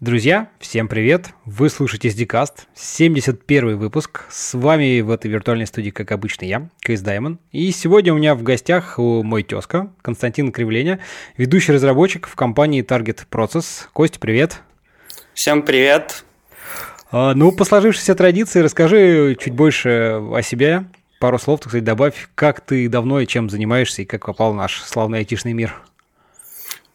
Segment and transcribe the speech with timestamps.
[0.00, 1.28] Друзья, всем привет!
[1.44, 4.22] Вы слушаете SDCast, 71 выпуск.
[4.30, 7.38] С вами в этой виртуальной студии, как обычно, я, Кейс Даймон.
[7.52, 11.00] И сегодня у меня в гостях мой тезка, Константин Кривленя,
[11.36, 13.88] ведущий разработчик в компании Target Process.
[13.92, 14.62] Костя, привет!
[15.34, 16.24] Всем привет!
[17.10, 20.84] А, ну, по сложившейся традиции, расскажи чуть больше о себе.
[21.20, 24.56] Пару слов, так сказать, добавь, как ты давно и чем занимаешься, и как попал в
[24.56, 25.74] наш славный айтишный мир.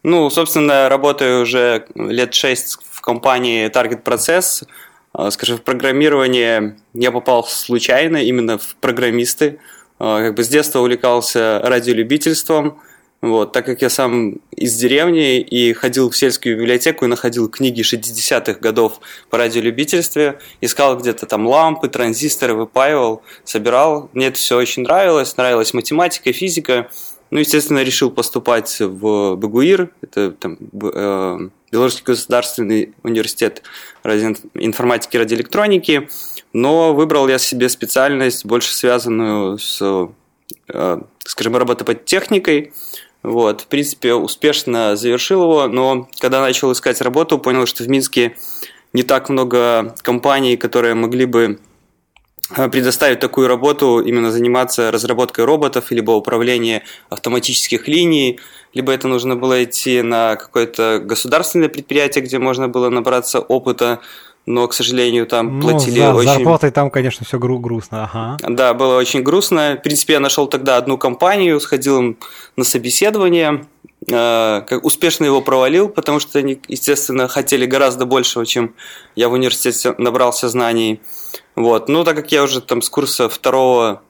[0.08, 4.64] Ну, собственно, работаю уже лет шесть компании Target Process,
[5.12, 9.58] а, скажем, в программирование я попал случайно, именно в программисты.
[9.98, 12.80] А, как бы с детства увлекался радиолюбительством,
[13.20, 17.82] вот, так как я сам из деревни и ходил в сельскую библиотеку и находил книги
[17.82, 24.10] 60-х годов по радиолюбительстве, искал где-то там лампы, транзисторы, выпаивал, собирал.
[24.12, 26.90] Мне это все очень нравилось, нравилась математика, физика.
[27.30, 33.62] Ну, естественно, решил поступать в БГУИР, это там, э, Белорусский государственный университет
[34.04, 36.08] информатики и радиоэлектроники,
[36.52, 40.08] но выбрал я себе специальность, больше связанную с,
[40.68, 42.72] э, скажем, робототехникой.
[43.24, 48.36] Вот, в принципе, успешно завершил его, но когда начал искать работу, понял, что в Минске
[48.92, 51.58] не так много компаний, которые могли бы
[52.54, 58.38] предоставить такую работу, именно заниматься разработкой роботов, либо управление автоматических линий,
[58.72, 64.00] либо это нужно было идти на какое-то государственное предприятие, где можно было набраться опыта,
[64.46, 66.28] но, к сожалению, там ну, платили за, очень...
[66.30, 68.36] зарплатой там, конечно, все гру- грустно, ага.
[68.48, 69.76] Да, было очень грустно.
[69.80, 72.16] В принципе, я нашел тогда одну компанию, сходил им
[72.56, 73.64] на собеседование,
[73.95, 78.74] э, как успешно его провалил, потому что они, естественно, хотели гораздо большего, чем
[79.16, 81.00] я в университете набрался знаний.
[81.56, 81.88] Вот.
[81.88, 84.02] Ну, так как я уже там с курса второго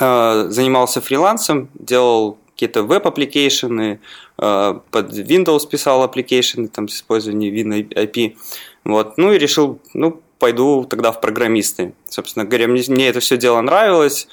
[0.00, 4.00] э, занимался фрилансом, делал какие-то веб-application ы,
[4.38, 8.36] э, под Windows писал application ы там, с использованием WinAPI.
[8.84, 9.18] Вот.
[9.18, 11.92] Ну и решил, ну, пойду тогда в программисты.
[12.08, 14.28] Собственно говоря, мне, мне это все дело нравилось.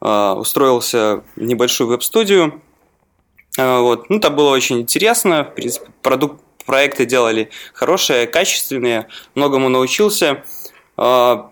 [0.00, 2.62] Устроился в небольшую веб-студию.
[3.60, 4.10] Э, вот.
[4.10, 5.44] Ну, там было очень интересно.
[5.44, 9.06] В принципе, продукт, проекты делали хорошие, качественные.
[9.34, 10.42] Многому научился.
[10.96, 11.44] Э,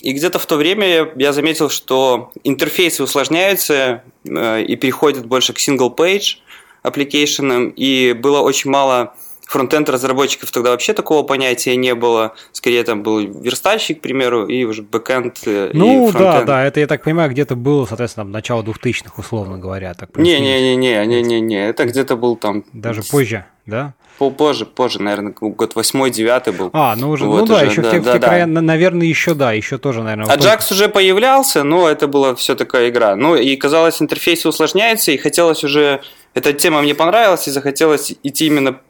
[0.00, 5.58] и где-то в то время я заметил, что интерфейсы усложняются э, и переходят больше к
[5.58, 6.38] single-page
[6.84, 9.14] application, и было очень мало
[9.46, 12.34] фронтенд разработчиков тогда вообще такого понятия не было.
[12.52, 16.80] Скорее там был верстальщик, к примеру, и уже бэкенд э, Ну и да, да, это
[16.80, 19.94] я так понимаю, где-то было, соответственно, начало 2000-х, условно говоря.
[19.94, 22.64] Так Не-не-не, не-не-не, это где-то был там...
[22.72, 23.94] Даже позже, да?
[24.18, 26.70] Позже, позже, наверное, год восьмой, девятый был.
[26.72, 28.26] А, ну уже, вот ну да, уже, еще да, в те, да, в те да.
[28.26, 30.32] края, наверное, еще да, еще тоже, наверное.
[30.32, 33.14] А Джакс уже появлялся, но это была все такая игра.
[33.14, 36.00] Ну и казалось, интерфейс усложняется, и хотелось уже...
[36.32, 38.80] Эта тема мне понравилась, и захотелось идти именно,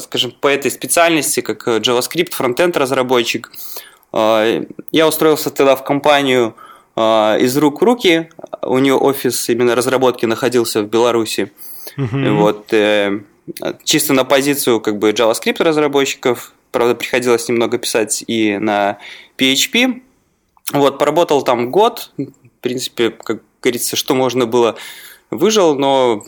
[0.00, 3.50] скажем, по этой специальности, как JavaScript, фронтенд разработчик.
[4.12, 6.54] А, я устроился тогда в компанию
[6.96, 8.30] а, из рук в руки.
[8.62, 11.52] У нее офис именно разработки находился в Беларуси.
[11.96, 12.34] Uh-huh.
[12.36, 13.20] Вот э,
[13.84, 18.98] чисто на позицию как бы JavaScript разработчиков, правда, приходилось немного писать и на
[19.38, 20.02] PHP.
[20.72, 24.76] Вот, поработал там год, в принципе, как говорится, что можно было,
[25.30, 26.24] выжил, но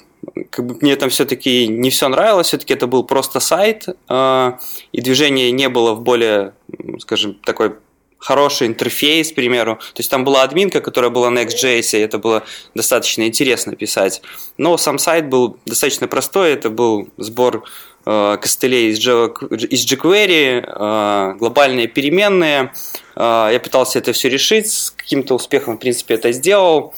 [0.50, 4.52] как бы мне там все-таки не все нравилось, все-таки это был просто сайт, э,
[4.92, 6.54] и движение не было в более,
[7.00, 7.74] скажем, такой
[8.18, 9.76] хороший интерфейс, к примеру.
[9.76, 14.22] То есть там была админка, которая была на XJS, и это было достаточно интересно писать.
[14.56, 17.64] Но сам сайт был достаточно простой, это был сбор
[18.06, 22.72] э, костылей из, jQuery, э, глобальные переменные.
[23.16, 26.94] Я пытался это все решить, с каким-то успехом, в принципе, это сделал.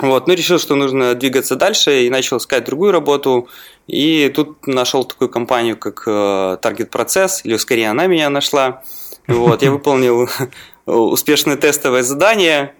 [0.00, 3.48] Вот, ну, решил, что нужно двигаться дальше и начал искать другую работу.
[3.86, 8.82] И тут нашел такую компанию, как э, Target Process, или скорее она меня нашла.
[9.26, 10.28] Вот, я выполнил
[10.86, 12.74] успешное тестовое задание,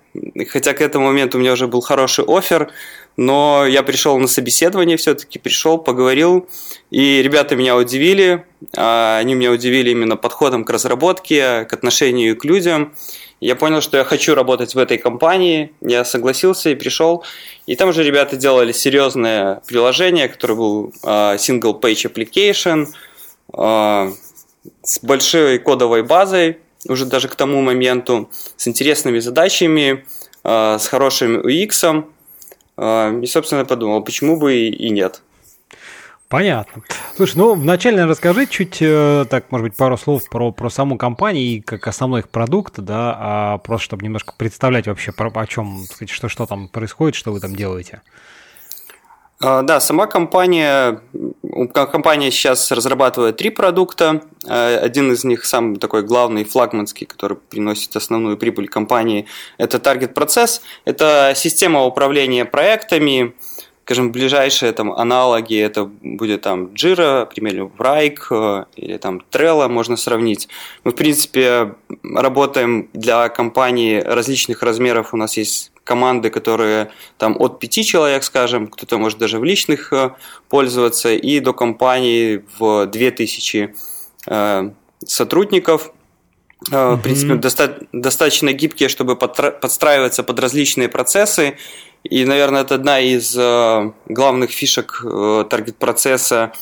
[0.48, 2.70] хотя к этому моменту у меня уже был хороший офер,
[3.16, 6.48] но я пришел на собеседование все-таки, пришел, поговорил,
[6.90, 8.44] и ребята меня удивили,
[8.76, 12.94] а, они меня удивили именно подходом к разработке, к отношению к людям.
[13.40, 17.24] Я понял, что я хочу работать в этой компании, я согласился и пришел.
[17.66, 22.88] И там же ребята делали серьезное приложение, которое был а, single page application,
[23.52, 24.10] а,
[24.82, 30.04] с большой кодовой базой, уже даже к тому моменту, с интересными задачами,
[30.44, 32.04] э, с хорошим UX.
[32.76, 35.22] Э, и, собственно, подумал, почему бы и нет.
[36.28, 36.82] Понятно.
[37.14, 41.44] Слушай, ну вначале расскажи чуть, э, так, может быть, пару слов про, про саму компанию
[41.44, 45.84] и как основной их продукт, да, а просто чтобы немножко представлять вообще, про, о чем,
[45.84, 48.02] сказать, что, что там происходит, что вы там делаете.
[49.38, 51.00] А, да, сама компания,
[51.74, 54.22] компания сейчас разрабатывает три продукта.
[54.48, 59.26] А, один из них самый такой главный, флагманский, который приносит основную прибыль компании,
[59.58, 60.60] это Target Process.
[60.86, 63.34] Это система управления проектами,
[63.86, 69.68] скажем, ближайшие там аналоги, это будет там Jira, к примеру, Wrike э, или там Trello
[69.68, 70.48] можно сравнить.
[70.82, 75.14] Мы, в принципе, работаем для компаний различных размеров.
[75.14, 79.92] У нас есть команды, которые там от пяти человек, скажем, кто-то может даже в личных
[79.92, 80.10] э,
[80.48, 83.72] пользоваться, и до компании в 2000
[84.26, 84.70] э,
[85.06, 85.92] сотрудников.
[86.70, 86.96] Mm-hmm.
[86.96, 91.56] В принципе, доста- достаточно гибкие, чтобы подстраиваться под различные процессы.
[92.04, 96.52] И, наверное, это одна из главных фишек таргет-процесса,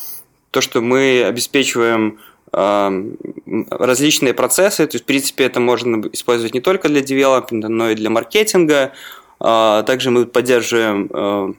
[0.51, 2.19] то, что мы обеспечиваем
[2.53, 4.87] различные процессы.
[4.87, 8.93] То есть, в принципе, это можно использовать не только для девелопмента, но и для маркетинга.
[9.39, 11.53] Также мы поддерживаем э,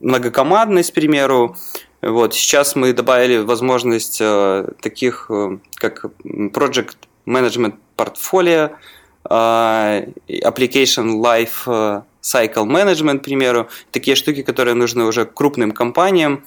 [0.00, 1.56] многокомандность, к примеру.
[2.02, 2.34] Вот.
[2.34, 6.96] Сейчас мы добавили возможность э, таких, э, как Project
[7.26, 8.72] Management Portfolio,
[9.28, 13.68] Application Life Cycle Management, к примеру.
[13.92, 16.44] Такие штуки, которые нужны уже крупным компаниям.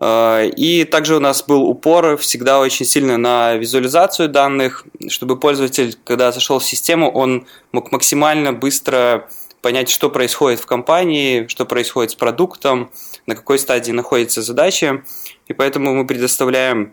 [0.00, 5.96] Э, и также у нас был упор всегда очень сильно на визуализацию данных, чтобы пользователь,
[6.04, 9.28] когда зашел в систему, он мог максимально быстро
[9.62, 12.90] понять, что происходит в компании, что происходит с продуктом,
[13.26, 15.02] на какой стадии находится задача.
[15.46, 16.92] И поэтому мы предоставляем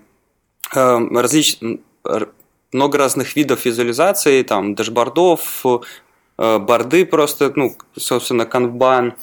[0.73, 1.57] э, различ...
[2.71, 5.65] много разных видов визуализации, там, дашбордов,
[6.38, 9.13] э, борды просто, ну, собственно, канбан,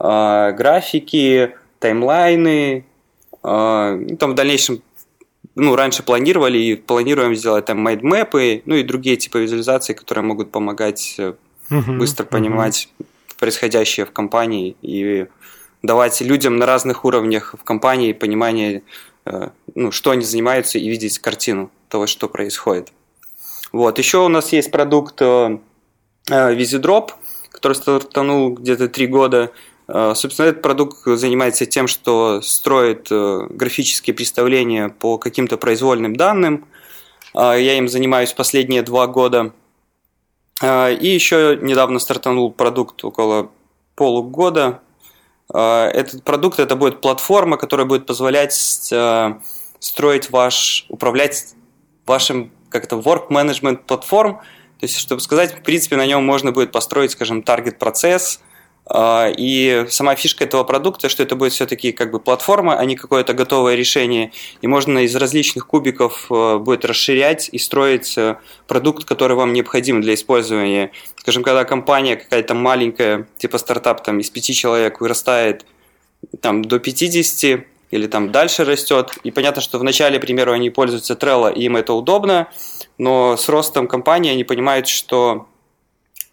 [0.00, 2.84] графики, таймлайны,
[3.42, 4.82] а, ну, там в дальнейшем,
[5.54, 10.50] ну, раньше планировали и планируем сделать там майдмэпы, ну и другие типы визуализации, которые могут
[10.50, 12.28] помогать uh-huh, быстро uh-huh.
[12.28, 12.88] понимать
[13.38, 15.26] происходящее в компании и
[15.82, 18.82] давать людям на разных уровнях в компании понимание, э,
[19.74, 22.92] ну, что они занимаются и видеть картину того, что происходит.
[23.72, 23.98] Вот.
[23.98, 25.20] Еще у нас есть продукт
[26.30, 27.12] Визидроп,
[27.50, 29.52] который стартанул где-то три года
[29.88, 36.66] Э, собственно, этот продукт занимается тем, что строит э, графические представления по каким-то произвольным данным.
[37.34, 39.52] Э, я им занимаюсь последние два года.
[40.60, 43.52] И еще недавно стартанул продукт около
[43.94, 44.80] полугода.
[45.52, 48.52] Этот продукт это будет платформа, которая будет позволять
[49.80, 51.54] строить ваш, управлять
[52.06, 54.36] вашим как-то work management платформ.
[54.80, 58.40] То есть, чтобы сказать, в принципе, на нем можно будет построить, скажем, таргет процесс,
[58.94, 63.34] и сама фишка этого продукта, что это будет все-таки как бы платформа, а не какое-то
[63.34, 64.32] готовое решение.
[64.62, 68.36] И можно из различных кубиков э, будет расширять и строить э,
[68.66, 70.90] продукт, который вам необходим для использования.
[71.16, 75.66] Скажем, когда компания какая-то маленькая, типа стартап, там из пяти человек вырастает
[76.40, 79.18] там, до 50 или там дальше растет.
[79.22, 82.48] И понятно, что вначале, к примеру, они пользуются Trello, и им это удобно,
[82.96, 85.46] но с ростом компании они понимают, что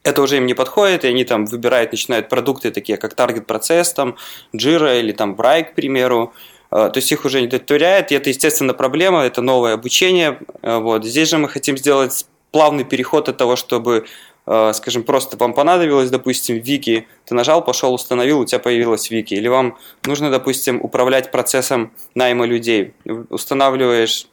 [0.05, 3.93] это уже им не подходит, и они там выбирают, начинают продукты такие, как Target Process,
[3.93, 4.15] там,
[4.55, 6.31] Jira или там Bright, к примеру,
[6.71, 10.37] э, то есть их уже не удовлетворяет, и это, естественно, проблема, это новое обучение.
[10.61, 11.03] Э, вот.
[11.03, 14.05] Здесь же мы хотим сделать плавный переход от того, чтобы,
[14.45, 19.33] э, скажем, просто вам понадобилось, допустим, вики, ты нажал, пошел, установил, у тебя появилась вики,
[19.33, 19.75] или вам
[20.05, 22.93] нужно, допустим, управлять процессом найма людей,
[23.29, 24.27] устанавливаешь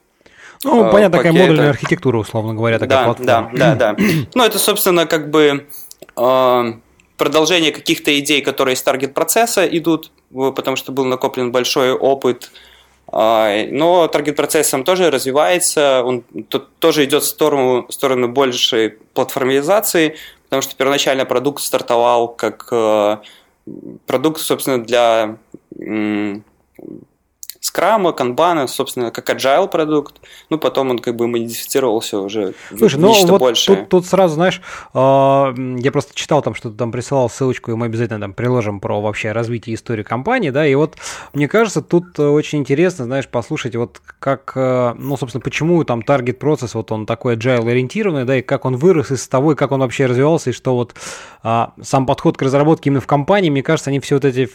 [0.65, 3.51] ну, э, понятно, такая модульная архитектура, условно говоря, такая да, платформа.
[3.55, 4.05] Да, да, да.
[4.35, 5.67] Ну, это, собственно, как бы
[6.17, 6.73] э,
[7.17, 12.53] продолжение каких-то идей, которые из таргет-процесса идут, потому что был накоплен большой опыт.
[13.13, 16.25] Э, но таргет-процессом тоже развивается, он
[16.79, 22.73] тоже идет в сторону, в сторону большей платформизации, потому что первоначально продукт стартовал как
[24.07, 25.37] продукт, собственно, для
[27.73, 30.21] скрама, канбана, собственно, как agile продукт.
[30.51, 33.79] Ну, потом он как бы модифицировался уже Слушай, в ну нечто вот большее.
[33.79, 34.61] Тут, тут сразу, знаешь,
[34.93, 38.79] а, я просто читал там, что ты там присылал ссылочку, и мы обязательно там приложим
[38.79, 40.99] про вообще развитие истории компании, да, и вот
[41.33, 46.39] мне кажется, тут очень интересно, знаешь, послушать вот как, э, ну, собственно, почему там таргет
[46.39, 49.73] процесс, вот он такой agile ориентированный, да, и как он вырос из того, и как
[49.73, 50.95] он вообще развивался, и что вот
[51.43, 54.47] а, сам подход к разработке именно в компании, мне кажется, они все вот эти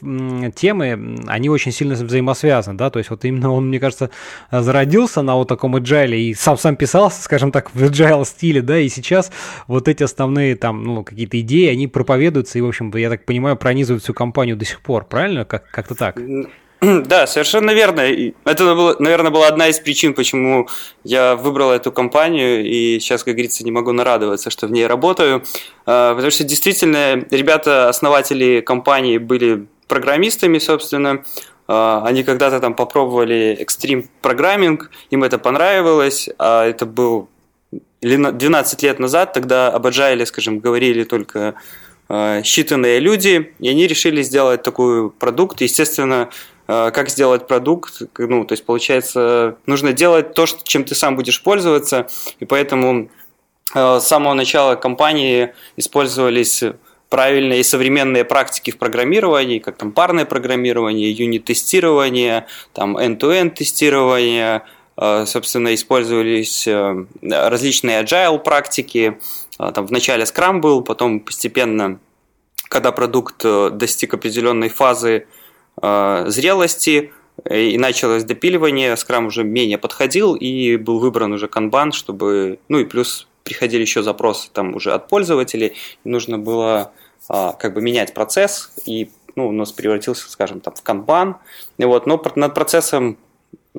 [0.51, 4.09] темы, они очень сильно взаимосвязаны, да, то есть вот именно он, мне кажется,
[4.51, 8.79] зародился на вот таком agile и сам сам писался, скажем так, в agile стиле, да,
[8.79, 9.31] и сейчас
[9.67, 13.55] вот эти основные там, ну, какие-то идеи, они проповедуются и, в общем, я так понимаю,
[13.57, 15.45] пронизывают всю компанию до сих пор, правильно?
[15.45, 16.19] Как- как-то так.
[16.81, 18.01] Да, совершенно верно.
[18.45, 20.67] Это, наверное, была одна из причин, почему
[21.03, 25.43] я выбрал эту компанию, и сейчас, как говорится, не могу нарадоваться, что в ней работаю.
[25.85, 31.23] А, потому что действительно ребята, основатели компании, были программистами, собственно,
[31.67, 37.29] они когда-то там попробовали экстрим программинг, им это понравилось, а это был
[38.01, 41.55] 12 лет назад, тогда об Agile, скажем, говорили только
[42.09, 45.61] а, считанные люди, и они решили сделать такой продукт.
[45.61, 46.29] Естественно,
[46.67, 51.41] а, как сделать продукт, ну, то есть, получается, нужно делать то, чем ты сам будешь
[51.41, 52.07] пользоваться,
[52.39, 53.09] и поэтому
[53.73, 56.63] с самого начала компании использовались
[57.09, 64.63] правильные и современные практики в программировании, как там парное программирование, юнит-тестирование, там end-to-end тестирование,
[64.97, 69.19] э, собственно, использовались э, различные agile практики,
[69.59, 71.99] э, там вначале Scrum был, потом постепенно,
[72.67, 75.27] когда продукт достиг определенной фазы
[75.79, 77.13] зрелости,
[77.49, 82.83] и началось допиливание, Scrum уже менее подходил, и был выбран уже Kanban, чтобы, ну и
[82.83, 85.73] плюс приходили еще запросы там уже от пользователей,
[86.03, 86.91] нужно было
[87.29, 91.37] а, как бы менять процесс, и ну, у нас превратился, скажем, там, в канбан.
[91.77, 93.17] И вот, но над процессом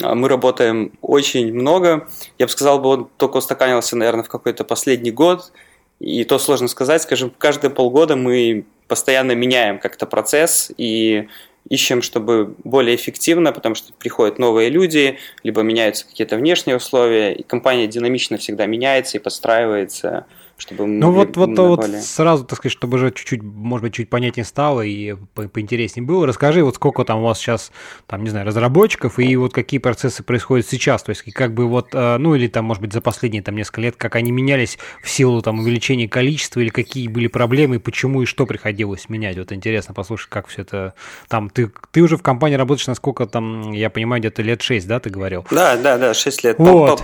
[0.02, 2.08] а, мы работаем очень много.
[2.38, 5.52] Я бы сказал, бы он только устаканился, наверное, в какой-то последний год.
[6.00, 11.28] И то сложно сказать, скажем, каждые полгода мы постоянно меняем как-то процесс и
[11.68, 17.42] ищем, чтобы более эффективно, потому что приходят новые люди, либо меняются какие-то внешние условия, и
[17.42, 20.26] компания динамично всегда меняется и подстраивается
[20.58, 24.10] чтобы мы Ну вот, вот, вот сразу, так сказать, чтобы уже чуть-чуть, может быть, чуть
[24.10, 27.70] понятнее стало и по поинтереснее было, расскажи, вот сколько там у вас сейчас,
[28.06, 31.90] там, не знаю, разработчиков и вот какие процессы происходят сейчас, то есть как бы вот,
[31.92, 35.08] э, ну или там, может быть, за последние там несколько лет, как они менялись в
[35.08, 39.94] силу там увеличения количества или какие были проблемы, почему и что приходилось менять, вот интересно
[39.94, 40.94] послушать, как все это,
[41.28, 44.98] там, ты, ты уже в компании работаешь, насколько там, я понимаю, где-то лет 6, да,
[44.98, 45.46] ты говорил?
[45.50, 47.00] Да, да, да, 6 лет, вот.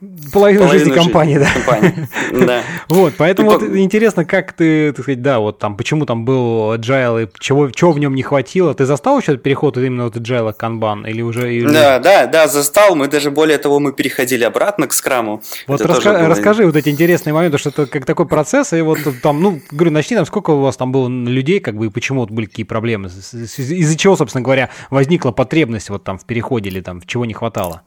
[0.00, 1.48] Половину, Половину жизни компании, да.
[1.52, 2.08] Компании.
[2.46, 2.62] да.
[2.88, 7.24] Вот, поэтому вот интересно, как ты, так сказать, да, вот там, почему там был agile,
[7.24, 8.72] и чего, чего в нем не хватило?
[8.74, 11.52] Ты застал еще переход именно от agile к kanban или уже?
[11.52, 11.66] Или...
[11.66, 12.94] Да, да, да, застал.
[12.94, 15.42] Мы даже более того, мы переходили обратно к скраму.
[15.66, 19.42] Вот раска- расскажи вот эти интересные моменты, что это как такой процесс, и вот там,
[19.42, 22.30] ну, говорю, начни там, сколько у вас там было людей, как бы, и почему вот
[22.30, 23.08] были какие проблемы?
[23.08, 27.82] Из-за чего, собственно говоря, возникла потребность вот там в переходе или там, чего не хватало?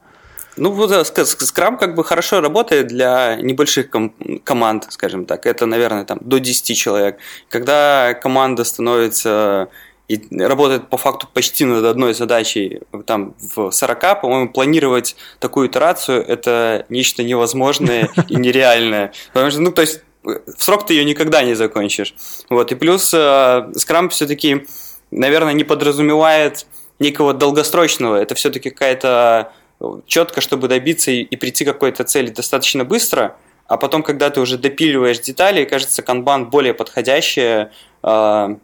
[0.56, 5.46] Ну, вот Scrum как бы хорошо работает для небольших ком- команд, скажем так.
[5.46, 7.18] Это, наверное, там до 10 человек.
[7.48, 9.68] Когда команда становится
[10.08, 16.22] и работает по факту почти над одной задачей там в 40, по-моему, планировать такую итерацию–
[16.28, 19.12] это нечто невозможное и нереальное.
[19.32, 22.14] Потому что, ну, то есть в срок ты ее никогда не закончишь.
[22.50, 22.72] Вот.
[22.72, 24.66] И плюс э, Scrum все-таки,
[25.10, 26.66] наверное, не подразумевает
[26.98, 28.16] некого долгосрочного.
[28.16, 29.52] Это все-таки какая-то
[30.06, 33.36] четко, чтобы добиться и, и прийти к какой-то цели достаточно быстро,
[33.66, 37.72] а потом, когда ты уже допиливаешь детали, кажется, канбан более подходящая
[38.02, 38.56] э,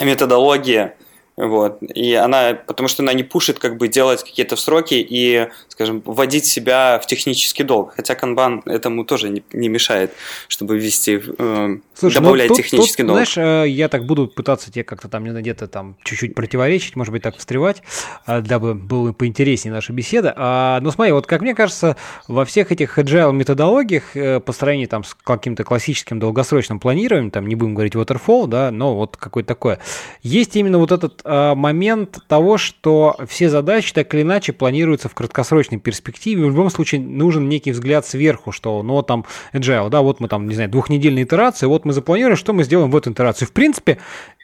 [0.00, 0.96] методология
[1.36, 1.78] вот.
[1.82, 6.44] И она, потому что она не пушит как бы делать какие-то сроки и, скажем, вводить
[6.44, 7.94] себя в технический долг.
[7.96, 10.12] Хотя канбан этому тоже не, не мешает,
[10.48, 13.26] чтобы ввести, э, Слушай, ну добавлять ну, тут, технический тут, долг.
[13.26, 17.22] Знаешь, э, я так буду пытаться тебе как-то там где-то там чуть-чуть противоречить, может быть,
[17.22, 17.82] так встревать,
[18.26, 20.34] э, дабы было поинтереснее наша беседа.
[20.36, 21.96] А, но смотри, вот как мне кажется,
[22.28, 27.46] во всех этих agile методологиях э, по сравнению там с каким-то классическим долгосрочным планированием, там
[27.46, 29.78] не будем говорить waterfall, да, но вот какое-то такое,
[30.22, 35.14] есть именно вот этот Э, момент того, что все задачи так или иначе планируются в
[35.14, 36.44] краткосрочной перспективе.
[36.44, 40.28] В любом случае нужен некий взгляд сверху, что, ну, вот там agile, да, вот мы
[40.28, 43.46] там, не знаю, двухнедельная итерация, вот мы запланировали, что мы сделаем в эту итерацию.
[43.46, 43.98] В принципе,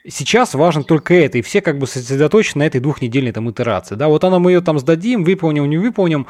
[0.09, 3.97] сейчас важно только это, и все как бы сосредоточены на этой двухнедельной там итерации.
[3.97, 6.27] Да, вот она мы ее там сдадим, выполним, не выполним,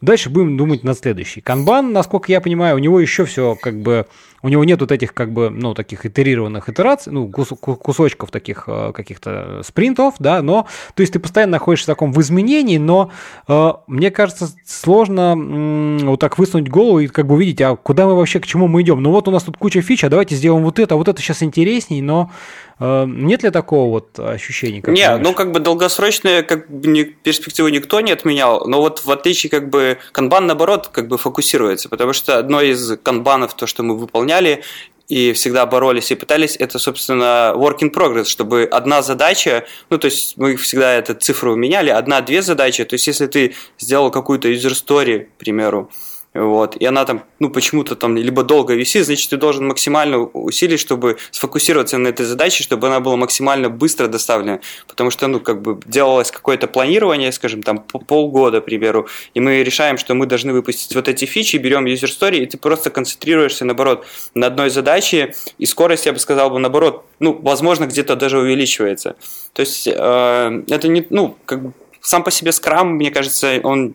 [0.00, 1.40] Дальше будем думать над следующей.
[1.40, 4.06] Канбан, насколько я понимаю, у него еще все как бы
[4.42, 8.64] у него нет вот этих как бы, ну, таких итерированных итераций, ну, кус кусочков таких
[8.66, 13.10] э, каких-то спринтов, да, но, то есть ты постоянно находишься в таком в изменении, но
[13.48, 18.06] э, мне кажется, сложно э, вот так высунуть голову и как бы увидеть, а куда
[18.06, 19.02] мы вообще, к чему мы идем.
[19.02, 21.20] Ну вот у нас тут куча фич, а давайте сделаем вот это, а вот это
[21.20, 22.30] сейчас интересней, но
[22.78, 24.82] э, нет ли такого вот ощущения?
[24.82, 29.10] Как Нет, ну как бы долгосрочные как бы, перспективы никто не отменял, но вот в
[29.10, 33.82] отличие как бы канбан наоборот как бы фокусируется, потому что одно из канбанов, то, что
[33.82, 34.62] мы выполняем, выполняли
[35.08, 40.06] и всегда боролись и пытались, это, собственно, work in progress, чтобы одна задача, ну, то
[40.06, 44.72] есть мы всегда эту цифру меняли, одна-две задачи, то есть если ты сделал какую-то user
[44.72, 45.90] story, к примеру,
[46.34, 50.78] вот, и она там, ну, почему-то там либо долго висит, значит, ты должен максимально усилить,
[50.78, 55.62] чтобы сфокусироваться на этой задаче, чтобы она была максимально быстро доставлена, потому что, ну, как
[55.62, 60.52] бы делалось какое-то планирование, скажем, там, полгода, к примеру, и мы решаем, что мы должны
[60.52, 65.34] выпустить вот эти фичи, берем user story, и ты просто концентрируешься, наоборот, на одной задаче,
[65.56, 69.16] и скорость, я бы сказал, бы, наоборот, ну, возможно, где-то даже увеличивается.
[69.54, 73.94] То есть, э, это не, ну, как бы, сам по себе скрам, мне кажется, он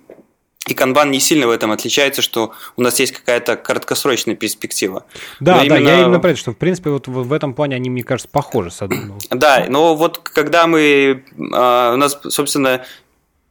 [0.68, 5.06] и канбан не сильно в этом отличается, что у нас есть какая-то краткосрочная перспектива.
[5.42, 5.90] Да, но да, именно...
[5.90, 8.72] я именно про это, что в принципе вот в этом плане они, мне кажется, похожи
[8.72, 9.02] с одной.
[9.30, 12.86] Да, но вот когда мы, а, у нас, собственно,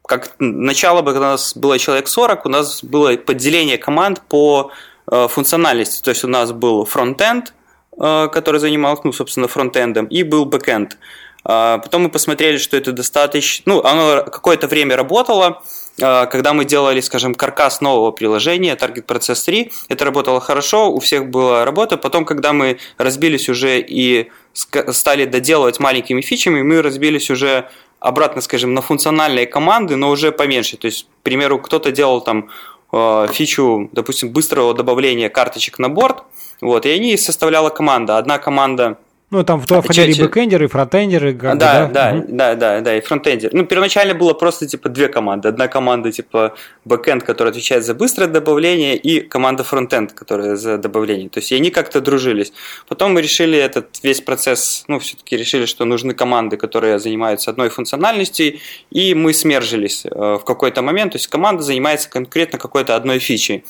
[0.06, 4.70] как начало, когда у нас было человек 40, у нас было поделение команд по
[5.06, 6.02] а, функциональности.
[6.02, 7.52] То есть у нас был фронтенд,
[7.98, 10.96] а, который занимался, ну, собственно, фронтендом, и был бэкенд.
[11.44, 15.64] Потом мы посмотрели, что это достаточно, ну, оно какое-то время работало,
[15.96, 21.28] когда мы делали, скажем, каркас нового приложения, Target Process 3, это работало хорошо, у всех
[21.28, 21.96] была работа.
[21.96, 27.68] Потом, когда мы разбились уже и стали доделывать маленькими фичами, мы разбились уже
[28.00, 30.76] обратно, скажем, на функциональные команды, но уже поменьше.
[30.76, 32.48] То есть, к примеру, кто-то делал там
[32.90, 36.24] а, фичу, допустим, быстрого добавления карточек на борт,
[36.60, 38.18] вот, и они составляла команда.
[38.18, 38.98] Одна команда
[39.32, 41.32] ну, там туда входили и бэкэндеры, и фронтендеры.
[41.32, 42.26] Да, да, да, угу.
[42.28, 43.48] да, да, да, и фронтендер.
[43.54, 45.48] Ну, первоначально было просто, типа, две команды.
[45.48, 51.30] Одна команда, типа, бэкэнд, которая отвечает за быстрое добавление, и команда фронтенд, которая за добавление.
[51.30, 52.52] То есть, и они как-то дружились.
[52.86, 57.70] Потом мы решили этот весь процесс, ну, все-таки решили, что нужны команды, которые занимаются одной
[57.70, 58.58] функциональностью,
[58.90, 61.12] и мы смержились э, в какой-то момент.
[61.12, 63.64] То есть, команда занимается конкретно какой-то одной фичей.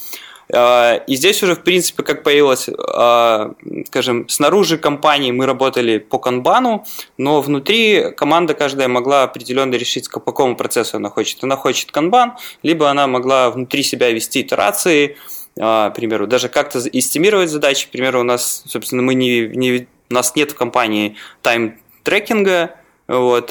[0.51, 3.53] А, и здесь уже, в принципе, как появилось, а,
[3.87, 6.85] скажем, снаружи компании мы работали по канбану,
[7.17, 11.43] но внутри команда каждая могла определенно решить, по какому процессу она хочет.
[11.45, 15.17] Она хочет канбан, либо она могла внутри себя вести итерации,
[15.59, 17.87] а, к примеру, даже как-то эстимировать задачи.
[17.87, 22.75] К примеру, у нас, собственно, мы не, не, у нас нет в компании тайм-трекинга,
[23.09, 23.51] вот,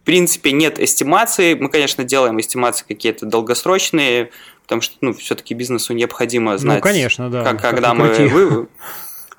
[0.00, 1.54] в принципе, нет эстимации.
[1.54, 4.30] Мы, конечно, делаем эстимации какие-то долгосрочные,
[4.70, 7.42] потому что, ну, все-таки бизнесу необходимо ну, знать, ну, конечно, да.
[7.42, 8.06] как, когда мы...
[8.28, 8.68] Вы,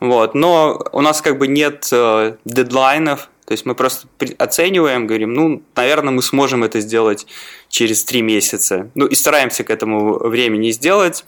[0.01, 5.33] вот, но у нас как бы нет э, дедлайнов, то есть мы просто оцениваем, говорим,
[5.33, 7.27] ну, наверное, мы сможем это сделать
[7.69, 8.91] через три месяца.
[8.93, 11.23] Ну, и стараемся к этому времени сделать.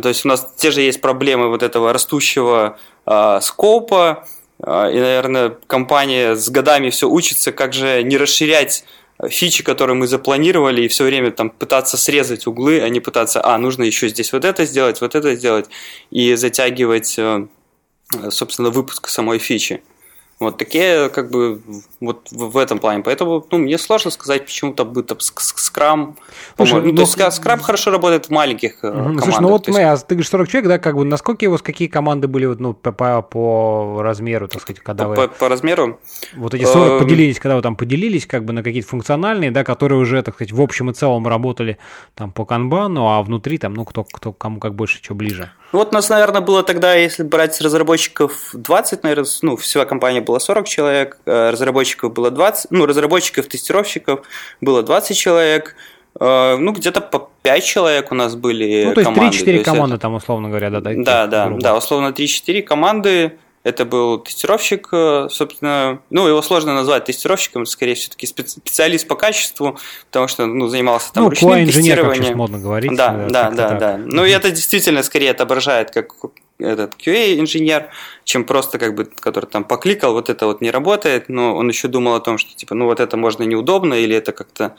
[0.00, 4.26] То есть у нас те же есть проблемы вот этого растущего э, скопа,
[4.60, 8.86] э, и, наверное, компания с годами все учится, как же не расширять
[9.28, 13.58] фичи, которые мы запланировали, и все время там пытаться срезать углы, а не пытаться, а,
[13.58, 15.68] нужно еще здесь вот это сделать, вот это сделать,
[16.10, 17.46] и затягивать, э,
[18.30, 19.82] собственно, выпуск самой фичи.
[20.38, 21.60] Вот такие, как бы,
[22.00, 23.02] вот в этом плане.
[23.04, 26.16] Поэтому, ну, мне сложно сказать, почему там будет скрам.
[26.56, 28.92] Слушай, ну, ну, то есть скрам хорошо работает в маленьких угу.
[28.92, 29.24] командах.
[29.24, 29.78] Слушай, ну вот есть...
[29.78, 32.46] мы, а ты говоришь 40 человек, да, как бы, насколько у вас какие команды были,
[32.46, 35.16] вот, ну, по, размеру, так сказать, когда по, вы...
[35.16, 36.00] По, по размеру?
[36.34, 36.98] Вот эти 40 эм.
[36.98, 40.52] поделились, когда вы там поделились, как бы, на какие-то функциональные, да, которые уже, так сказать,
[40.52, 41.78] в общем и целом работали
[42.16, 45.52] там по канбану, а внутри там, ну, кто, кто кому как больше, что ближе.
[45.72, 50.20] Ну, вот у нас, наверное, было тогда, если брать разработчиков 20, наверное, ну, вся компания
[50.20, 54.20] была 40 человек, э, разработчиков было 20, ну, разработчиков, тестировщиков
[54.60, 55.74] было 20 человек,
[56.20, 60.02] э, ну, где-то по 5 человек у нас были Ну, то есть 3-4 команды это...
[60.02, 60.80] там, условно говоря, да?
[60.80, 63.32] Да, да, да, да, условно 3-4 команды,
[63.64, 69.78] это был тестировщик, э, собственно, ну, его сложно назвать тестировщиком, скорее все-таки специалист по качеству,
[70.06, 72.24] потому что, ну, занимался там ну, ручным тестированием.
[72.24, 72.94] как модно говорить.
[72.94, 73.78] Да, да, да, да.
[73.78, 74.00] да.
[74.04, 76.12] Ну, и это действительно скорее отображает как
[76.58, 77.88] этот QA-инженер,
[78.24, 81.88] чем просто как бы, который там покликал, вот это вот не работает, но он еще
[81.88, 84.76] думал о том, что типа, ну, вот это можно неудобно, или это как-то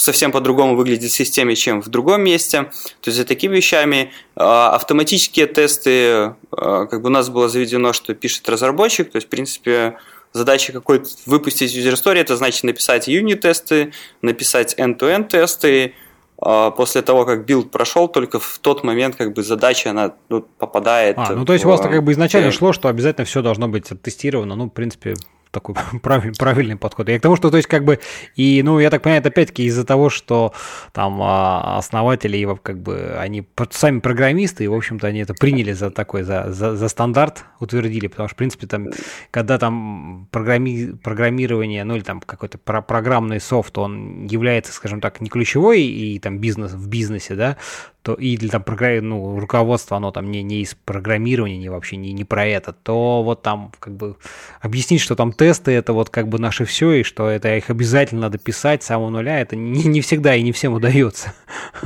[0.00, 2.64] совсем по-другому выглядит в системе, чем в другом месте.
[3.00, 7.92] То есть за такими вещами а, автоматические тесты, а, как бы у нас было заведено,
[7.92, 9.98] что пишет разработчик, то есть в принципе
[10.32, 15.94] задача какой-то выпустить user story, это значит написать unit-тесты, написать end-to-end тесты,
[16.40, 20.42] а, после того, как build прошел, только в тот момент как бы задача она ну,
[20.42, 21.16] попадает.
[21.18, 21.68] А, ну то есть в...
[21.68, 25.14] у вас как бы изначально шло, что обязательно все должно быть оттестировано, ну в принципе
[25.50, 27.08] такой правильный, подход.
[27.08, 27.98] Я к тому, что, то есть, как бы,
[28.36, 30.52] и, ну, я так понимаю, это опять-таки из-за того, что
[30.92, 35.90] там а, основатели, как бы, они сами программисты, и, в общем-то, они это приняли за
[35.90, 38.88] такой, за, за, за стандарт, утвердили, потому что, в принципе, там,
[39.30, 45.20] когда там программи, программирование, ну, или там какой-то про программный софт, он является, скажем так,
[45.20, 47.56] не ключевой, и там бизнес в бизнесе, да,
[48.02, 48.64] то или там
[49.02, 53.22] ну, руководство, оно там не, не из программирования, не вообще не, не про это, то
[53.22, 54.16] вот там как бы
[54.60, 58.22] объяснить, что там тесты это вот как бы наше все, и что это их обязательно
[58.22, 61.32] надо писать с самого нуля, это не, не всегда и не всем удается.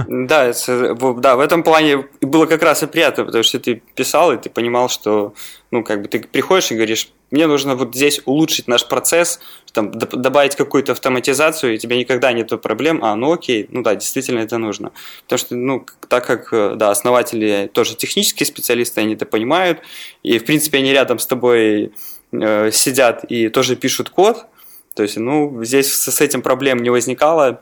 [0.08, 4.32] Да, это, да, в этом плане было как раз и приятно, потому что ты писал,
[4.32, 5.34] и ты понимал, что,
[5.70, 9.40] ну, как бы ты приходишь и говоришь, мне нужно вот здесь улучшить наш процесс,
[9.72, 13.94] там, добавить какую-то автоматизацию, и у тебя никогда нет проблем, а, ну окей, ну да,
[13.94, 14.92] действительно это нужно.
[15.24, 19.80] Потому что, ну, так как, да, основатели тоже технические специалисты, они это понимают,
[20.22, 21.92] и, в принципе, они рядом с тобой
[22.32, 24.46] э, сидят и тоже пишут код,
[24.94, 27.60] то есть, ну, здесь с этим проблем не возникало,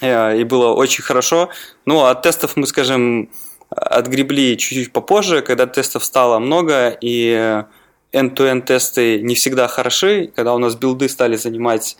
[0.00, 1.50] э, и было очень хорошо.
[1.84, 3.28] Ну, от тестов мы, скажем,
[3.70, 7.64] отгребли чуть-чуть попозже, когда тестов стало много, и
[8.12, 11.96] end-to-end тесты не всегда хороши, когда у нас билды стали занимать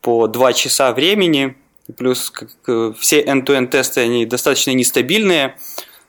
[0.00, 1.56] по 2 часа времени,
[1.96, 5.56] плюс как, все end-to-end тесты, они достаточно нестабильные,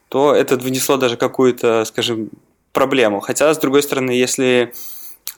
[0.08, 2.30] то это внесло даже какую-то, скажем,
[2.74, 3.20] проблему.
[3.20, 4.74] Хотя, с другой стороны, если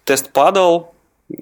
[0.03, 0.93] тест падал,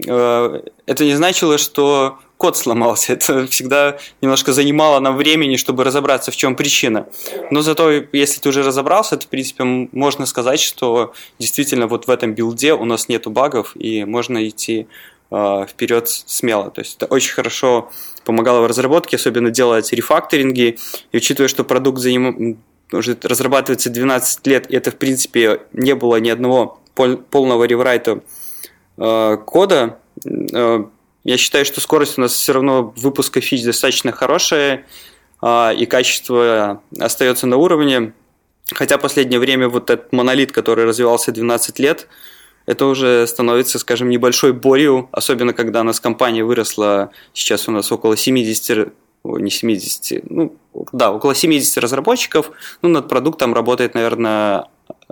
[0.07, 3.13] э, это не значило, что код сломался.
[3.13, 7.05] Это всегда немножко занимало нам времени, чтобы разобраться, в чем причина.
[7.51, 12.09] Но зато, если ты уже разобрался, то, в принципе, можно сказать, что действительно вот в
[12.09, 14.87] этом билде у нас нету багов, и можно идти
[15.31, 16.71] э, вперед смело.
[16.71, 17.91] То есть это очень хорошо
[18.23, 20.77] помогало в разработке, особенно делать рефакторинги.
[21.11, 22.57] И учитывая, что продукт заним...
[22.93, 26.79] уже разрабатывается 12 лет, и это, в принципе, не было ни одного
[27.31, 28.21] полного реврайта
[28.99, 30.83] кода, э,
[31.23, 34.85] я считаю, что скорость у нас все равно выпуска фич достаточно хорошая,
[35.41, 38.13] а, и качество остается на уровне.
[38.73, 42.07] Хотя в последнее время вот этот монолит, который развивался 12 лет,
[42.65, 47.91] это уже становится, скажем, небольшой болью, особенно когда у нас компания выросла, сейчас у нас
[47.91, 50.55] около 70, не 70, ну,
[50.91, 54.65] да, около 70 разработчиков, ну, над продуктом работает, наверное,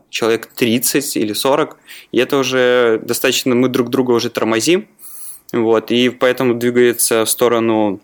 [0.10, 1.78] человек 30 или 40,
[2.12, 4.88] и это уже достаточно, мы друг друга уже тормозим,
[5.52, 8.00] вот, и поэтому двигается в сторону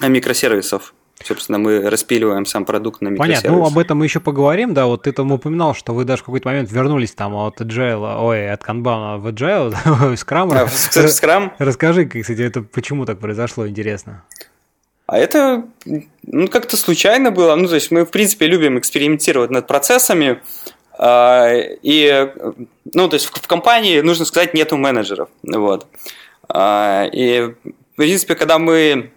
[0.00, 0.94] микросервисов.
[1.22, 3.42] Собственно, мы распиливаем сам продукт на микросервис.
[3.42, 6.22] Понятно, ну об этом мы еще поговорим, да, вот ты там упоминал, что вы даже
[6.22, 10.54] в какой-то момент вернулись там от Agile, ой, от Kanban в Agile, в Scrum.
[10.54, 11.50] А, в Scrum?
[11.58, 14.24] Расскажи, кстати, это почему так произошло, интересно.
[15.10, 15.64] А это
[16.22, 17.56] ну, как-то случайно было.
[17.56, 20.40] Ну, то есть мы, в принципе, любим экспериментировать над процессами.
[21.02, 22.30] А, и,
[22.92, 25.30] ну, то есть в компании, нужно сказать, нету менеджеров.
[25.42, 25.86] Вот.
[26.46, 29.10] А, и, в принципе, когда мы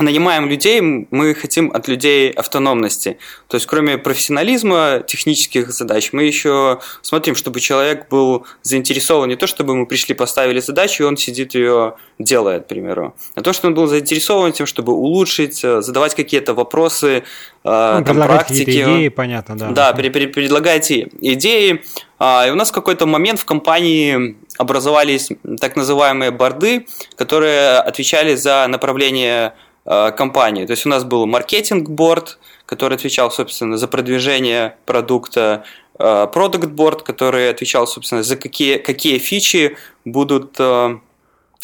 [0.00, 3.18] нанимаем людей, мы хотим от людей автономности.
[3.48, 9.46] То есть, кроме профессионализма, технических задач, мы еще смотрим, чтобы человек был заинтересован не то,
[9.46, 13.68] чтобы мы пришли, поставили задачу, и он сидит ее делает, к примеру, а то, что
[13.68, 17.22] он был заинтересован тем, чтобы улучшить, э, задавать какие-то вопросы,
[17.64, 18.70] э, ну, там, практики.
[18.70, 19.70] идеи, понятно, да.
[19.70, 21.82] Да, при, при, предлагайте идеи.
[22.18, 25.28] А, и у нас в какой-то момент в компании образовались
[25.60, 29.54] так называемые борды, которые отвечали за направление
[29.88, 30.66] компании.
[30.66, 35.64] То есть у нас был маркетинг-борд, который отвечал, собственно, за продвижение продукта,
[35.96, 40.98] продукт-борд, который отвечал, собственно, за какие, какие фичи будут э,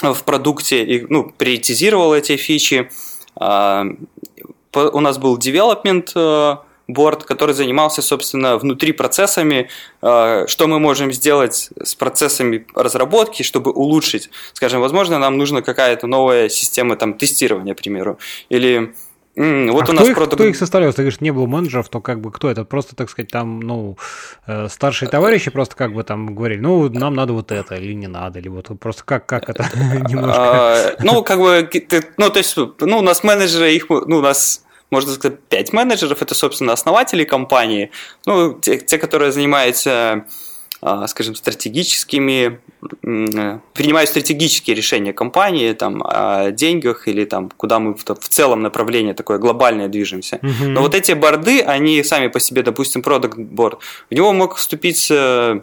[0.02, 2.90] в продукте, и, ну, приоритизировал эти фичи.
[3.36, 3.84] А,
[4.72, 6.56] у нас был development э,
[6.88, 9.68] борт, который занимался, собственно, внутри процессами,
[10.02, 14.30] э, что мы можем сделать с процессами разработки, чтобы улучшить.
[14.52, 18.18] Скажем, возможно, нам нужна какая-то новая система там, тестирования, к примеру,
[18.48, 18.94] или
[19.36, 20.34] вот а у нас их, продукт...
[20.34, 20.92] кто их составлял?
[20.92, 22.64] Ты говоришь, не было менеджеров, то как бы кто это?
[22.64, 23.98] Просто, так сказать, там, ну,
[24.46, 28.06] э, старшие товарищи просто как бы там говорили, ну, нам надо вот это, или не
[28.06, 29.68] надо, или вот просто как, как это
[30.08, 30.38] немножко...
[30.38, 31.68] А, ну, как бы,
[32.16, 36.22] ну, то есть, ну, у нас менеджеры, их, ну, у нас можно сказать, пять менеджеров,
[36.22, 37.90] это, собственно, основатели компании,
[38.26, 40.24] ну, те, те которые занимаются
[40.86, 42.60] а, скажем, стратегическими,
[43.00, 49.38] принимают стратегические решения компании там, о деньгах или там, куда мы в целом направлении такое
[49.38, 50.36] глобальное движемся.
[50.42, 50.68] Mm-hmm.
[50.68, 53.78] Но вот эти борды, они сами по себе, допустим, продукт борд,
[54.10, 55.60] в него мог вступить э,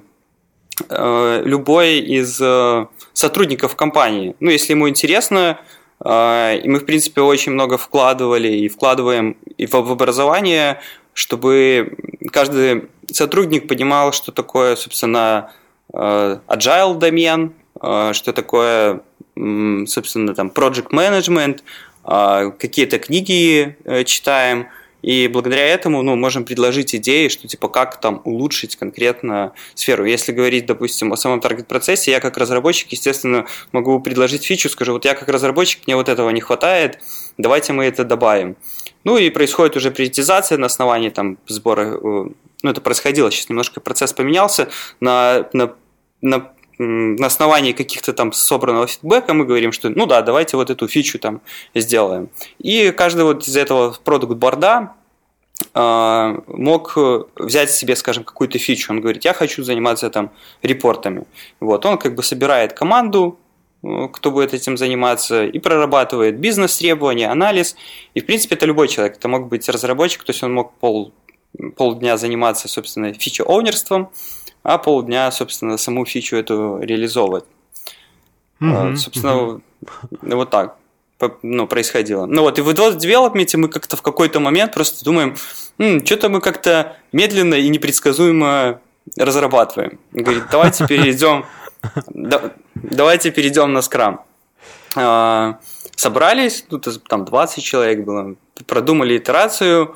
[0.89, 4.35] э, любой из э, сотрудников компании.
[4.39, 5.59] Ну, если ему интересно,
[6.03, 10.79] и мы, в принципе, очень много вкладывали и вкладываем и в образование,
[11.13, 11.95] чтобы
[12.31, 15.51] каждый сотрудник понимал, что такое, собственно,
[15.93, 19.01] а, agile домен, а, что такое,
[19.35, 21.61] собственно, там, project management,
[22.03, 24.67] какие-то книги э, читаем–
[25.01, 30.05] и благодаря этому ну, можем предложить идеи, что типа как там улучшить конкретно сферу.
[30.05, 35.05] Если говорить, допустим, о самом таргет-процессе, я как разработчик, естественно, могу предложить фичу, скажу, вот
[35.05, 36.99] я как разработчик, мне вот этого не хватает,
[37.37, 38.55] давайте мы это добавим.
[39.03, 43.81] Ну и происходит уже приоритизация на основании там сбора, э, ну это происходило, сейчас немножко
[43.81, 45.73] процесс поменялся, на, на,
[46.21, 50.87] на на основании каких-то там собранного фидбэка мы говорим, что ну да, давайте вот эту
[50.87, 51.41] фичу там
[51.75, 52.29] сделаем.
[52.59, 54.93] И каждый вот из этого продукт борда
[55.73, 56.97] а, мог
[57.35, 58.91] взять себе, скажем, какую-то фичу.
[58.91, 60.31] Он говорит, я хочу заниматься там
[60.63, 61.25] репортами.
[61.59, 63.39] Вот, он как бы собирает команду,
[63.83, 67.75] э, кто будет этим заниматься, и прорабатывает бизнес-требования, анализ.
[68.15, 69.17] И, в принципе, это любой человек.
[69.17, 71.13] Это мог быть разработчик, то есть он мог пол,
[71.75, 74.09] полдня заниматься, собственно, фича-оунерством,
[74.63, 77.45] а полдня, собственно, саму фичу эту реализовывать.
[78.59, 78.95] Mm-hmm.
[78.95, 80.35] Собственно, mm-hmm.
[80.35, 80.77] вот так
[81.41, 82.25] ну, происходило.
[82.25, 85.35] Ну вот, и в девелопменте мы как-то в какой-то момент просто думаем,
[86.05, 88.79] что-то мы как-то медленно и непредсказуемо
[89.17, 89.99] разрабатываем.
[90.11, 91.45] говорит, давайте перейдем,
[92.75, 94.23] давайте перейдем на скрам.
[94.95, 95.59] А,
[95.95, 98.35] собрались, тут там 20 человек было,
[98.67, 99.95] продумали итерацию,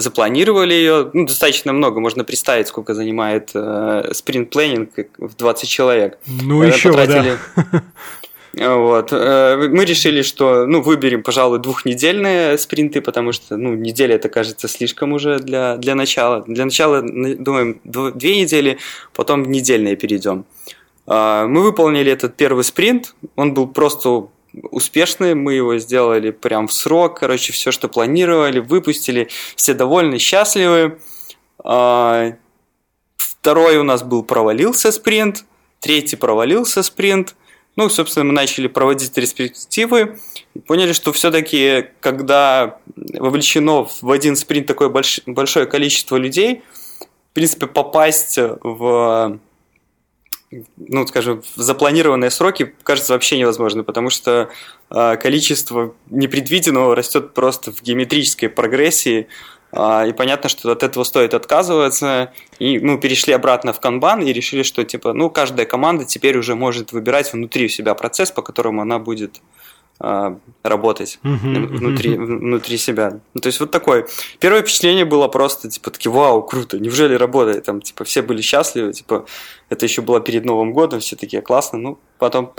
[0.00, 6.18] запланировали ее, ну, достаточно много, можно представить, сколько занимает э, спринт-планинг в 20 человек.
[6.26, 7.82] Ну, еще, потратили, да.
[8.56, 9.12] Вот.
[9.12, 14.66] Э, мы решили, что ну, выберем, пожалуй, двухнедельные спринты, потому что ну, неделя это кажется
[14.66, 16.42] слишком уже для, для начала.
[16.46, 18.78] Для начала, думаем, две недели,
[19.14, 20.46] потом недельные перейдем.
[21.06, 24.28] А, мы выполнили этот первый спринт, он был просто
[24.70, 30.98] успешный, мы его сделали прям в срок, короче, все, что планировали, выпустили, все довольны, счастливы.
[31.64, 32.32] А,
[33.16, 35.44] второй у нас был провалился спринт,
[35.80, 37.34] третий провалился спринт–
[37.76, 40.18] ну, собственно, мы начали проводить респективы
[40.54, 45.20] и поняли, что все-таки, когда вовлечено в один спринт такое больш...
[45.26, 46.62] большое количество людей,
[47.30, 49.38] в принципе, попасть в
[50.76, 54.48] ну, скажем, в запланированные сроки кажется вообще невозможно, потому что
[54.90, 59.26] э, количество непредвиденного растет просто в геометрической прогрессии,
[59.72, 62.32] а, и понятно, что от этого стоит отказываться.
[62.58, 66.38] И мы ну, перешли обратно в канбан и решили, что типа, ну, каждая команда теперь
[66.38, 69.42] уже может выбирать внутри у себя процесс, по которому она будет
[69.98, 72.24] а, работать uh-huh, внутри, uh-huh.
[72.24, 73.20] внутри себя.
[73.32, 74.06] Ну, то есть вот такое.
[74.40, 77.64] Первое впечатление было просто, типа, такие, вау, круто, неужели работает?
[77.64, 79.24] Там, типа, все были счастливы, типа,
[79.68, 81.78] это еще было перед Новым годом, все такие, классно.
[81.78, 82.52] Ну, потом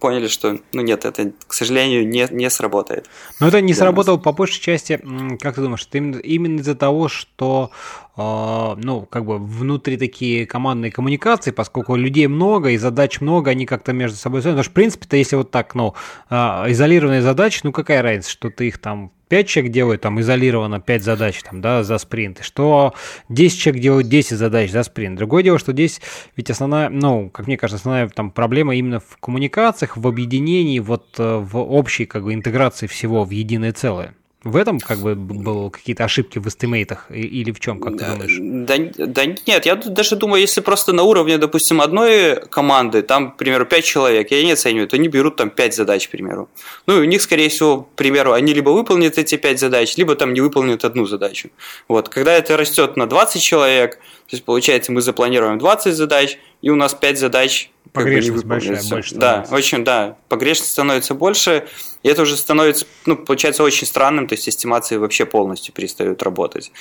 [0.00, 3.06] поняли, что, ну, нет, это, к сожалению, не, не сработает.
[3.38, 5.00] Но это не сработало по большей части,
[5.40, 7.70] как ты думаешь, это именно, именно из-за того, что
[8.16, 13.66] а, ну, как бы внутри такие командные коммуникации, поскольку людей много и задач много, они
[13.66, 14.40] как-то между собой.
[14.40, 15.94] Потому что, в принципе-то, если вот так, ну,
[16.30, 20.80] а, изолированные задачи, ну, какая разница, что ты их там 5 человек делают там изолированно
[20.80, 22.94] 5 задач там, да, за спринт, что
[23.30, 25.18] 10 человек делают 10 задач за спринт.
[25.18, 26.00] Другое дело, что здесь
[26.36, 31.16] ведь основная, ну, как мне кажется, основная там проблема именно в коммуникациях, в объединении, вот
[31.18, 34.14] э, в общей как бы интеграции всего в единое целое.
[34.44, 38.36] В этом как бы было какие-то ошибки в эстимейтах или в чем, как ты думаешь?
[38.40, 43.38] Да, да нет, я даже думаю, если просто на уровне, допустим, одной команды, там, к
[43.38, 46.48] примеру, 5 человек, я не оцениваю, то они берут там 5 задач, к примеру.
[46.86, 50.14] Ну, и у них, скорее всего, к примеру, они либо выполнят эти 5 задач, либо
[50.14, 51.48] там не выполнят одну задачу.
[51.88, 56.70] Вот, когда это растет на 20 человек, то есть, получается, мы запланируем 20 задач, и
[56.70, 61.68] у нас 5 задач Погрешность большая, больше Да, очень, да, погрешность становится больше,
[62.02, 66.72] и это уже становится, ну, получается очень странным, то есть эстимации вообще полностью перестают работать.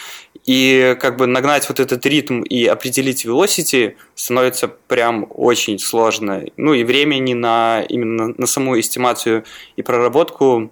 [0.45, 6.45] И как бы нагнать вот этот ритм и определить velocity становится прям очень сложно.
[6.57, 9.45] Ну и времени на именно на саму эстимацию
[9.75, 10.71] и проработку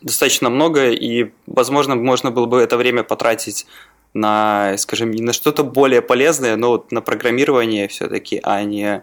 [0.00, 3.66] достаточно много, и, возможно, можно было бы это время потратить
[4.14, 9.02] на, скажем, не на что-то более полезное, но вот на программирование все-таки, а не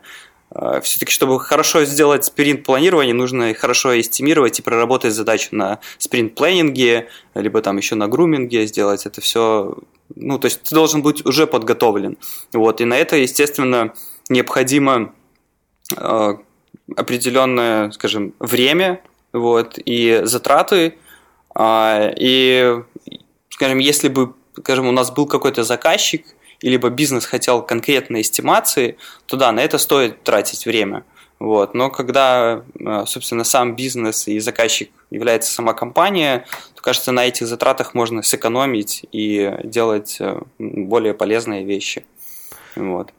[0.81, 7.77] все-таки, чтобы хорошо сделать спринт-планирование, нужно хорошо эстимировать и проработать задачу на спринт-планинге, либо там
[7.77, 9.77] еще на груминге сделать это все.
[10.15, 12.17] Ну, то есть ты должен быть уже подготовлен.
[12.51, 13.93] Вот, и на это, естественно,
[14.27, 15.13] необходимо
[15.95, 16.33] э,
[16.97, 20.95] определенное, скажем, время вот, и затраты.
[21.57, 22.83] Э, и,
[23.49, 26.25] скажем, если бы, скажем, у нас был какой-то заказчик–
[26.62, 31.04] и либо бизнес хотел конкретной эстимации, то да, на это стоит тратить время.
[31.39, 31.74] Вот.
[31.74, 36.45] Но когда, э, собственно, сам бизнес и заказчик является сама компания,
[36.76, 42.06] то, кажется, на этих затратах можно сэкономить и делать э, более полезные вещи.
[42.76, 43.12] Вот.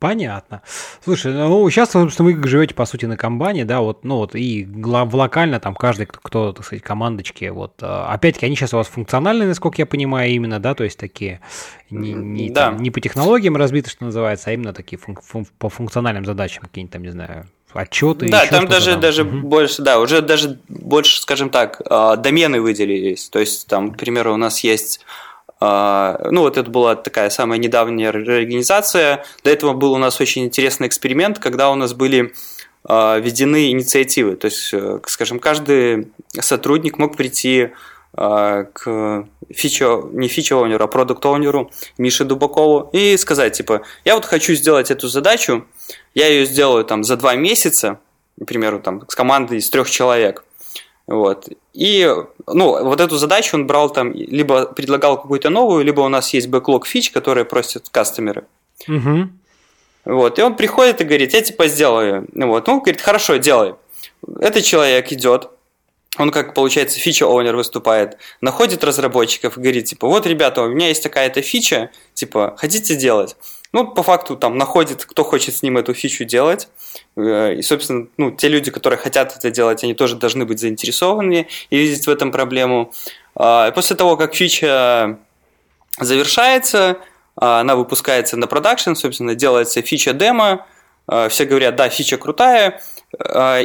[0.00, 0.62] Понятно.
[1.04, 4.64] Слушай, ну сейчас, собственно, вы живете, по сути, на комбане, да, вот, ну вот, и
[4.64, 8.86] в локально там каждый, кто, так сказать, командочки, вот, а, опять-таки, они сейчас у вас
[8.86, 11.42] функциональные, насколько я понимаю, именно, да, то есть такие
[11.90, 12.70] не, не, да.
[12.70, 16.62] там, не по технологиям разбиты, что называется, а именно такие фун- фун- по функциональным задачам,
[16.62, 18.30] какие-нибудь там, не знаю, отчеты.
[18.30, 19.00] Да, там даже, там.
[19.02, 19.46] даже угу.
[19.48, 23.28] больше, да, уже даже больше, скажем так, а, домены выделились.
[23.28, 25.04] То есть, там, к примеру, у нас есть
[25.60, 29.24] ну, вот это была такая самая недавняя реорганизация.
[29.44, 32.32] До этого был у нас очень интересный эксперимент, когда у нас были
[32.88, 34.36] введены инициативы.
[34.36, 34.74] То есть,
[35.06, 36.08] скажем, каждый
[36.40, 37.72] сотрудник мог прийти
[38.12, 44.90] к фича, не фича-оунеру, а продукт-оунеру Мише Дубакову и сказать, типа, я вот хочу сделать
[44.90, 45.66] эту задачу,
[46.14, 48.00] я ее сделаю там за два месяца,
[48.40, 50.44] к примеру, там, с командой из трех человек.
[51.10, 51.48] Вот.
[51.72, 52.08] И
[52.46, 56.46] ну, вот эту задачу он брал там, либо предлагал какую-то новую, либо у нас есть
[56.46, 58.44] бэклог фич, которые просят кастомеры.
[58.86, 59.28] Угу.
[60.04, 60.38] Вот.
[60.38, 62.28] И он приходит и говорит, я типа сделаю.
[62.32, 62.68] Вот.
[62.68, 63.74] Ну, говорит, хорошо, делай.
[64.38, 65.50] Этот человек идет,
[66.16, 71.02] он как, получается, фича-оунер выступает, находит разработчиков и говорит, типа, вот, ребята, у меня есть
[71.02, 73.34] такая-то фича, типа, хотите делать?
[73.72, 76.68] Ну, по факту, там, находит, кто хочет с ним эту фичу делать,
[77.16, 81.46] э, и, собственно, ну, те люди, которые хотят это делать, они тоже должны быть заинтересованы
[81.70, 82.92] и видеть в этом проблему.
[83.36, 85.18] А, после того, как фича
[85.98, 86.98] завершается,
[87.36, 90.66] а, она выпускается на продакшн, собственно, делается фича-демо,
[91.06, 92.80] а, все говорят, да, фича крутая,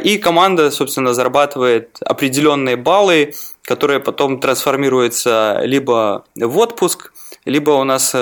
[0.02, 7.12] и команда, собственно, зарабатывает определенные баллы, которые потом трансформируются либо в отпуск,
[7.44, 8.12] либо у нас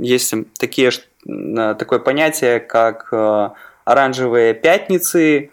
[0.00, 0.90] есть такие,
[1.24, 3.12] такое понятие, как
[3.84, 5.50] оранжевые пятницы,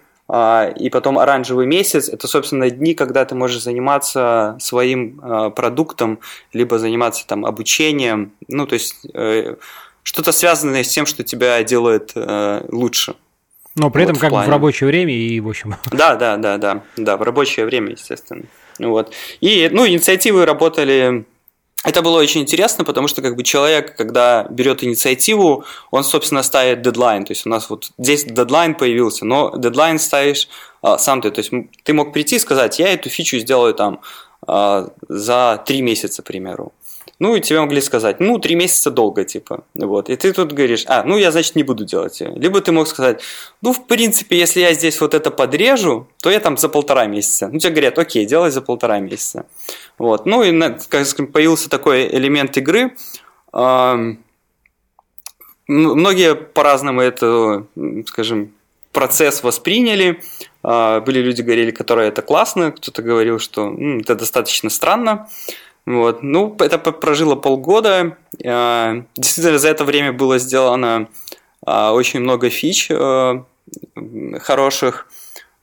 [0.80, 2.08] и потом оранжевый месяц.
[2.08, 6.20] Это, собственно, дни, когда ты можешь заниматься своим продуктом,
[6.54, 9.56] либо заниматься там обучением, ну, то есть э,
[10.04, 13.16] что-то связанное с тем, что тебя делает э, лучше.
[13.76, 15.76] Но при вот этом в как бы в рабочее время и в общем.
[15.92, 18.44] Да, да, да, да, да, в рабочее время, естественно.
[18.80, 19.14] Вот.
[19.40, 21.26] И, ну, инициативы работали
[21.84, 26.82] это было очень интересно, потому что как бы человек, когда берет инициативу, он, собственно, ставит
[26.84, 27.26] дедлайн.
[27.26, 30.48] То есть у нас вот здесь дедлайн появился, но дедлайн ставишь
[30.84, 31.32] а, сам ты.
[31.32, 31.52] То есть
[31.84, 34.02] ты мог прийти и сказать, я эту фичу сделаю там
[34.46, 36.72] а, за три месяца, к примеру.
[37.22, 40.10] Ну, и тебе могли сказать, ну, три месяца долго, типа, вот.
[40.10, 42.20] И ты тут говоришь, а, ну, я, значит, не буду делать.
[42.20, 43.22] Либо ты мог сказать,
[43.62, 47.48] ну, в принципе, если я здесь вот это подрежу, то я там за полтора месяца.
[47.48, 49.46] Ну, тебе говорят, окей, делай за полтора месяца.
[49.98, 50.26] Вот.
[50.26, 52.96] Ну, и, как сказать, появился такой элемент игры.
[55.68, 57.66] Многие по-разному это,
[58.08, 58.52] скажем,
[58.92, 60.22] процесс восприняли.
[60.64, 65.28] А, были люди, говорили, которые это классно, кто-то говорил, что это достаточно странно.
[65.86, 66.22] Вот.
[66.24, 68.18] Ну, это прожило полгода.
[68.46, 71.08] А, действительно, за это время было сделано
[71.66, 73.46] а, очень много фич а,
[74.40, 75.08] хороших,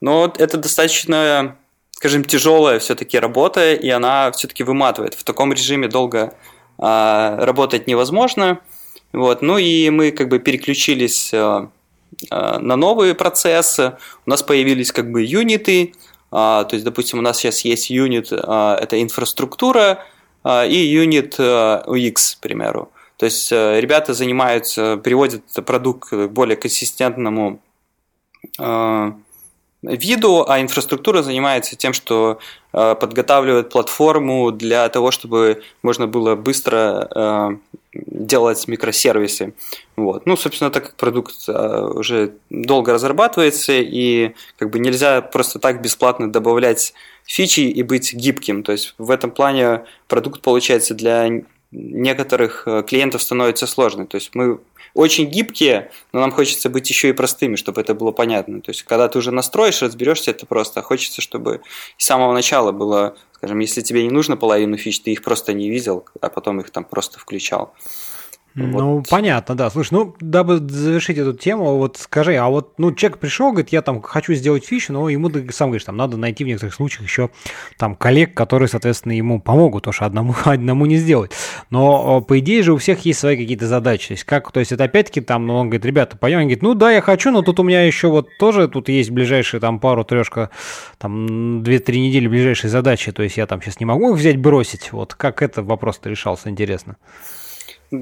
[0.01, 1.57] но это достаточно,
[1.99, 5.15] скажем, тяжелая все-таки работа, и она все-таки выматывает.
[5.15, 6.33] В таком режиме долго
[6.79, 8.61] работать невозможно.
[9.13, 9.43] Вот.
[9.43, 13.97] Ну и мы как бы переключились на новые процессы.
[14.27, 15.93] У нас появились как бы юниты,
[16.31, 20.05] а, то есть, допустим, у нас сейчас есть юнит, а, это инфраструктура,
[20.45, 22.93] а, и юнит UX, к примеру.
[23.17, 27.61] То есть э, ребята занимаются, приводят продукт к более консистентному
[29.83, 32.38] виду, а инфраструктура занимается тем, что
[32.73, 37.59] подготавливает платформу для того, чтобы можно было быстро
[37.93, 39.55] делать микросервисы.
[39.97, 40.27] Вот.
[40.27, 45.83] Ну, собственно, так как продукт а, уже долго разрабатывается, и как бы нельзя просто так
[45.83, 46.93] бесплатно добавлять
[47.25, 48.62] фичи и быть гибким.
[48.62, 51.29] То есть в этом плане продукт, получается, для
[51.71, 54.07] некоторых э, клиентов становится сложным.
[54.07, 54.59] То есть мы
[54.99, 58.61] очень гибкие, но нам хочется быть еще и простыми, чтобы это было понятно.
[58.61, 60.83] То есть когда ты уже настроишь, разберешься, это просто.
[60.83, 61.61] Хочется, чтобы
[61.97, 65.71] с самого начала было Скажем, если тебе не нужно половину фич, ты их просто не
[65.71, 67.73] видел, а потом их там просто включал.
[68.66, 69.09] Ну, вот.
[69.09, 69.71] понятно, да.
[69.71, 73.83] Слушай, ну, дабы завершить эту тему, вот скажи, а вот, ну, человек пришел, говорит, я
[73.83, 77.03] там хочу сделать фичу, но ему ты сам говоришь, там, надо найти в некоторых случаях
[77.05, 77.31] еще
[77.77, 81.33] там коллег, которые, соответственно, ему помогут, потому что одному, одному не сделать.
[81.71, 84.09] Но, по идее же, у всех есть свои какие-то задачи.
[84.09, 86.62] То есть, как, то есть, это опять-таки там, ну, он говорит, ребята, пойдем, он говорит,
[86.62, 89.79] ну, да, я хочу, но тут у меня еще вот тоже, тут есть ближайшие там
[89.79, 90.51] пару, трешка,
[90.99, 94.92] там, две-три недели ближайшие задачи, то есть, я там сейчас не могу их взять, бросить.
[94.92, 96.97] Вот как это вопрос-то решался, интересно.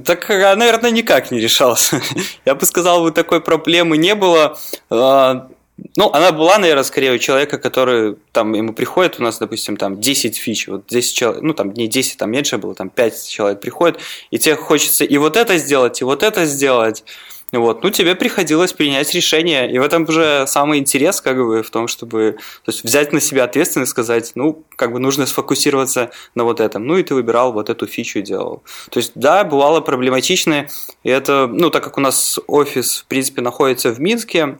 [0.04, 2.00] Так, а, наверное, никак не решался.
[2.44, 4.58] Я бы сказал, бы такой проблемы не было.
[4.90, 5.48] А,
[5.96, 10.00] ну, она была, наверное, скорее у человека, который там ему приходит, у нас, допустим, там
[10.00, 13.60] 10 фич, вот 10 человек, ну, там не 10, там меньше было, там 5 человек
[13.60, 17.04] приходит, и тебе хочется и вот это сделать, и вот это сделать.
[17.52, 21.70] Вот, ну, тебе приходилось принять решение, и в этом уже самый интерес, как бы, в
[21.70, 26.42] том, чтобы то есть, взять на себя ответственность, сказать, ну, как бы нужно сфокусироваться на
[26.42, 26.84] вот этом.
[26.86, 28.64] Ну, и ты выбирал вот эту фичу и делал.
[28.90, 30.66] То есть, да, бывало проблематично,
[31.04, 34.58] и это, ну, так как у нас офис, в принципе, находится в Минске,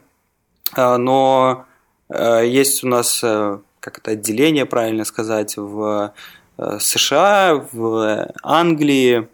[0.73, 1.65] а, но
[2.09, 6.13] э, есть у нас, э, как это, отделение, правильно сказать, в
[6.57, 9.27] э, США, в Англии,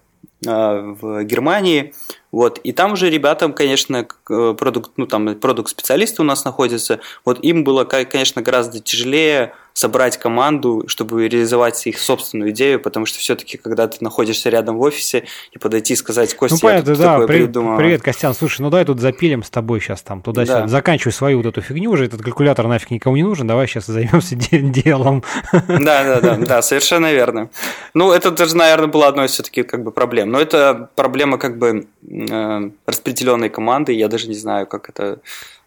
[0.45, 1.93] в Германии.
[2.31, 7.63] Вот, и там уже ребятам, конечно, продукт, ну, там продукт-специалисты у нас находятся, вот им
[7.63, 13.87] было, конечно, гораздо тяжелее собрать команду, чтобы реализовать их собственную идею, потому что все-таки, когда
[13.87, 17.11] ты находишься рядом в офисе и подойти и сказать, Костя, ну, понятно, я тут да,
[17.13, 17.77] такое при, придумал.
[17.77, 20.67] Привет, Костян, слушай, ну давай тут запилим с тобой сейчас там туда-сюда, да.
[20.67, 24.35] заканчивай свою вот эту фигню уже, этот калькулятор нафиг никому не нужен, давай сейчас займемся
[24.51, 25.23] делом.
[25.67, 27.49] Да, да, совершенно верно.
[27.95, 31.87] Ну, это даже, наверное, было одной все-таки как бы проблем, но это проблема как бы
[32.07, 35.17] э, распределенной команды, я даже не знаю, как это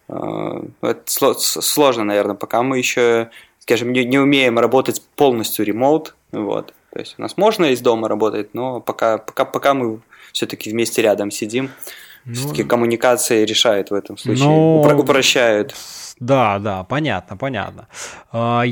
[0.07, 1.01] э, это
[1.35, 3.29] сложно, наверное, пока мы еще
[3.67, 6.73] скажем, не, не умеем работать полностью ремоут, вот.
[6.93, 9.99] То есть у нас можно из дома работать, но пока, пока, пока мы
[10.31, 11.69] все-таки вместе рядом сидим,
[12.23, 14.81] ну, все-таки коммуникация решает в этом случае, но...
[14.81, 15.75] Упро- упрощают.
[16.17, 17.89] Да, да, понятно, понятно.
[18.31, 18.63] А,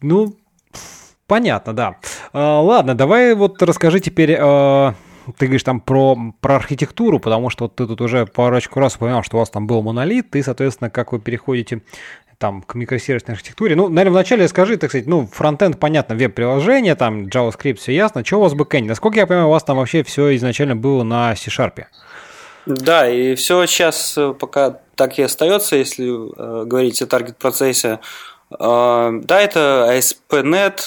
[0.00, 0.34] ну,
[1.26, 1.96] понятно, да.
[2.32, 4.34] А, ладно, давай вот расскажи теперь.
[4.40, 4.94] А,
[5.36, 9.22] ты говоришь там про, про архитектуру, потому что вот ты тут уже парочку раз упоминал,
[9.22, 11.82] что у вас там был монолит, и, соответственно, как вы переходите
[12.42, 13.76] там, к микросервисной архитектуре.
[13.76, 18.24] Ну, наверное, вначале скажи, так сказать, ну, фронтенд, понятно, веб-приложение, там, JavaScript, все ясно.
[18.24, 18.88] Что у вас в бэкэнде?
[18.88, 21.84] Насколько я понимаю, у вас там вообще все изначально было на C-Sharp.
[22.66, 28.00] Да, и все сейчас э, пока так и остается, если э, говорить о таргет-процессе.
[28.50, 30.80] Э, да, это ASP.NET,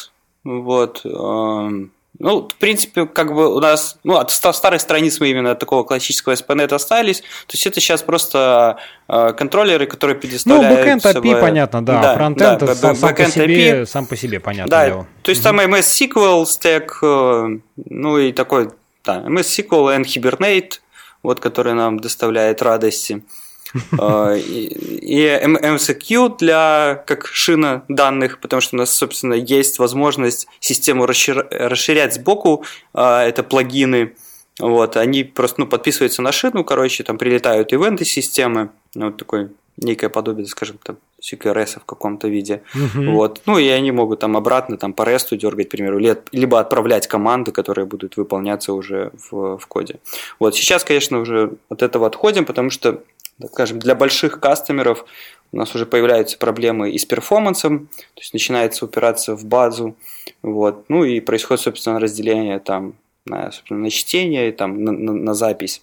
[0.43, 1.87] вот, э,
[2.19, 5.83] ну, в принципе, как бы у нас, ну, от старых страниц мы именно от такого
[5.83, 7.21] классического SPNet остались.
[7.21, 10.69] То есть это сейчас просто э, контроллеры, которые предоставляют...
[10.69, 11.41] Ну, бэкэнд API, собой...
[11.41, 12.01] понятно, да.
[12.01, 13.85] да Фронтенд да, сам, сам, по себе, API.
[13.85, 15.07] сам по себе, понятно да, дело.
[15.23, 18.69] То есть там MS SQL стек, э, ну и такой,
[19.03, 20.79] да, MS SQL and Hibernate,
[21.21, 23.23] вот, который нам доставляет радости.
[23.23, 23.44] А,
[23.93, 32.13] и MCQ для как шина данных, потому что у нас, собственно, есть возможность систему расширять
[32.13, 32.63] сбоку,
[32.93, 34.13] а, это плагины,
[34.59, 39.49] вот, они просто ну, подписываются на шину, короче, там прилетают ивенты системы, ну, вот такой
[39.77, 42.61] некое подобие, скажем, там, CQRS в каком-то виде.
[42.73, 43.11] Uh-huh.
[43.11, 43.41] Вот.
[43.45, 45.99] Ну, и они могут там обратно там, по ресту дергать, к примеру,
[46.31, 49.99] либо отправлять команды, которые будут выполняться уже в, в коде.
[50.39, 50.55] Вот.
[50.55, 53.03] Сейчас, конечно, уже от этого отходим, потому что
[53.39, 55.05] так скажем, для больших кастомеров
[55.51, 59.95] у нас уже появляются проблемы и с перформансом, то есть начинается упираться в базу,
[60.41, 65.33] вот, ну и происходит, собственно, разделение там на, собственно, на чтение, там, на, на, на
[65.33, 65.81] запись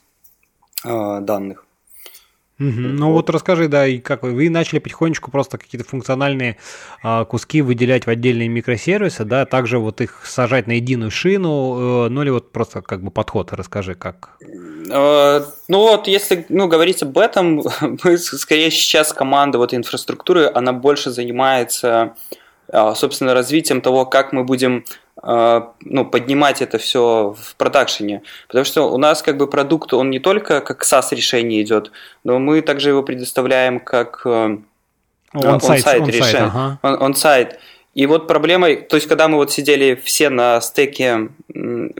[0.84, 1.66] э, данных.
[2.62, 2.80] Угу.
[2.80, 3.12] Ну вот.
[3.12, 6.58] вот расскажи, да, и как вы, вы начали потихонечку просто какие-то функциональные
[7.02, 12.08] а, куски выделять в отдельные микросервисы, да, также вот их сажать на единую шину, э,
[12.08, 14.30] ну или вот просто как бы подход, расскажи, как.
[14.40, 17.62] Э, ну вот, если ну, говорить об этом,
[18.04, 22.14] мы скорее сейчас команда вот инфраструктуры, она больше занимается,
[22.68, 28.22] э, собственно, развитием того, как мы будем а, ну, поднимать это все в продакшене.
[28.48, 31.92] Потому что у нас как бы продукт, он не только как SaaS решение идет,
[32.24, 36.50] но мы также его предоставляем как on-site on решение.
[36.54, 36.78] Ага.
[36.82, 37.56] On-site.
[37.94, 41.28] И вот проблема, то есть когда мы вот сидели все на стеке,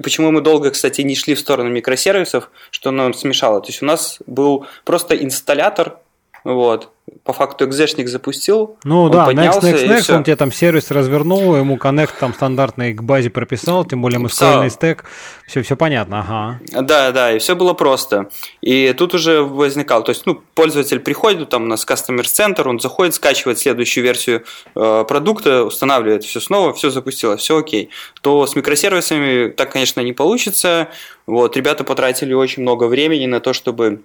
[0.03, 3.61] почему мы долго, кстати, не шли в сторону микросервисов, что нам смешало.
[3.61, 5.99] То есть у нас был просто инсталлятор,
[6.45, 6.91] вот,
[7.25, 8.77] по факту экзешник запустил.
[8.85, 13.03] Ну да, next, next, next, он тебе там сервис развернул, ему коннект там стандартный к
[13.03, 15.05] базе прописал, тем более MySQL стек,
[15.47, 16.61] все, все понятно, ага.
[16.83, 18.29] Да, да, и все было просто.
[18.61, 22.81] И тут уже возникал, то есть, ну, пользователь приходит, там у нас Customer Center, он
[22.81, 27.91] заходит, скачивает следующую версию э, продукта, устанавливает все снова, все запустилось, все окей.
[28.21, 30.89] То с микросервисами так, конечно, не получится.
[31.27, 34.01] Вот, ребята потратили очень много времени на то, чтобы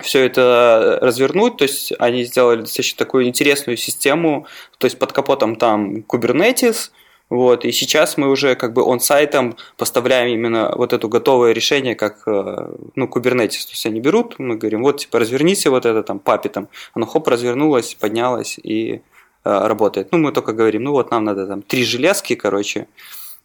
[0.00, 4.46] все это развернуть, то есть они сделали достаточно такую интересную систему,
[4.78, 6.90] то есть под капотом там Kubernetes,
[7.28, 12.22] вот, и сейчас мы уже как бы он-сайтом поставляем именно вот это готовое решение, как,
[12.26, 16.18] э, ну, Kubernetes, то есть они берут, мы говорим, вот, типа, разверните вот это там
[16.18, 19.00] папитом, оно хоп, развернулось, поднялось и э,
[19.44, 20.08] работает.
[20.12, 22.86] Ну, мы только говорим, ну, вот нам надо там три железки, короче,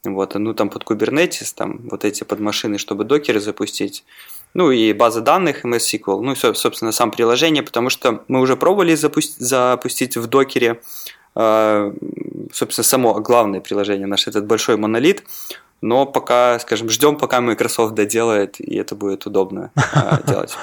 [0.03, 4.03] вот, ну, там под Kubernetes, там вот эти под машины, чтобы докеры запустить,
[4.57, 8.57] ну и база данных MS SQL, ну и, собственно, сам приложение, потому что мы уже
[8.57, 10.81] пробовали запустить, запустить в докере,
[11.35, 11.93] э,
[12.51, 15.23] собственно, само главное приложение, наш этот большой монолит,
[15.81, 20.55] но пока, скажем, ждем, пока Microsoft доделает, и это будет удобно э, делать.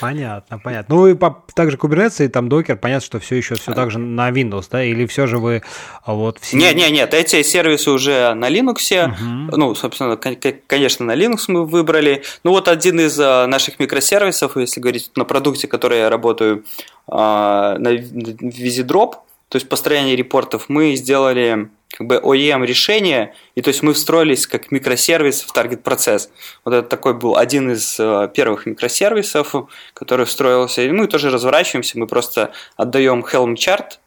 [0.00, 0.94] Понятно, понятно.
[0.94, 3.98] Ну и по, также Kubernetes и там Docker, понятно, что все еще все так же
[3.98, 4.82] на Windows, да?
[4.82, 5.62] Или все же вы
[6.04, 6.56] а вот все...
[6.56, 9.06] Нет, нет, нет, эти сервисы уже на Linux.
[9.06, 9.56] Угу.
[9.56, 12.22] Ну, собственно, конечно, на Linux мы выбрали.
[12.44, 16.64] Ну вот один из а, наших микросервисов, если говорить на продукте, который я работаю,
[17.06, 19.14] а, на VisiDrop,
[19.48, 24.46] то есть построение репортов, мы сделали как бы OEM решение, и то есть мы встроились
[24.46, 26.30] как микросервис в таргет процесс.
[26.64, 29.54] Вот это такой был один из э, первых микросервисов,
[29.94, 30.82] который встроился.
[30.82, 33.98] И мы тоже разворачиваемся, мы просто отдаем Helm chart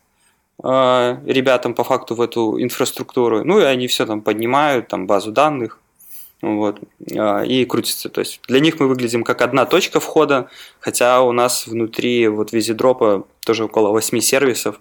[0.64, 5.32] э, ребятам по факту в эту инфраструктуру, ну и они все там поднимают, там базу
[5.32, 5.80] данных,
[6.42, 8.10] вот, э, и крутится.
[8.10, 10.50] То есть для них мы выглядим как одна точка входа,
[10.80, 14.80] хотя у нас внутри вот визидропа тоже около 8 сервисов,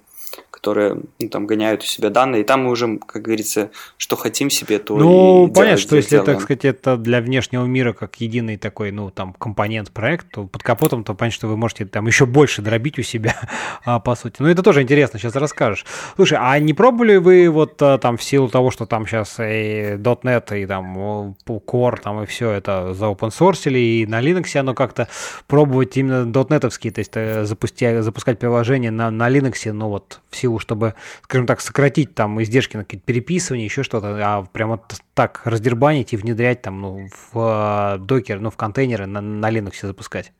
[0.58, 4.50] которые ну, там гоняют у себя данные, и там мы уже, как говорится, что хотим
[4.50, 6.26] себе, то Ну, и понятно, делать, что если, делаем.
[6.26, 10.62] так сказать, это для внешнего мира как единый такой, ну, там, компонент проект, то под
[10.62, 13.36] капотом, то понятно, что вы можете там еще больше дробить у себя,
[13.84, 14.36] а, по сути.
[14.40, 15.86] Ну, это тоже интересно, сейчас расскажешь.
[16.16, 19.96] Слушай, а не пробовали вы вот а, там в силу того, что там сейчас и
[19.96, 24.74] .NET, и там Core, там и все это за open source и на Linux оно
[24.74, 25.08] как-то
[25.46, 30.36] пробовать именно .NET-овские, то есть э, запусти, запускать приложение на, на Linux, ну, вот в
[30.36, 34.80] силу силу, чтобы, скажем так, сократить там издержки на какие-то переписывания, еще что-то, а прямо
[35.14, 39.74] так раздербанить и внедрять там ну, в э, докер, ну, в контейнеры на, на Linux
[39.82, 40.32] запускать.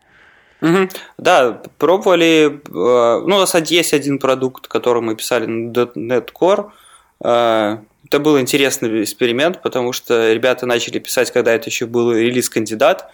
[0.61, 0.88] Угу.
[1.18, 2.61] Да, пробовали.
[2.68, 6.70] Э, ну, у нас есть один продукт, который мы писали на .NET Core.
[7.22, 13.02] Э, это был интересный эксперимент, потому что ребята начали писать, когда это еще был релиз-кандидат.
[13.02, 13.06] А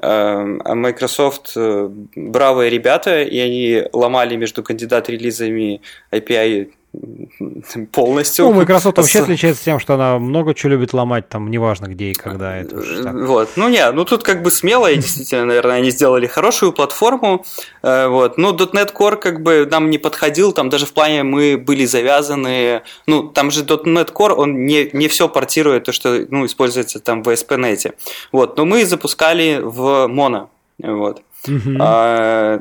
[0.00, 6.72] Microsoft э, бравые ребята, и они ломали между кандидат-релизами API
[7.92, 8.44] полностью.
[8.44, 12.14] Ну, Microsoft вообще отличается тем, что она много чего любит ломать, там, неважно где и
[12.14, 12.76] когда это.
[13.12, 17.44] Вот, ну не, ну тут как бы смело, и действительно, наверное, они сделали хорошую платформу,
[17.82, 21.56] э, вот, ну .NET Core как бы нам не подходил, там даже в плане мы
[21.56, 26.44] были завязаны, ну, там же .NET Core, он не, не все портирует, то, что, ну,
[26.44, 27.94] используется там в ASP.NET,
[28.32, 31.22] вот, но мы запускали в Mono, вот.
[31.44, 31.76] Uh-huh.
[31.80, 32.60] А,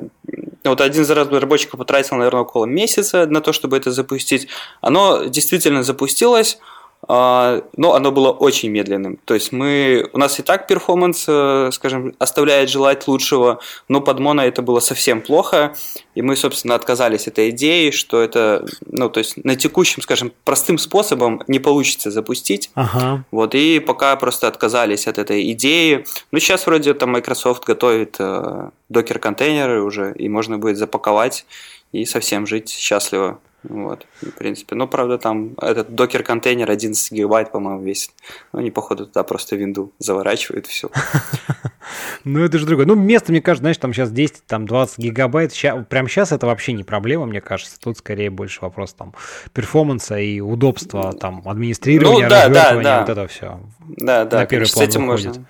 [0.69, 4.47] вот один из разработчиков потратил, наверное, около месяца на то, чтобы это запустить.
[4.81, 6.59] Оно действительно запустилось.
[7.07, 9.17] А, но оно было очень медленным.
[9.25, 14.19] То есть мы, у нас и так перформанс, э, скажем, оставляет желать лучшего, но под
[14.19, 15.75] моно это было совсем плохо,
[16.13, 20.31] и мы, собственно, отказались от этой идеи, что это, ну, то есть на текущем, скажем,
[20.43, 22.69] простым способом не получится запустить.
[22.75, 23.23] Ага.
[23.31, 26.05] Вот, и пока просто отказались от этой идеи.
[26.31, 31.45] Ну, сейчас вроде там Microsoft готовит э, докер-контейнеры уже, и можно будет запаковать
[31.91, 33.39] и совсем жить счастливо.
[33.63, 34.75] Вот, в принципе.
[34.75, 38.11] Но, правда, там этот докер-контейнер 11 гигабайт, по-моему, весит.
[38.53, 40.89] Ну, они, походу, туда просто винду заворачивают, все.
[42.23, 42.85] Ну, это же другое.
[42.85, 45.51] Ну, место, мне кажется, знаешь, там сейчас 10, там 20 гигабайт.
[45.89, 47.79] Прямо сейчас это вообще не проблема, мне кажется.
[47.79, 49.13] Тут скорее больше вопрос там
[49.53, 52.99] перформанса и удобства, там, администрирования, ну, да, да, да.
[53.01, 53.59] вот это все.
[53.97, 55.27] Да, да, на первый план с этим выходит.
[55.27, 55.45] можно.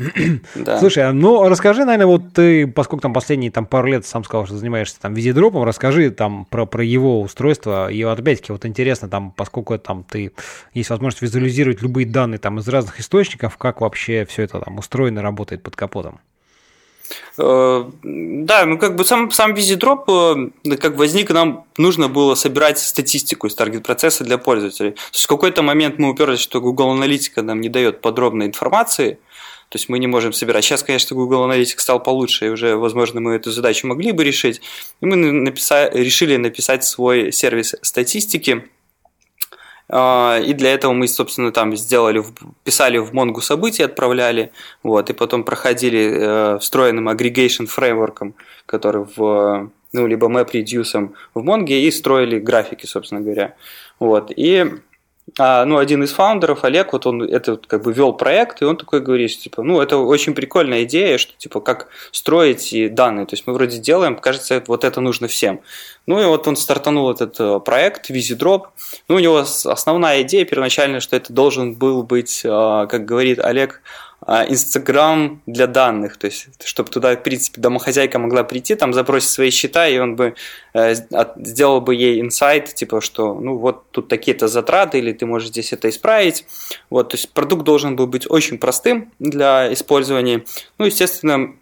[0.54, 0.78] Да.
[0.78, 4.46] Слушай, а, ну расскажи, наверное, вот ты, поскольку там последние там пару лет сам сказал,
[4.46, 7.90] что занимаешься там визидропом, расскажи там про, про его устройство.
[7.90, 10.32] И вот опять-таки вот интересно там, поскольку там ты
[10.74, 15.22] есть возможность визуализировать любые данные там из разных источников, как вообще все это там устроено,
[15.22, 16.20] работает под капотом.
[17.38, 22.78] Э, да, ну как бы сам, сам визидроп, э, как возник, нам нужно было собирать
[22.78, 24.92] статистику из таргет-процесса для пользователей.
[24.92, 29.18] То есть в какой-то момент мы уперлись, что Google Аналитика нам не дает подробной информации,
[29.70, 30.64] то есть мы не можем собирать.
[30.64, 34.60] Сейчас, конечно, Google Analytics стал получше, и уже, возможно, мы эту задачу могли бы решить.
[35.00, 38.68] И мы написали, решили написать свой сервис статистики.
[39.88, 42.24] А, и для этого мы, собственно, там сделали,
[42.64, 44.50] писали в Mongo события, отправляли,
[44.82, 48.34] вот, и потом проходили э, встроенным aggregation фреймворком,
[48.66, 53.54] который в ну, либо MapReduce в Mongo, и строили графики, собственно говоря.
[54.00, 54.32] Вот.
[54.34, 54.66] И
[55.38, 58.76] а, ну, один из фаундеров, Олег, вот он это как бы вел проект, и он
[58.76, 63.26] такой говорит, типа, ну, это очень прикольная идея, что, типа, как строить данные.
[63.26, 65.60] То есть мы вроде делаем, кажется, вот это нужно всем.
[66.06, 68.66] Ну, и вот он стартанул этот э, проект, VisiDrop.
[69.08, 73.82] Ну, у него основная идея первоначально, что это должен был быть, а, как говорит Олег,
[74.26, 79.50] Инстаграм для данных, то есть, чтобы туда, в принципе, домохозяйка могла прийти, там запросить свои
[79.50, 80.34] счета, и он бы
[80.74, 80.94] э,
[81.36, 85.72] сделал бы ей инсайт, типа, что, ну, вот тут такие-то затраты, или ты можешь здесь
[85.72, 86.44] это исправить.
[86.90, 90.44] Вот, то есть, продукт должен был быть очень простым для использования.
[90.76, 91.54] Ну, естественно,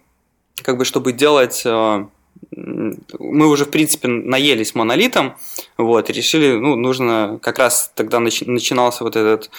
[0.61, 2.05] как бы, чтобы делать э,
[2.51, 5.37] мы уже, в принципе, наелись монолитом,
[5.77, 9.49] вот, решили, ну, нужно, как раз тогда начинался вот этот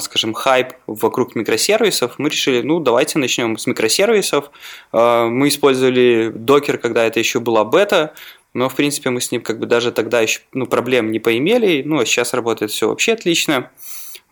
[0.00, 4.50] скажем, хайп вокруг микросервисов, мы решили, ну, давайте начнем с микросервисов.
[4.92, 8.14] Э, мы использовали докер, когда это еще была бета,
[8.52, 11.82] но, в принципе, мы с ним как бы даже тогда еще ну, проблем не поимели,
[11.84, 13.70] ну, а сейчас работает все вообще отлично.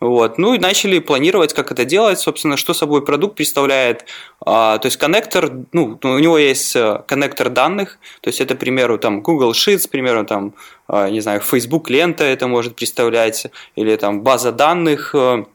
[0.03, 0.37] Вот.
[0.37, 4.03] Ну и начали планировать, как это делать, собственно, что собой продукт представляет.
[4.45, 8.59] А, то есть коннектор, ну, у него есть э, коннектор данных, то есть это, к
[8.59, 10.55] примеру, там Google Sheets, к примеру, там,
[10.89, 13.47] а, не знаю, Facebook лента это может представлять,
[13.77, 15.45] или там база данных э,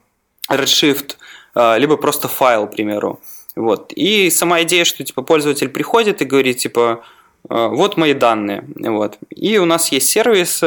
[0.50, 1.16] Redshift,
[1.54, 3.20] либо просто файл, к примеру.
[3.54, 3.92] Вот.
[3.92, 7.04] И сама идея, что типа пользователь приходит и говорит, типа,
[7.50, 8.64] вот мои данные.
[8.76, 9.18] Вот.
[9.28, 10.62] И у нас есть сервис,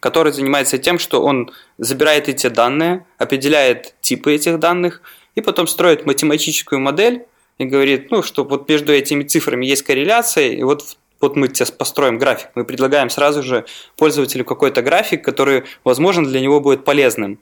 [0.00, 5.02] который занимается тем, что он забирает эти данные, определяет типы этих данных
[5.34, 7.26] и потом строит математическую модель
[7.58, 11.66] и говорит, ну, что вот между этими цифрами есть корреляция, и вот вот мы тебе
[11.66, 13.64] построим график, мы предлагаем сразу же
[13.96, 17.38] пользователю какой-то график, который, возможно, для него будет полезным.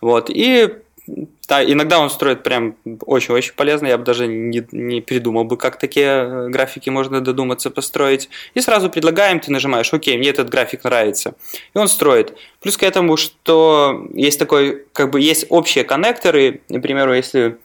[0.00, 0.30] Вот.
[0.30, 0.74] И
[1.06, 5.78] да, иногда он строит прям очень-очень полезно, я бы даже не, не придумал бы, как
[5.78, 8.28] такие э, графики можно додуматься построить.
[8.54, 11.34] И сразу предлагаем, ты нажимаешь, окей, мне этот график нравится.
[11.74, 12.36] И он строит.
[12.60, 17.58] Плюс к этому, что есть такой, как бы есть общие коннекторы, например, если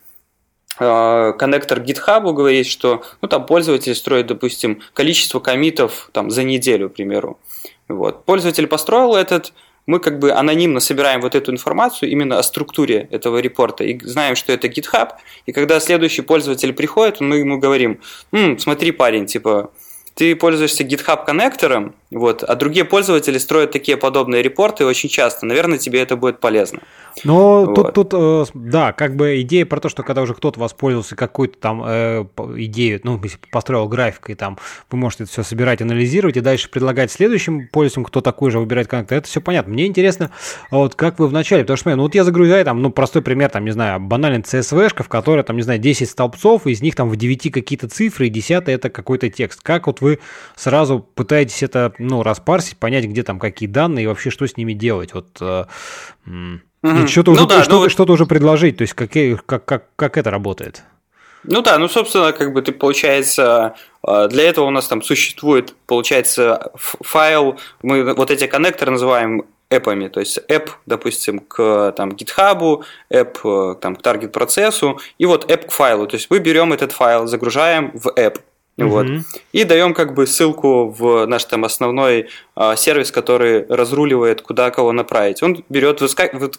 [0.80, 6.90] э, коннектор GitHub говорит, что ну, там пользователь строит, допустим, количество комитов там, за неделю,
[6.90, 7.40] к примеру.
[7.88, 8.26] Вот.
[8.26, 9.54] Пользователь построил этот
[9.86, 14.36] мы как бы анонимно собираем вот эту информацию именно о структуре этого репорта и знаем,
[14.36, 15.10] что это GitHub,
[15.46, 18.00] и когда следующий пользователь приходит, мы ему говорим,
[18.32, 19.72] М, смотри, парень, типа,
[20.14, 25.46] ты пользуешься GitHub коннектором, вот, а другие пользователи строят такие подобные репорты очень часто.
[25.46, 26.80] Наверное, тебе это будет полезно.
[27.24, 27.76] Но вот.
[27.76, 31.58] тут, тут, э, да, как бы идея про то, что когда уже кто-то воспользовался какой-то
[31.58, 32.26] там э,
[32.58, 34.58] идеей, ну, построил график, и там
[34.90, 38.88] вы можете это все собирать, анализировать, и дальше предлагать следующим пользователям, кто такой же выбирает
[38.88, 39.74] коннектор, это все понятно.
[39.74, 40.32] Мне интересно,
[40.70, 43.66] вот как вы вначале, потому что, ну, вот я загружаю там, ну, простой пример, там,
[43.66, 47.16] не знаю, банальный CSV-шка, в которой, там, не знаю, 10 столбцов, из них там в
[47.16, 49.62] 9 какие-то цифры, и 10 это какой-то текст.
[49.62, 50.20] Как вот вы
[50.56, 54.74] сразу пытаетесь это ну, распарсить, понять, где там какие данные и вообще что с ними
[54.74, 55.14] делать.
[55.14, 55.66] Вот э,
[56.26, 57.08] угу.
[57.08, 60.18] что-то, ну, уже, да, что, ну, что-то уже предложить, то есть какие, как, как, как
[60.18, 60.84] это работает?
[61.44, 63.76] Ну да, ну собственно, как бы ты получается,
[64.06, 70.10] э, для этого у нас там существует, получается, файл, мы вот эти коннекторы называем эпами,
[70.10, 75.50] то есть app, допустим, к там, GitHub, app э, там, к target процессу, и вот
[75.50, 76.06] app к файлу.
[76.06, 78.40] То есть мы берем этот файл, загружаем в app.
[78.78, 79.08] Вот.
[79.52, 82.30] И даем как бы ссылку в наш там основной
[82.76, 85.42] сервис, который разруливает, куда кого направить.
[85.42, 86.02] Он берет,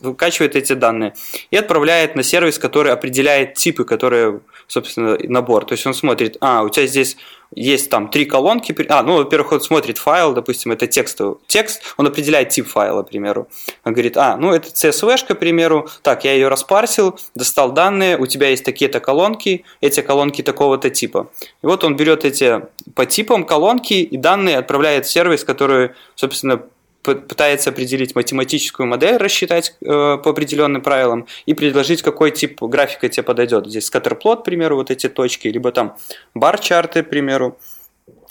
[0.01, 1.15] выкачивает эти данные
[1.51, 5.67] и отправляет на сервис, который определяет типы, которые, собственно, набор.
[5.67, 7.17] То есть он смотрит, а, у тебя здесь
[7.55, 8.75] есть там три колонки.
[8.89, 13.11] А, ну, во-первых, он смотрит файл, допустим, это текстовый текст, он определяет тип файла, к
[13.11, 13.49] примеру.
[13.85, 18.27] Он говорит, а, ну, это CSV, к примеру, так, я ее распарсил, достал данные, у
[18.27, 21.31] тебя есть такие-то колонки, эти колонки такого-то типа.
[21.63, 22.63] И вот он берет эти
[22.95, 26.63] по типам колонки и данные отправляет в сервис, который, собственно,
[27.03, 33.25] пытается определить математическую модель, рассчитать э, по определенным правилам и предложить, какой тип графика тебе
[33.25, 33.67] подойдет.
[33.67, 35.97] Здесь скаттерплот, к примеру, вот эти точки, либо там
[36.35, 37.59] бар-чарты, к примеру,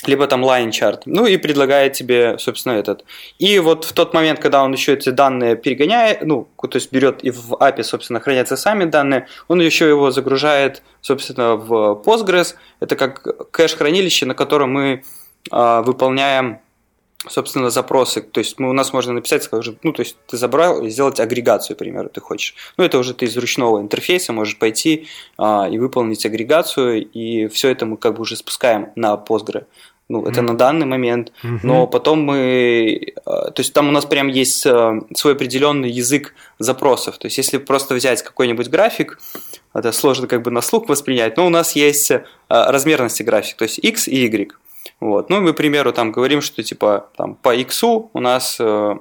[0.08, 3.06] либо там line чарт, ну и предлагает тебе, собственно, этот.
[3.40, 7.24] И вот в тот момент, когда он еще эти данные перегоняет, ну, то есть берет
[7.24, 12.56] и в API, собственно, хранятся сами данные, он еще его загружает, собственно, в Postgres.
[12.80, 15.04] Это как кэш-хранилище, на котором мы
[15.52, 16.60] э, выполняем
[17.28, 18.22] собственно, запросы.
[18.22, 21.20] То есть мы, у нас можно написать, скажем, ну, то есть ты забрал и сделать
[21.20, 22.56] агрегацию, к примеру, ты хочешь.
[22.78, 25.08] Ну, это уже ты из ручного интерфейса можешь пойти
[25.38, 29.66] а, и выполнить агрегацию, и все это мы как бы уже спускаем на Postgre.
[30.10, 30.44] Ну, это mm-hmm.
[30.44, 31.32] на данный момент.
[31.42, 31.60] Mm-hmm.
[31.64, 33.14] Но потом мы...
[33.26, 37.18] А, то есть там у нас прям есть а, свой определенный язык запросов.
[37.18, 39.20] То есть если просто взять какой-нибудь график,
[39.74, 43.64] это сложно как бы на слух воспринять, но у нас есть а, размерности график, то
[43.64, 44.52] есть x и y.
[45.02, 45.30] Вот.
[45.30, 48.96] Ну, мы, к примеру, там говорим, что типа там, по x у нас э,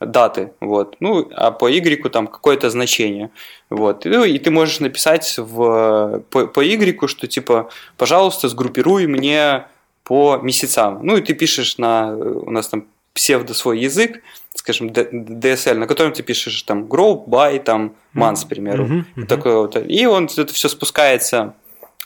[0.00, 0.96] даты, вот.
[1.00, 3.30] ну, а по y там какое-то значение.
[3.70, 4.04] Вот.
[4.04, 9.64] И, ну, и ты можешь написать в, по, по y, что типа, пожалуйста, сгруппируй мне
[10.04, 11.00] по месяцам.
[11.02, 12.84] Ну, и ты пишешь на, у нас там
[13.14, 14.22] псевдо свой язык,
[14.54, 18.84] скажем, DSL, на котором ты пишешь там grow, by, там months, к примеру.
[18.84, 19.04] Mm-hmm.
[19.16, 19.26] Mm-hmm.
[19.26, 19.76] Такое вот.
[19.88, 21.54] И он это все спускается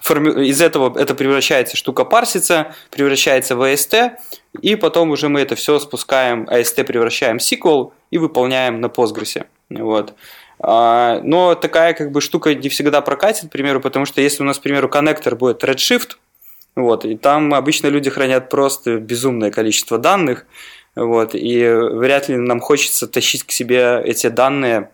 [0.08, 4.12] из этого это превращается, штука парсится, превращается в AST,
[4.60, 9.44] и потом уже мы это все спускаем, AST превращаем в SQL и выполняем на Postgres.
[9.68, 10.14] Вот.
[10.58, 14.46] А, но такая как бы штука не всегда прокатит, к примеру, потому что если у
[14.46, 16.16] нас, к примеру, коннектор будет Redshift,
[16.76, 20.46] вот, и там обычно люди хранят просто безумное количество данных,
[20.94, 24.90] вот, и вряд ли нам хочется тащить к себе эти данные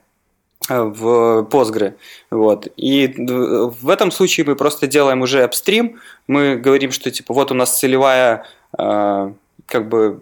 [0.69, 1.95] в Postgre.
[2.31, 2.69] Вот.
[2.77, 7.55] И в этом случае мы просто делаем уже апстрим, мы говорим, что типа вот у
[7.55, 8.45] нас целевая
[8.79, 9.33] э,
[9.67, 10.21] как бы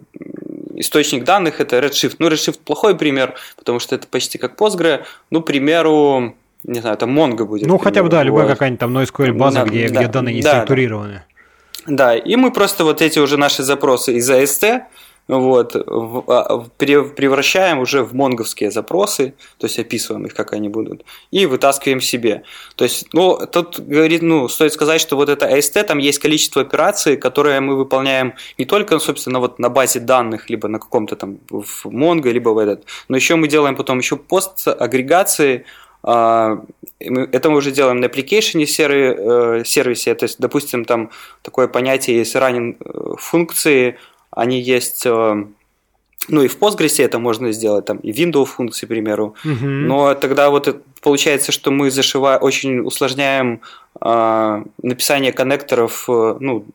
[0.75, 2.15] источник данных это Redshift.
[2.19, 5.03] Ну, Redshift плохой пример, потому что это почти как Postgre.
[5.31, 7.67] Ну, к примеру, не знаю, это Mongo будет.
[7.67, 10.41] Ну, хотя бы, да, любая какая-нибудь там NoSQL база, да, где, да, где данные не
[10.41, 11.23] да, структурированы.
[11.87, 14.81] Да, и мы просто вот эти уже наши запросы из AST
[15.27, 21.45] вот, а, превращаем уже в монговские запросы, то есть описываем их, как они будут, и
[21.45, 22.43] вытаскиваем себе.
[22.75, 26.61] То есть, ну, тут говорит, ну, стоит сказать, что вот это AST, там есть количество
[26.61, 31.39] операций, которые мы выполняем не только, собственно, вот на базе данных, либо на каком-то там
[31.49, 35.65] в Mongo, либо в этот, но еще мы делаем потом еще пост агрегации,
[36.07, 36.63] а,
[36.99, 41.09] это мы уже делаем на application э, сервисе, то есть, допустим, там
[41.41, 43.97] такое понятие есть running э, функции,
[44.35, 45.45] они есть э,
[46.27, 49.35] ну и в Postgres это можно сделать, там и window функции, к примеру.
[49.43, 49.65] Угу.
[49.65, 53.61] Но тогда вот получается, что мы зашиваем, очень усложняем
[54.01, 56.65] э, написание коннекторов, э, ну,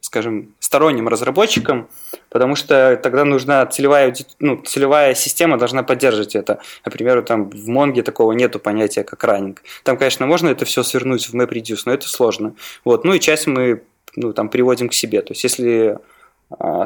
[0.00, 1.88] скажем, сторонним разработчикам,
[2.30, 6.60] потому что тогда нужна целевая, ну, целевая система должна поддерживать это.
[6.84, 9.62] Например, там в Монге такого нету понятия, как раннинг.
[9.84, 12.54] Там, конечно, можно это все свернуть в MapReduce, но это сложно.
[12.84, 13.04] Вот.
[13.04, 13.82] Ну и часть мы
[14.16, 15.20] ну, там, приводим к себе.
[15.20, 15.98] То есть, если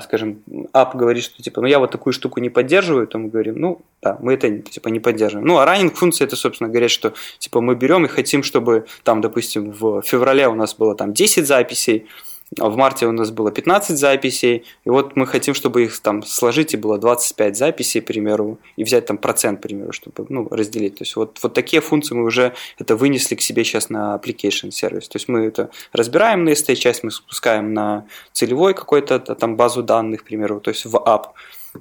[0.02, 0.42] скажем,
[0.72, 3.80] ап говорит, что типа, ну я вот такую штуку не поддерживаю, то мы говорим, ну
[4.02, 5.46] да, мы это типа не поддерживаем.
[5.46, 9.20] Ну а раннинг функция это, собственно, говорит, что типа мы берем и хотим, чтобы там,
[9.20, 13.50] допустим, в феврале у нас было там 10 записей, а в марте у нас было
[13.50, 18.06] 15 записей, и вот мы хотим, чтобы их там сложить, и было 25 записей, к
[18.06, 20.96] примеру, и взять там процент, к примеру, чтобы ну, разделить.
[20.96, 24.70] То есть вот, вот такие функции мы уже это вынесли к себе сейчас на application
[24.70, 25.08] сервис.
[25.08, 29.82] То есть мы это разбираем на ST, часть мы спускаем на целевой какой-то там базу
[29.82, 31.28] данных, к примеру, то есть в app.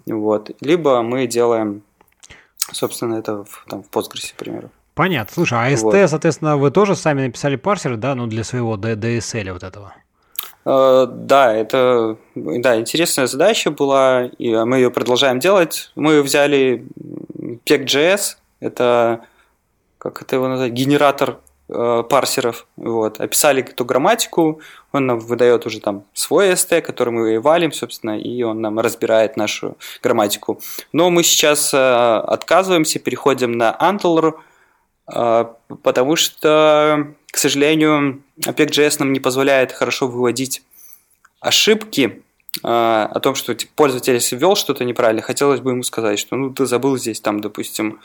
[0.06, 0.52] Вот.
[0.62, 1.82] Либо мы делаем,
[2.72, 4.70] собственно, это в, там, в Postgres, к примеру.
[4.94, 5.34] Понятно.
[5.34, 6.10] Слушай, а ST, вот.
[6.10, 9.94] соответственно, вы тоже сами написали парсер, да, ну для своего DSL вот этого?
[10.66, 15.92] Э, да, это да, интересная задача была, и мы ее продолжаем делать.
[15.96, 16.86] Мы взяли
[17.66, 19.22] PEC.js, это,
[19.98, 21.40] как это его назвать, генератор
[21.70, 27.40] э, парсеров, вот, описали эту грамматику, он нам выдает уже там свой ST, который мы
[27.40, 30.60] валим, собственно, и он нам разбирает нашу грамматику.
[30.92, 34.34] Но мы сейчас э, отказываемся, переходим на Antler,
[35.84, 40.62] потому что к сожалению, OPEC.js нам не позволяет хорошо выводить
[41.40, 42.22] ошибки
[42.64, 46.36] а, о том, что типа, пользователь если ввел что-то неправильно, хотелось бы ему сказать, что
[46.36, 48.00] ну ты забыл здесь там, допустим,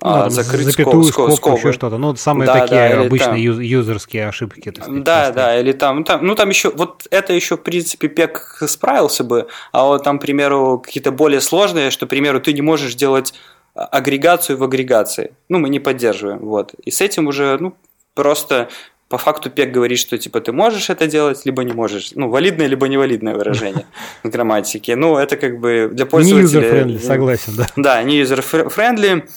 [0.00, 1.98] ну, закрыть запятую, скоб, скобку, скобку, еще что-то.
[1.98, 4.72] Ну, самые да, такие да, обычные там, юзерские ошибки.
[4.72, 5.34] Так сказать, да, просто.
[5.34, 9.22] да, или там, ну, там, ну там еще, вот это еще, в принципе, пек справился
[9.22, 12.96] бы, а вот там, к примеру, какие-то более сложные, что, к примеру, ты не можешь
[12.96, 13.34] делать
[13.74, 15.32] агрегацию в агрегации.
[15.48, 16.74] Ну, мы не поддерживаем, вот.
[16.84, 17.74] И с этим уже, ну,
[18.14, 18.68] Просто
[19.08, 22.12] по факту ПЕК говорит, что типа ты можешь это делать, либо не можешь.
[22.14, 23.86] Ну, валидное, либо невалидное выражение
[24.22, 24.96] в грамматике.
[24.96, 26.84] Ну, это как бы для пользователя...
[26.84, 27.66] Не user-friendly, согласен, да.
[27.76, 29.28] Да, не user-friendly.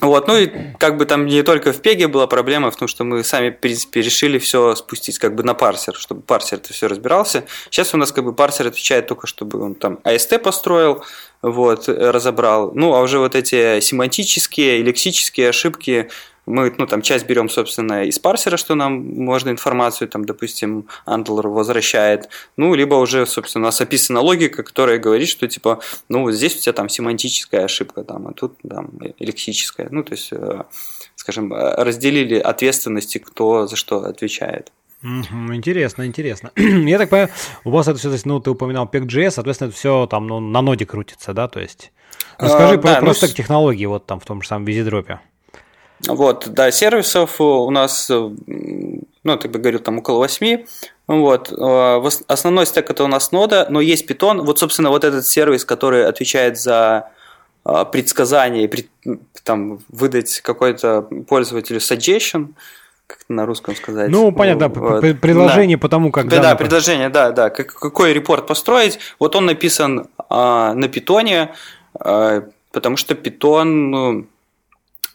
[0.00, 3.04] Вот, ну и как бы там не только в Пеге была проблема в том, что
[3.04, 6.88] мы сами, в принципе, решили все спустить как бы на парсер, чтобы парсер это все
[6.88, 7.44] разбирался.
[7.70, 11.04] Сейчас у нас как бы парсер отвечает только, чтобы он там AST построил,
[11.40, 12.72] вот, разобрал.
[12.74, 16.10] Ну, а уже вот эти семантические и лексические ошибки
[16.46, 21.48] мы, ну, там, часть берем, собственно, из парсера, что нам можно информацию, там, допустим, Antler
[21.48, 26.32] возвращает, ну, либо уже, собственно, у нас описана логика, которая говорит, что, типа, ну, вот
[26.32, 30.64] здесь у тебя там семантическая ошибка, там, а тут, там, лексическая, ну, то есть, э,
[31.14, 34.72] скажем, разделили ответственности, кто за что отвечает.
[35.02, 36.52] Интересно, интересно.
[36.56, 37.30] Я так понимаю,
[37.64, 40.86] у вас это все, ну, ты упоминал PEG.js, соответственно, это все там ну, на ноде
[40.86, 41.92] крутится, да, то есть...
[42.38, 45.20] Расскажи а, про, да, просто ну, технологии вот там в том же самом визидропе.
[46.08, 50.64] Вот, да, сервисов у нас, ну, ты бы говорил, там около 8.
[51.06, 51.52] Вот.
[51.52, 54.42] Э, основной стек это у нас нода, но есть Python.
[54.42, 57.10] Вот, собственно, вот этот сервис, который отвечает за
[57.64, 58.70] э, предсказание,
[59.44, 62.54] там, выдать какой-то пользователю suggestion,
[63.06, 64.10] как на русском сказать.
[64.10, 65.00] Ну, понятно, вот.
[65.20, 65.80] предложение да.
[65.82, 66.28] по тому, как...
[66.28, 67.50] Да, да, предложение, да, да.
[67.50, 68.98] Какой репорт построить.
[69.18, 71.52] Вот он написан а, на питоне,
[71.92, 74.26] потому что питон, ну,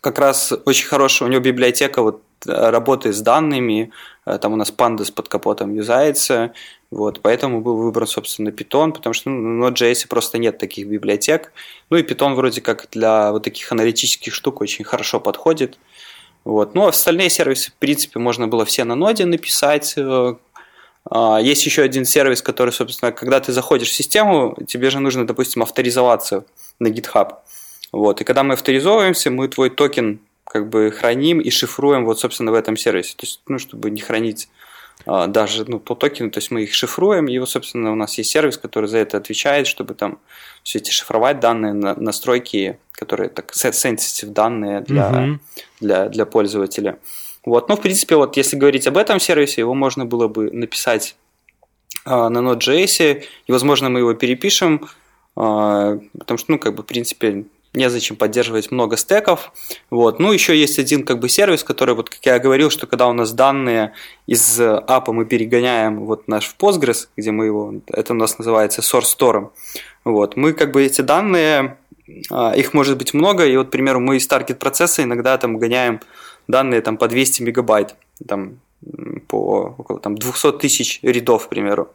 [0.01, 3.91] как раз очень хорошая у него библиотека вот э, работы с данными,
[4.25, 6.53] э, там у нас pandas под капотом юзается,
[6.89, 11.51] вот, поэтому был выбран, собственно, Python, потому что ну, на Node.js просто нет таких библиотек.
[11.89, 15.77] Ну и Python вроде как для вот таких аналитических штук очень хорошо подходит.
[16.45, 16.75] Вот.
[16.75, 19.95] Ну, а остальные сервисы, в принципе, можно было все на ноде написать.
[19.97, 20.35] Э,
[21.09, 25.27] а, есть еще один сервис, который, собственно, когда ты заходишь в систему, тебе же нужно,
[25.27, 26.45] допустим, авторизоваться
[26.79, 27.35] на GitHub.
[27.91, 28.21] Вот.
[28.21, 32.55] И когда мы авторизовываемся, мы твой токен как бы храним и шифруем вот, собственно, в
[32.55, 33.15] этом сервисе.
[33.15, 34.49] То есть, ну, чтобы не хранить
[35.05, 38.31] а, даже ну, по токену, то есть мы их шифруем, и, собственно, у нас есть
[38.31, 40.19] сервис, который за это отвечает, чтобы там
[40.63, 45.39] все эти шифровать данные, настройки, которые так sensitive данные для, uh-huh.
[45.79, 46.97] для, для пользователя.
[47.45, 47.69] Вот.
[47.69, 51.15] Но, в принципе, вот если говорить об этом сервисе, его можно было бы написать
[52.05, 54.89] э, на Node.js, и, возможно, мы его перепишем,
[55.37, 59.51] э, потому что, ну, как бы, в принципе, незачем поддерживать много стеков.
[59.89, 60.19] Вот.
[60.19, 63.13] Ну, еще есть один как бы сервис, который, вот как я говорил, что когда у
[63.13, 63.93] нас данные
[64.25, 68.81] из апа мы перегоняем вот наш в Postgres, где мы его, это у нас называется
[68.81, 69.49] source store,
[70.03, 71.77] вот, мы как бы эти данные,
[72.31, 75.57] а, их может быть много, и вот, к примеру, мы из таргет процесса иногда там
[75.57, 75.99] гоняем
[76.47, 77.95] данные там по 200 мегабайт,
[78.25, 78.59] там
[79.27, 81.89] по около там, 200 тысяч рядов, к примеру.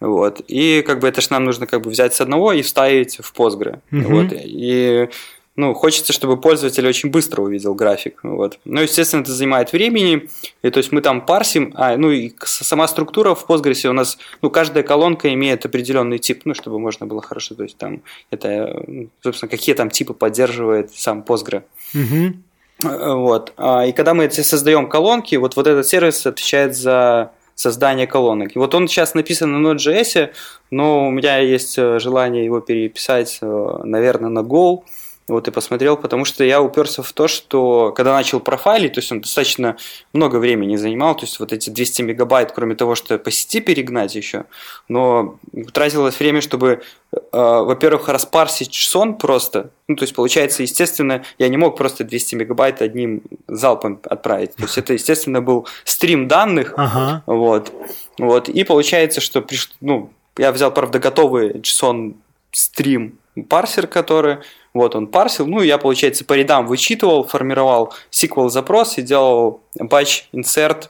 [0.00, 0.40] Вот.
[0.48, 3.32] И как бы это же нам нужно как бы взять с одного и вставить в
[3.32, 3.80] Postgre.
[3.90, 4.02] Угу.
[4.02, 4.32] Вот.
[4.32, 5.08] И
[5.56, 8.20] ну, хочется, чтобы пользователь очень быстро увидел график.
[8.22, 8.58] Вот.
[8.66, 10.28] Ну, естественно, это занимает времени.
[10.62, 14.18] И то есть мы там парсим, а, ну и сама структура в Postgres у нас,
[14.42, 18.84] ну, каждая колонка имеет определенный тип, ну, чтобы можно было хорошо, то есть там это,
[19.22, 21.62] собственно, какие там типы поддерживает сам Postgre.
[21.94, 22.36] Угу.
[22.82, 23.54] Вот.
[23.56, 28.54] А, и когда мы создаем колонки, вот, вот этот сервис отвечает за создание колонок.
[28.54, 30.30] И вот он сейчас написан на Node.js,
[30.70, 34.84] но у меня есть э, желание его переписать, э, наверное, на Go.
[35.28, 39.10] Вот и посмотрел, потому что я уперся в то, что когда начал профайлить, то есть
[39.10, 39.76] он достаточно
[40.12, 44.14] много времени занимал, то есть вот эти 200 мегабайт, кроме того, что по сети перегнать
[44.14, 44.44] еще,
[44.88, 45.36] но
[45.72, 51.56] тратилось время, чтобы, э, во-первых, распарсить сон просто, ну то есть получается, естественно, я не
[51.56, 57.24] мог просто 200 мегабайт одним залпом отправить, то есть это, естественно, был стрим данных, ага.
[57.26, 57.72] вот,
[58.18, 59.72] вот, и получается, что, приш...
[59.80, 62.14] ну, я взял, правда, готовый JSON
[62.52, 63.18] стрим
[63.48, 64.38] парсер, который
[64.76, 70.24] вот он парсил, ну, я, получается, по рядам вычитывал, формировал SQL запрос и делал batch
[70.32, 70.88] insert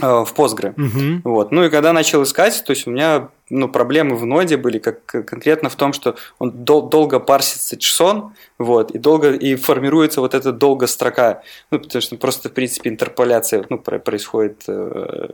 [0.00, 0.72] э, в Postgre.
[0.76, 1.30] Угу.
[1.30, 1.52] Вот.
[1.52, 5.04] Ну и когда начал искать, то есть у меня ну, проблемы в ноде были как
[5.04, 10.34] конкретно в том, что он дол- долго парсится JSON, вот, и долго и формируется вот
[10.34, 15.28] эта долго строка, ну, потому что просто, в принципе, интерполяция ну, происходит э,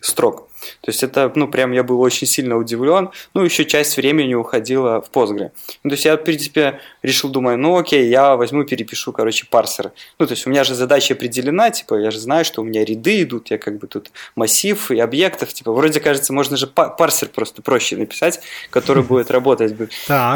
[0.00, 0.48] строк.
[0.80, 3.10] То есть это, ну, прям я был очень сильно удивлен.
[3.34, 5.50] Ну, еще часть времени уходила в Postgre.
[5.84, 9.92] Ну, то есть я, в принципе, решил, думаю, ну, окей, я возьму, перепишу, короче, парсер.
[10.18, 12.84] Ну, то есть у меня же задача определена, типа, я же знаю, что у меня
[12.84, 17.28] ряды идут, я как бы тут массив и объектов, типа, вроде кажется, можно же парсер
[17.28, 18.40] просто проще написать,
[18.70, 19.74] который будет работать.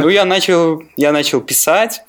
[0.00, 2.02] Ну, я начал, я начал писать,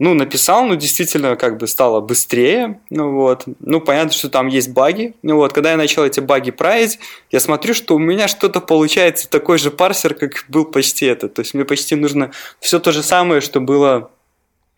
[0.00, 3.44] ну, написал, ну, действительно, как бы стало быстрее, ну, вот.
[3.60, 5.52] Ну, понятно, что там есть баги, ну, вот.
[5.52, 6.98] Когда я начал эти баги править,
[7.30, 11.34] я смотрю, что у меня что-то получается такой же парсер, как был почти этот.
[11.34, 12.30] То есть мне почти нужно
[12.60, 14.10] все то же самое, что было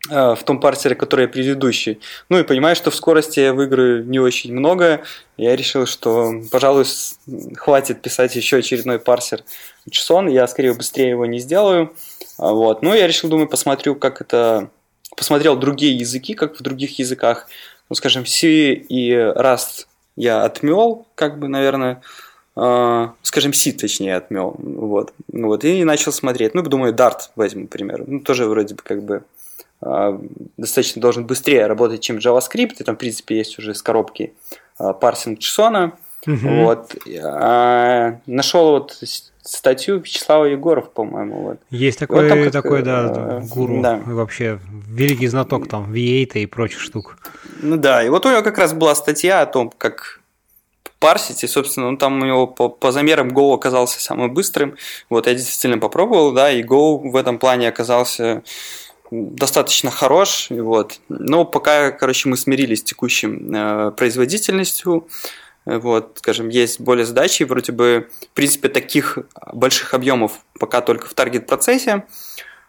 [0.09, 1.99] в том парсере, который предыдущий.
[2.27, 5.01] Ну и понимаю, что в скорости я выиграю не очень много.
[5.37, 6.85] Я решил, что, пожалуй,
[7.55, 9.43] хватит писать еще очередной парсер
[9.89, 10.29] JSON.
[10.29, 11.93] Я скорее быстрее его не сделаю.
[12.37, 12.81] А, вот.
[12.81, 14.69] Ну, я решил, думаю, посмотрю, как это
[15.15, 17.47] посмотрел другие языки, как в других языках.
[17.89, 22.01] Ну, скажем, C и Rust я отмел, как бы, наверное,
[22.55, 24.55] э, скажем, C, точнее, отмел.
[24.57, 25.13] Вот.
[25.31, 25.63] Ну, вот.
[25.63, 26.53] И начал смотреть.
[26.53, 28.03] Ну, думаю, Dart возьму, например.
[28.07, 29.19] Ну, тоже вроде бы как бы э,
[30.57, 32.75] достаточно должен быстрее работать, чем JavaScript.
[32.79, 34.33] И там, в принципе, есть уже с коробки
[34.79, 35.93] э, парсинг JSON.
[36.25, 36.63] Угу.
[36.63, 36.95] Вот.
[37.23, 38.97] А, нашел вот
[39.43, 41.41] статью Вячеслава Егоров, по-моему.
[41.41, 41.57] Вот.
[41.69, 43.99] Есть такой, вот там как, такой да, э, гуру, да.
[44.05, 47.17] вообще великий знаток там V8 и прочих штук.
[47.61, 50.21] Ну да, и вот у него как раз была статья о том, как
[50.99, 54.77] парсить, и, собственно, он там у него по, по замерам Go оказался самым быстрым.
[55.09, 58.43] Вот я действительно попробовал, да, и Go в этом плане оказался
[59.13, 60.99] достаточно хорош, вот.
[61.09, 65.07] Но пока, короче, мы смирились с текущим э, производительностью,
[65.65, 69.19] вот, скажем, есть более задачи, вроде бы, в принципе, таких
[69.53, 72.05] больших объемов пока только в таргет-процессе,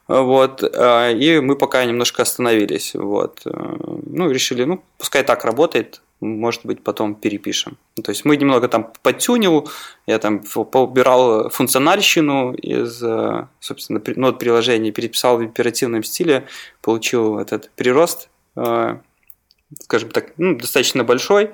[0.06, 6.02] вот, э, и мы пока немножко остановились, вот, э, ну, решили, ну, пускай так работает,
[6.24, 7.76] может быть, потом перепишем.
[8.02, 9.68] То есть мы немного там подтюнил,
[10.06, 16.46] я там поубирал функциональщину из, э, собственно, нод приложения, переписал в императивном стиле,
[16.82, 21.50] получил этот прирост, скажем так, ну, достаточно большой,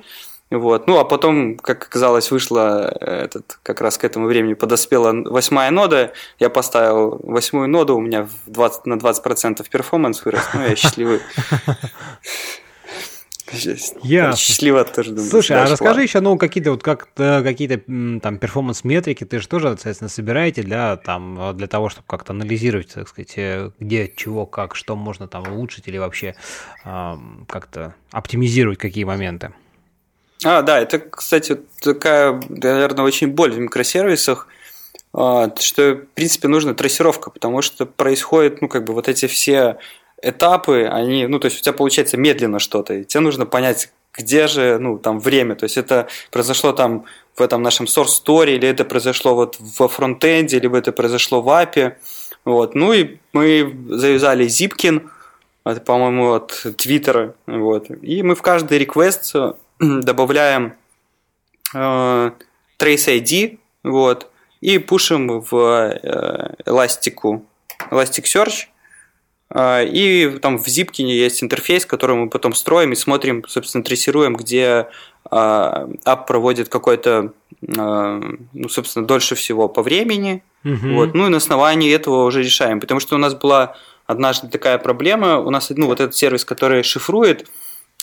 [0.51, 0.89] вот.
[0.89, 5.71] Ну, а потом, как оказалось, вышла э, этот, как раз к этому времени подоспела восьмая
[5.71, 6.13] нода.
[6.41, 10.43] Я поставил восьмую ноду, у меня 20, на 20% performance вырос.
[10.55, 11.21] Ну, я счастливый.
[14.03, 15.31] Я счастливо тоже думаю.
[15.31, 17.79] Слушай, а расскажи еще, ну, какие-то вот как какие-то
[18.21, 23.09] там performance-метрики, ты же тоже, соответственно, собираете для, там, для того, чтобы как-то анализировать, так
[23.09, 26.35] сказать, э, где, чего, как, что можно там улучшить или вообще
[26.83, 29.53] как-то оптимизировать какие моменты.
[30.45, 34.49] А, да, это, кстати, такая, наверное, очень боль в микросервисах,
[35.13, 39.79] а, что, в принципе, нужна трассировка, потому что происходит, ну, как бы вот эти все
[40.23, 44.47] этапы, они, ну, то есть у тебя получается медленно что-то, и тебе нужно понять, где
[44.47, 47.05] же, ну, там, время, то есть это произошло там
[47.37, 51.49] в этом нашем source story, или это произошло вот во фронтенде, либо это произошло в
[51.49, 51.95] API,
[52.45, 55.09] вот, ну, и мы завязали Zipkin,
[55.65, 59.35] это, по-моему, от Твиттера, вот, и мы в каждый реквест
[59.79, 60.75] добавляем
[61.75, 62.31] э,
[62.79, 67.43] Trace ID, вот, и пушим в э, Elastic,
[67.91, 68.80] Elasticsearch, э,
[69.55, 74.87] и там в Zipkin есть интерфейс, который мы потом строим и смотрим, собственно, трассируем, где
[75.29, 80.43] ап проводит какой-то, ну, собственно, дольше всего по времени.
[80.65, 80.95] Угу.
[80.95, 81.15] Вот.
[81.15, 82.81] Ну и на основании этого уже решаем.
[82.81, 83.77] Потому что у нас была
[84.07, 85.39] однажды такая проблема.
[85.39, 87.49] У нас ну, вот этот сервис, который шифрует,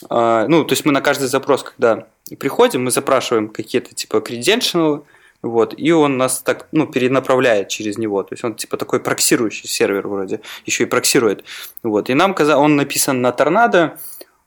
[0.02, 2.08] ну, то есть мы на каждый запрос, когда
[2.39, 5.06] приходим, мы запрашиваем какие-то типа credential,
[5.42, 9.68] вот, и он нас так, ну, перенаправляет через него, то есть он типа такой проксирующий
[9.68, 11.44] сервер вроде, еще и проксирует,
[11.84, 13.98] вот, и нам казалось, он написан на торнадо,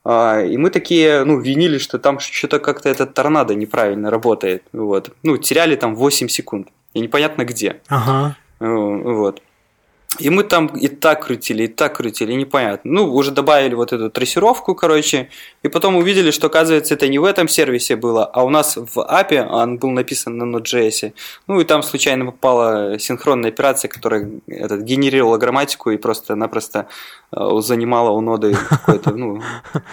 [0.03, 5.37] и мы такие, ну, винили, что там что-то как-то этот торнадо неправильно работает, вот, ну,
[5.37, 8.35] теряли там 8 секунд, и непонятно где, ага.
[8.59, 9.41] вот,
[10.19, 12.91] и мы там и так крутили, и так крутили, непонятно.
[12.91, 15.29] Ну, уже добавили вот эту трассировку, короче,
[15.63, 18.97] и потом увидели, что, оказывается, это не в этом сервисе было, а у нас в
[18.97, 21.13] API он был написан на Node.js.
[21.47, 26.87] Ну, и там случайно попала синхронная операция, которая этот, генерировала грамматику и просто-напросто
[27.31, 29.41] э, занимала у ноды какой-то, ну,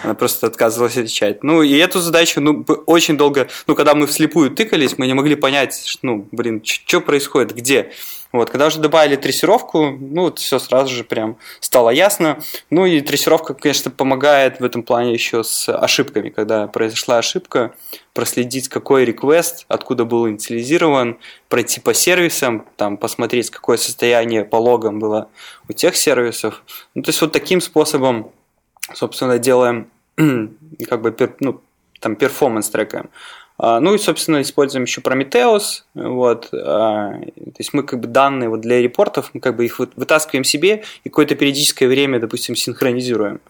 [0.03, 1.43] она просто отказывалась отвечать.
[1.43, 5.35] Ну, и эту задачу, ну, очень долго, ну, когда мы вслепую тыкались, мы не могли
[5.35, 7.93] понять, ну, блин, что происходит, где.
[8.31, 12.39] Вот, когда уже добавили трассировку, ну, вот все сразу же прям стало ясно.
[12.69, 16.29] Ну и трассировка, конечно, помогает в этом плане еще с ошибками.
[16.29, 17.73] Когда произошла ошибка,
[18.13, 21.17] проследить, какой реквест, откуда был инициализирован,
[21.47, 25.29] пройти по сервисам, там, посмотреть, какое состояние по логам было
[25.67, 26.63] у тех сервисов.
[26.93, 28.31] Ну, то есть вот таким способом,
[28.93, 29.89] собственно, делаем
[30.87, 31.61] как бы ну,
[31.99, 33.09] там перформанс трекаем.
[33.61, 35.83] А, ну и, собственно, используем еще Prometheus.
[35.93, 36.47] Вот.
[36.53, 40.45] А, то есть мы как бы данные вот для репортов, мы как бы их вытаскиваем
[40.45, 43.41] себе и какое-то периодическое время, допустим, синхронизируем.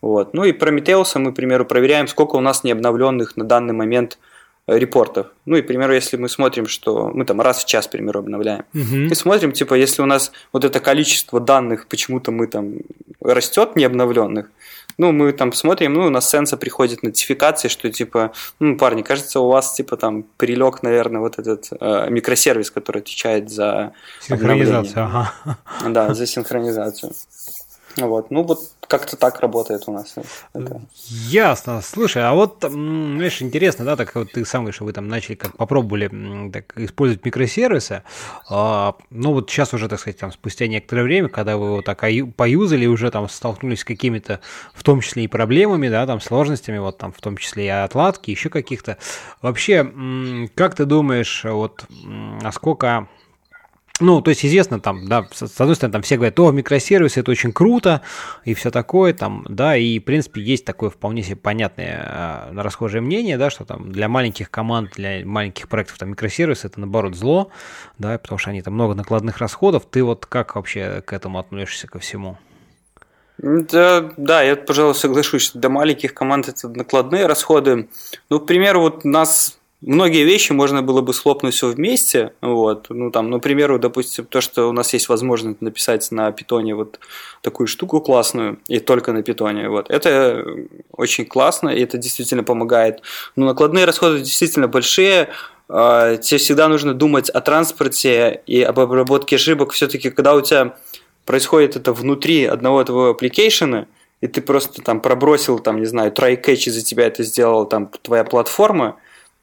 [0.00, 0.34] Вот.
[0.34, 4.18] Ну и Prometheus мы, к примеру, проверяем, сколько у нас необновленных на данный момент
[4.66, 5.26] репортов.
[5.44, 8.20] Ну и, к примеру, если мы смотрим, что мы там раз в час, к примеру,
[8.20, 9.10] обновляем, uh-huh.
[9.10, 12.74] и смотрим, типа, если у нас вот это количество данных почему-то мы там
[13.20, 14.50] растет необновленных,
[14.98, 19.40] ну, мы там смотрим, ну, у нас сенса приходит нотификация, что типа, ну, парни, кажется,
[19.40, 25.04] у вас типа там прилег, наверное, вот этот э, микросервис, который отвечает за синхронизацию.
[25.04, 25.58] Ага.
[25.86, 27.12] Да, за синхронизацию.
[27.96, 30.14] Вот, ну вот как-то так работает у нас.
[30.52, 30.80] Это.
[31.06, 31.80] Ясно.
[31.82, 35.56] Слушай, а вот, знаешь, интересно, да, так вот ты сам говоришь, вы там начали, как
[35.56, 38.02] попробовали так, использовать микросервисы,
[38.48, 42.00] а, ну вот сейчас уже, так сказать, там, спустя некоторое время, когда вы его так
[42.36, 44.40] поюзали, уже там столкнулись с какими-то,
[44.74, 48.30] в том числе и проблемами, да, там, сложностями, вот там, в том числе и отладки,
[48.30, 48.98] еще каких-то.
[49.42, 53.08] Вообще, как ты думаешь, вот, насколько
[54.00, 57.30] ну, то есть известно там, да, с одной стороны, там все говорят, о, микросервисы это
[57.30, 58.02] очень круто
[58.44, 63.00] и все такое, там, да, и, в принципе, есть такое вполне себе понятное э, расхожее
[63.00, 67.50] мнение, да, что там для маленьких команд, для маленьких проектов там микросервисы это, наоборот, зло,
[67.98, 69.86] да, потому что они там много накладных расходов.
[69.86, 72.36] Ты вот как вообще к этому относишься ко всему?
[73.38, 77.88] Да, да, я, пожалуй, соглашусь, что для маленьких команд это накладные расходы.
[78.30, 82.32] Ну, к примеру, вот у нас многие вещи можно было бы слопнуть все вместе.
[82.42, 82.86] Вот.
[82.90, 86.98] Ну, там, например, допустим, то, что у нас есть возможность написать на питоне вот
[87.40, 89.68] такую штуку классную, и только на питоне.
[89.68, 89.88] Вот.
[89.88, 90.44] Это
[90.92, 93.00] очень классно, и это действительно помогает.
[93.36, 95.28] Но накладные расходы действительно большие.
[95.68, 99.70] А, тебе всегда нужно думать о транспорте и об обработке ошибок.
[99.72, 100.76] Все-таки, когда у тебя
[101.24, 103.86] происходит это внутри одного твоего application а,
[104.20, 107.66] и ты просто там пробросил, там, не знаю, try catch, и за тебя это сделала
[107.66, 108.96] там твоя платформа,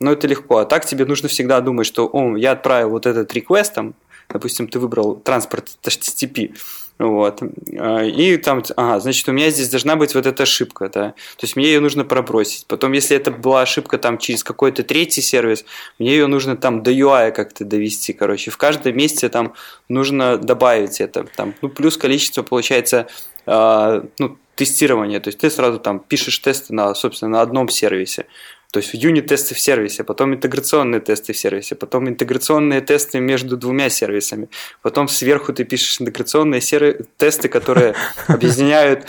[0.04, 0.58] но это легко.
[0.58, 3.94] А так тебе нужно всегда думать, что о, я отправил вот этот request, там,
[4.30, 6.56] допустим, ты выбрал транспорт HTTP,
[7.00, 7.42] вот.
[7.80, 11.10] А, и там, ага, значит, у меня здесь должна быть вот эта ошибка, да.
[11.12, 12.66] То есть мне ее нужно пробросить.
[12.68, 15.66] Потом, если это была ошибка там через какой-то третий сервис,
[16.00, 18.52] мне ее нужно там до UI как-то довести, короче.
[18.52, 19.54] В каждом месте там
[19.90, 21.26] нужно добавить это.
[21.36, 23.08] Там, ну, плюс количество, получается,
[23.48, 25.20] э, ну, тестирования.
[25.20, 28.28] То есть ты сразу там пишешь тесты на, собственно, на одном сервисе.
[28.74, 33.90] То есть юнит-тесты в сервисе, потом интеграционные тесты в сервисе, потом интеграционные тесты между двумя
[33.90, 34.50] сервисами,
[34.82, 37.94] потом сверху ты пишешь интеграционные серви- тесты, которые
[38.28, 39.06] объединяют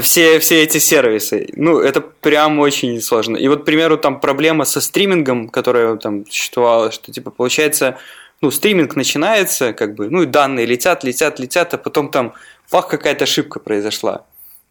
[0.00, 1.48] все, все эти сервисы.
[1.56, 3.36] Ну, это прям очень сложно.
[3.36, 7.98] И вот, к примеру, там проблема со стримингом, которая там существовала, что, типа, получается,
[8.40, 12.32] ну, стриминг начинается, как бы, ну, и данные летят, летят, летят, а потом там,
[12.70, 14.24] пах, какая-то ошибка произошла.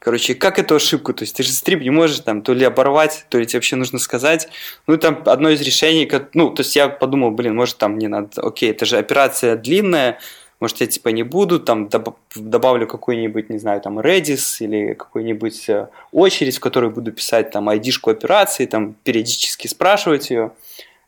[0.06, 1.16] Короче, как эту ошибку?
[1.16, 3.76] То есть ты же стрим не можешь там то ли оборвать, то ли тебе вообще
[3.76, 4.48] нужно сказать.
[4.86, 8.30] Ну, там одно из решений, ну, то есть я подумал, блин, может там не надо,
[8.44, 10.20] окей, это же операция длинная,
[10.60, 11.90] может, я типа не буду, там
[12.36, 17.68] добавлю какой-нибудь, не знаю, там Redis или какую-нибудь э, очередь, в которой буду писать там
[17.68, 20.52] ID-шку операции, там периодически спрашивать ее.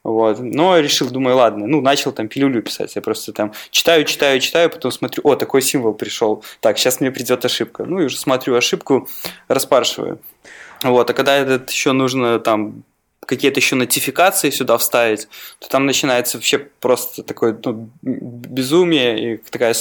[0.04, 0.40] Вот.
[0.40, 2.96] Но решил, думаю, ладно, ну, начал там пилюлю писать.
[2.96, 6.44] Я просто там читаю, читаю, читаю, потом смотрю, о, такой символ пришел.
[6.62, 7.86] Так, сейчас мне придет ошибка.
[7.86, 9.08] Ну, и уже смотрю ошибку,
[9.48, 10.20] распаршиваю.
[10.84, 12.84] Вот, а когда этот еще нужно там
[13.26, 15.28] какие-то еще нотификации сюда вставить,
[15.60, 19.76] то там начинается вообще просто такое ну, безумие и такая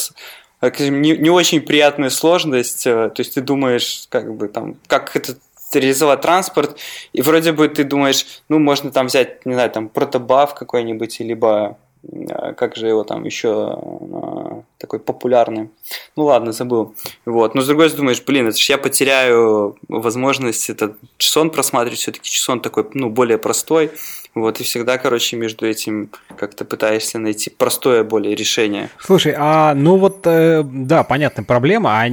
[0.62, 2.86] не, не очень приятная сложность.
[2.86, 5.36] Э, то есть ты думаешь, как бы там, как это
[5.78, 6.78] реализовать транспорт,
[7.12, 11.78] и вроде бы ты думаешь, ну, можно там взять, не знаю, там, протобаф какой-нибудь, либо
[12.02, 14.35] э, как же его там еще э,
[14.78, 15.70] такой популярный.
[16.16, 16.94] Ну ладно, забыл.
[17.24, 17.54] Вот.
[17.54, 22.60] Но с другой думаешь, блин, это же я потеряю возможность этот чесон просматривать, все-таки чесон
[22.60, 23.90] такой, ну, более простой.
[24.34, 28.90] Вот, и всегда, короче, между этим как-то пытаешься найти простое более решение.
[29.00, 32.04] Слушай, а ну вот, э, да, понятная проблема, а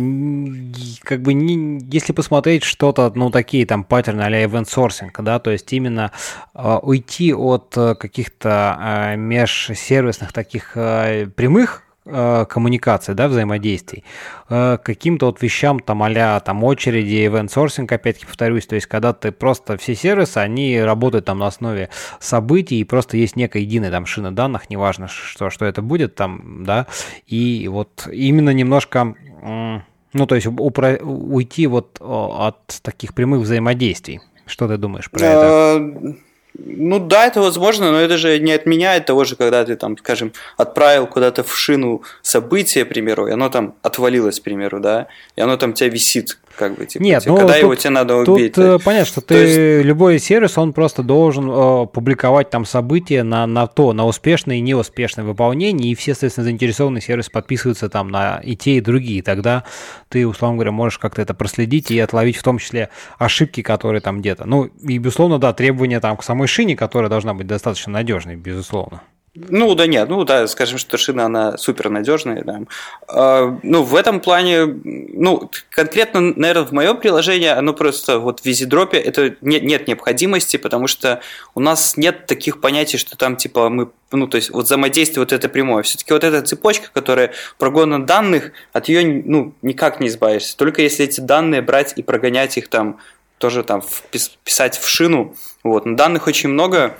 [1.02, 5.52] как бы не, если посмотреть что-то, ну, такие там паттерны а-ля event sourcing, да, то
[5.52, 6.14] есть именно
[6.56, 14.04] э, уйти от э, каких-то э, межсервисных таких э, прямых коммуникации, да, взаимодействий,
[14.50, 19.14] э, каким-то вот вещам там а там очереди, event sourcing, опять-таки повторюсь, то есть когда
[19.14, 21.90] ты просто все сервисы, они работают там на основе
[22.20, 26.64] событий, и просто есть некая единая там шина данных, неважно, что, что это будет там,
[26.66, 26.88] да,
[27.26, 34.20] и вот именно немножко, ну, то есть упро- уйти вот от таких прямых взаимодействий.
[34.46, 36.16] Что ты думаешь про это?
[36.56, 40.34] Ну да, это возможно, но это же не отменяет того же, когда ты там, скажем,
[40.56, 45.42] отправил куда-то в шину событие, к примеру, и оно там отвалилось, к примеру, да, и
[45.42, 48.54] оно там тебя висит как бы, типа, Нет, ну, когда тут, его тебе надо убить.
[48.54, 48.80] Тут то...
[48.80, 49.86] понятно, что ты есть...
[49.86, 54.62] любой сервис, он просто должен э, публиковать там события на, на то, на успешное и
[54.62, 59.24] неуспешное выполнение, и все, соответственно, заинтересованные сервисы подписываются там на и те, и другие.
[59.24, 59.64] Тогда
[60.10, 64.22] ты, условно говоря, можешь как-то это проследить и отловить в том числе ошибки, которые там
[64.22, 64.46] где-то.
[64.46, 69.02] Ну, и, безусловно, да, требования там к самой шине, которая должна быть достаточно надежной, безусловно.
[69.36, 72.62] Ну да нет, ну да, скажем, что шина, она супер надежная, да.
[73.08, 78.46] А, ну в этом плане, ну конкретно, наверное, в моем приложении, оно просто вот в
[78.46, 81.22] визидропе, это нет, нет необходимости, потому что
[81.56, 85.34] у нас нет таких понятий, что там типа мы, ну то есть вот взаимодействие вот
[85.34, 85.82] это прямое.
[85.82, 90.56] Все-таки вот эта цепочка, которая прогона данных, от ее ну никак не избавишься.
[90.56, 93.00] Только если эти данные брать и прогонять их там,
[93.40, 93.82] тоже там
[94.44, 95.88] писать в шину, вот.
[95.88, 96.98] Но данных очень много,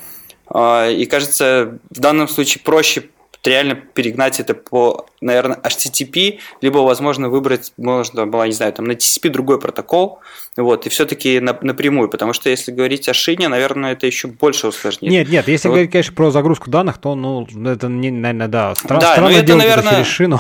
[0.54, 3.04] и кажется, в данном случае проще
[3.46, 8.94] реально перегнать это по, наверное, HTTP, либо, возможно, выбрать, можно было, не знаю, там на
[8.94, 10.20] TCP другой протокол,
[10.56, 14.68] вот, и все-таки на, напрямую, потому что если говорить о шине, наверное, это еще больше
[14.68, 15.12] усложнит.
[15.12, 15.74] Нет, нет, если вот.
[15.74, 19.46] говорить, конечно, про загрузку данных, то, ну, это, не, наверное, да, стра- да странно это,
[19.46, 19.88] делать наверное...
[19.88, 20.40] это через шину,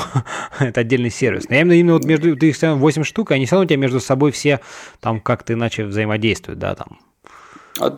[0.60, 1.50] это отдельный сервис.
[1.50, 4.00] Но именно, именно вот между, ты их 8 штук, они все равно у тебя между
[4.00, 4.62] собой все
[5.02, 7.00] там как-то иначе взаимодействуют, да, там.
[7.80, 7.90] А,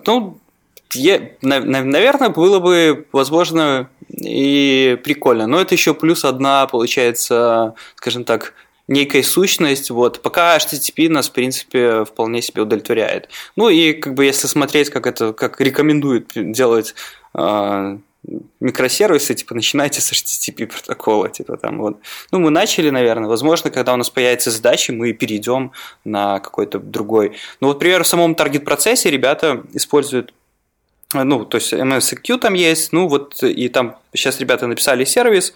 [0.94, 5.48] ну, наверное, было бы, возможно, и прикольно.
[5.48, 8.54] Но это еще плюс одна, получается, скажем так,
[8.88, 13.30] некая сущность, вот, пока HTTP нас, в принципе, вполне себе удовлетворяет.
[13.56, 16.94] Ну и, как бы, если смотреть, как это, как рекомендует делать
[17.34, 17.98] э,
[18.60, 21.98] микросервисы, типа, начинайте с HTTP протокола, типа, там, вот.
[22.32, 25.72] Ну, мы начали, наверное, возможно, когда у нас появятся задачи, мы перейдем
[26.04, 27.34] на какой-то другой.
[27.62, 30.34] Ну, вот, например, в самом таргет-процессе ребята используют
[31.14, 35.54] ну, то есть MSQ там есть, ну вот и там сейчас ребята написали сервис,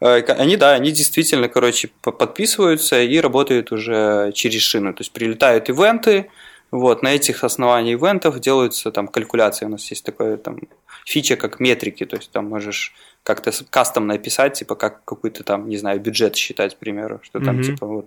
[0.00, 4.92] э, они, да, они действительно, короче, подписываются и работают уже через шину.
[4.94, 6.30] То есть прилетают ивенты,
[6.70, 9.66] вот, на этих основаниях ивентов делаются там калькуляции.
[9.66, 10.58] У нас есть такая там
[11.04, 15.76] фича, как метрики, то есть там можешь как-то кастомно написать, типа как какой-то там, не
[15.76, 17.64] знаю, бюджет считать, к примеру, что там mm-hmm.
[17.64, 18.06] типа вот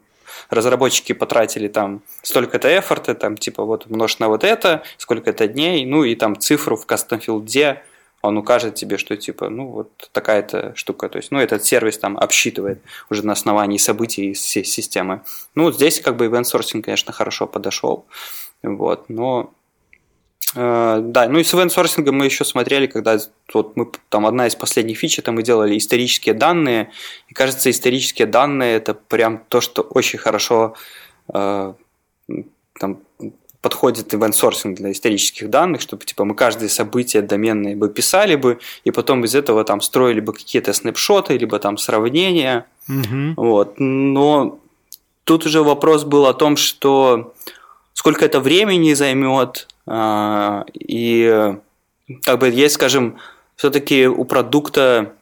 [0.50, 6.04] разработчики потратили там столько-то эфорта, там типа вот умножь на вот это, сколько-то дней, ну
[6.04, 7.82] и там цифру в кастом филде
[8.26, 11.10] он укажет тебе, что типа, ну вот такая-то штука.
[11.10, 15.22] То есть, ну, этот сервис там обсчитывает уже на основании событий из системы.
[15.54, 18.06] Ну, здесь как бы event sourcing, конечно, хорошо подошел.
[18.64, 19.54] Вот, но
[20.56, 23.20] да, ну и с event мы еще смотрели, когда
[23.54, 26.92] вот мы там одна из последних фич, это мы делали исторические данные,
[27.28, 30.76] и кажется, исторические данные это прям то, что очень хорошо
[31.34, 31.74] э,
[32.80, 33.00] там
[33.62, 38.92] подходит ивент-сорсинг для исторических данных, чтобы типа мы каждое событие доменные бы писали бы, и
[38.92, 42.66] потом из этого там строили бы какие-то снапшоты, либо там сравнения.
[42.88, 43.34] Угу.
[43.36, 43.80] Вот.
[43.80, 44.60] Но
[45.24, 47.34] тут уже вопрос был о том, что
[47.94, 51.56] сколько это времени займет, и
[52.24, 53.18] как бы есть, скажем,
[53.56, 55.14] все-таки у продукта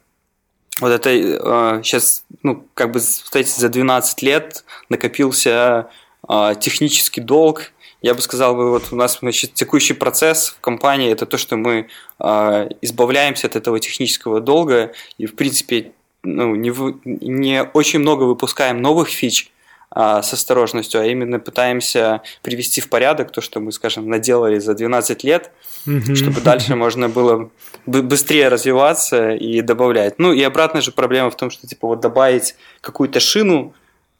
[0.79, 5.89] вот это сейчас, ну, как бы, кстати, за 12 лет накопился
[6.27, 7.73] а, технический долг,
[8.03, 11.87] я бы сказал, вот у нас значит, текущий процесс в компании это то, что мы
[12.19, 14.91] избавляемся от этого технического долга.
[15.17, 16.73] И, в принципе, ну, не,
[17.05, 19.51] не очень много выпускаем новых фич
[19.95, 25.23] с осторожностью, а именно пытаемся привести в порядок то, что мы, скажем, наделали за 12
[25.23, 25.51] лет,
[25.85, 26.15] mm-hmm.
[26.15, 27.51] чтобы дальше можно было
[27.85, 30.17] быстрее развиваться и добавлять.
[30.17, 33.73] Ну и обратная же проблема в том, что типа вот добавить какую-то шину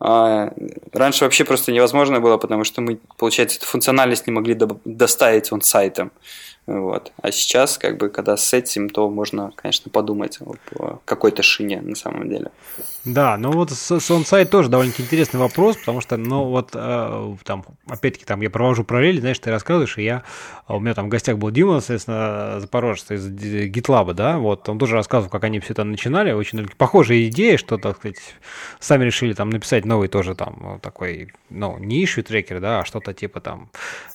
[0.06, 0.52] а,
[0.92, 5.62] раньше вообще просто невозможно было, потому что мы, получается, эту функциональность не могли доставить он
[5.62, 6.12] сайтом.
[6.66, 7.14] Вот.
[7.22, 10.40] А сейчас, как бы, когда с этим, то можно, конечно, подумать
[10.76, 12.52] о какой-то шине на самом деле.
[13.06, 17.36] Да, ну вот с, с он-сайт тоже довольно интересный вопрос, потому что, ну вот, э,
[17.44, 20.24] там, опять-таки, там я провожу параллели, знаешь, ты рассказываешь, и я,
[20.70, 24.96] у меня там в гостях был Дима, соответственно, Запорожец из GitLab, да, вот, он тоже
[24.96, 28.20] рассказывал, как они все это начинали, очень похожая идея, что, так сказать,
[28.80, 33.14] сами решили там написать новый тоже там такой, ну, не issue трекер, да, а что-то
[33.14, 33.70] типа там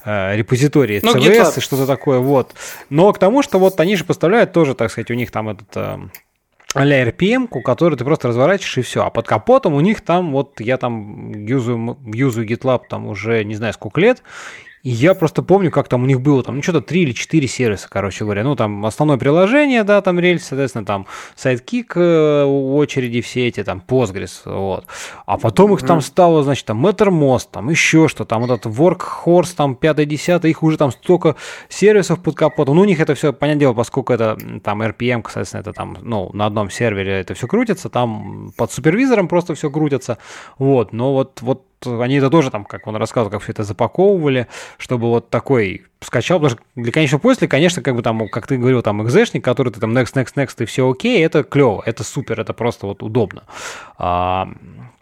[0.06, 2.54] э, репозитории ну, CVS и что-то такое, вот.
[2.88, 5.76] Но к тому, что вот они же поставляют тоже, так сказать, у них там этот
[5.76, 5.98] э,
[6.74, 9.04] а-ля RPM, который ты просто разворачиваешь и все.
[9.04, 13.54] А под капотом у них там, вот я там юзаю, юзаю GitLab там уже не
[13.54, 14.22] знаю сколько лет,
[14.82, 17.48] и я просто помню, как там у них было, там, ну, что-то 3 или 4
[17.48, 18.44] сервиса, короче говоря.
[18.44, 21.06] Ну, там основное приложение, да, там рельс, соответственно, там
[21.36, 24.86] Sidekick, э, очереди все эти, там, Postgres, вот.
[25.26, 29.54] А потом их там стало, значит, там, Mattermost, там, еще что, там, вот этот Workhorse,
[29.56, 31.36] там, 5-10, их уже там столько
[31.68, 32.76] сервисов под капотом.
[32.76, 36.30] Ну, у них это все, понятное дело, поскольку это, там, RPM, соответственно, это там, ну,
[36.32, 40.18] на одном сервере это все крутится, там под супервизором просто все крутится,
[40.58, 40.92] вот.
[40.92, 44.46] Но вот, вот они это тоже там, как он рассказывал, как все это запаковывали,
[44.78, 48.56] чтобы вот такой скачал, потому что для конечного пользователя, конечно, как бы там, как ты
[48.56, 52.04] говорил, там экзешник, который ты там next, next, next, и все окей, это клево, это
[52.04, 53.42] супер, это просто вот удобно.
[53.98, 54.48] А,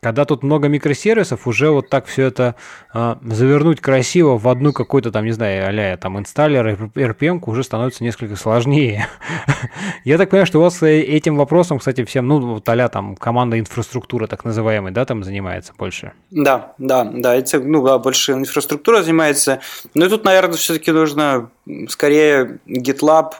[0.00, 2.54] когда тут много микросервисов, уже вот так все это
[2.94, 8.04] а, завернуть красиво в одну какую-то там, не знаю, а там инсталлер, RPM уже становится
[8.04, 9.08] несколько сложнее.
[10.04, 13.16] Я так понимаю, что у вас э, этим вопросом, кстати, всем, ну, вот а там
[13.16, 16.12] команда инфраструктуры так называемой, да, там занимается больше?
[16.30, 19.60] Да, да, да, это, ну, да, больше инфраструктура занимается.
[19.94, 21.50] Но тут, наверное, все-таки нужно
[21.88, 23.32] скорее GitLab,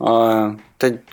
[0.00, 0.56] а,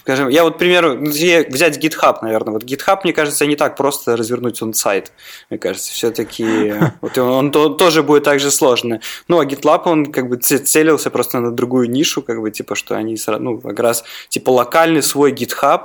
[0.01, 2.53] скажем, я вот, к примеру, взять GitHub, наверное.
[2.53, 5.11] Вот GitHub, мне кажется, не так просто развернуть он сайт.
[5.49, 9.01] Мне кажется, все-таки вот он, он тоже будет так же сложно.
[9.27, 12.95] Ну, а GitLab, он как бы целился просто на другую нишу, как бы, типа, что
[12.95, 15.81] они, ну, как раз, типа, локальный свой GitHub,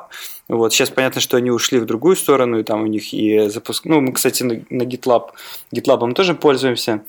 [0.49, 3.85] вот, сейчас понятно, что они ушли в другую сторону, и там у них и запуск...
[3.85, 5.31] Ну, мы, кстати, на, на GitLab,
[5.73, 7.03] GitLab тоже пользуемся.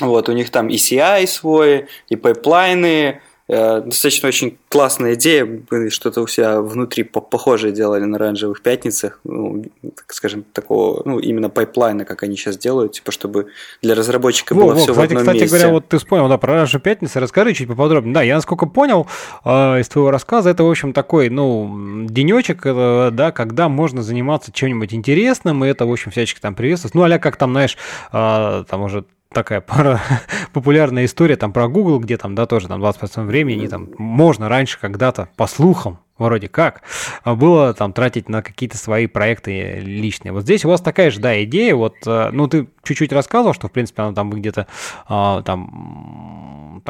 [0.00, 3.20] Вот, у них там CI свой, и pipeline ы,
[3.52, 5.62] Э, достаточно очень классная идея.
[5.70, 9.18] Мы что-то у себя внутри похожее делали на оранжевых пятницах.
[9.24, 13.48] Ну, так скажем, такого, ну, именно pipeline а, как они сейчас делают, типа, чтобы
[13.82, 15.48] для разработчика во, было во, все кстати, в одном кстати месте.
[15.48, 17.18] говоря, вот ты вспомнил, да, про оранжевые пятницы.
[17.18, 18.14] Расскажи чуть поподробнее.
[18.14, 19.08] Да, я насколько понял
[19.44, 24.52] э, из твоего рассказа, это, в общем, такой, ну, денечек, э, да, когда можно заниматься
[24.52, 26.96] чем-нибудь интересным, и это, в общем, всячески там приветствуется.
[26.96, 27.76] Ну, а как там, знаешь,
[28.12, 30.00] э, там уже такая пара,
[30.52, 34.78] популярная история там про Google, где там, да, тоже там 20% времени, там можно раньше
[34.80, 36.82] когда-то, по слухам, вроде как,
[37.22, 40.32] а было там тратить на какие-то свои проекты личные.
[40.32, 43.68] Вот здесь у вас такая же, да, идея, вот, э, ну, ты чуть-чуть рассказывал, что,
[43.68, 44.66] в принципе, она там где-то
[45.06, 46.39] а, там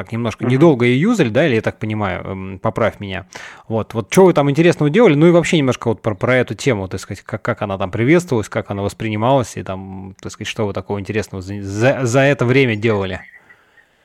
[0.03, 0.51] так немножко uh-huh.
[0.51, 3.27] недолго ее юзали, да, или я так понимаю, эм, поправь меня.
[3.69, 6.55] Вот, вот что вы там интересного делали, ну и вообще немножко вот про, про эту
[6.55, 10.49] тему, так сказать, как, как она там приветствовалась, как она воспринималась, и там, так сказать,
[10.49, 13.21] что вы такого интересного за, за, за это время делали?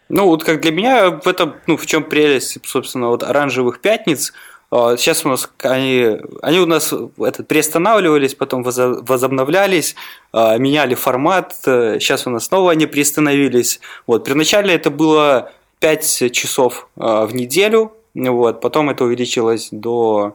[0.09, 4.34] Ну, вот как для меня в этом, ну, в чем прелесть, собственно, вот оранжевых пятниц–
[4.72, 9.95] а, сейчас у нас они, они у нас этот, приостанавливались, потом возобновлялись,
[10.34, 11.53] а, меняли формат.
[11.63, 13.80] Сейчас у нас снова они приостановились.
[14.07, 14.26] Вот.
[14.26, 18.61] Первоначально это было 5 часов а, в неделю, вот.
[18.61, 20.34] потом это увеличилось до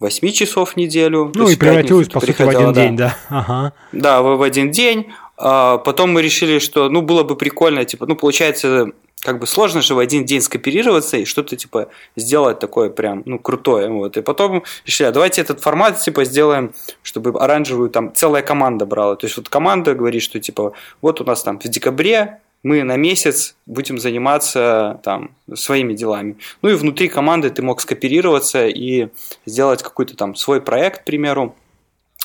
[0.00, 1.32] 8 часов в неделю.
[1.34, 2.84] Ну и превратилось, по сути, в один да.
[2.84, 3.16] день, да.
[3.28, 3.72] Ага.
[3.92, 5.12] Да, в, в один день.
[5.36, 8.92] Потом мы решили, что ну было бы прикольно, типа, ну получается
[9.26, 13.38] как бы сложно же в один день скопироваться и что-то типа сделать такое прям, ну,
[13.38, 13.88] крутое.
[13.88, 14.16] Вот.
[14.16, 16.72] И потом решили, а давайте этот формат типа сделаем,
[17.02, 19.16] чтобы оранжевую там целая команда брала.
[19.16, 22.96] То есть вот команда говорит, что типа вот у нас там в декабре мы на
[22.96, 26.36] месяц будем заниматься там своими делами.
[26.62, 29.08] Ну и внутри команды ты мог скооперироваться и
[29.44, 31.54] сделать какой-то там свой проект, к примеру,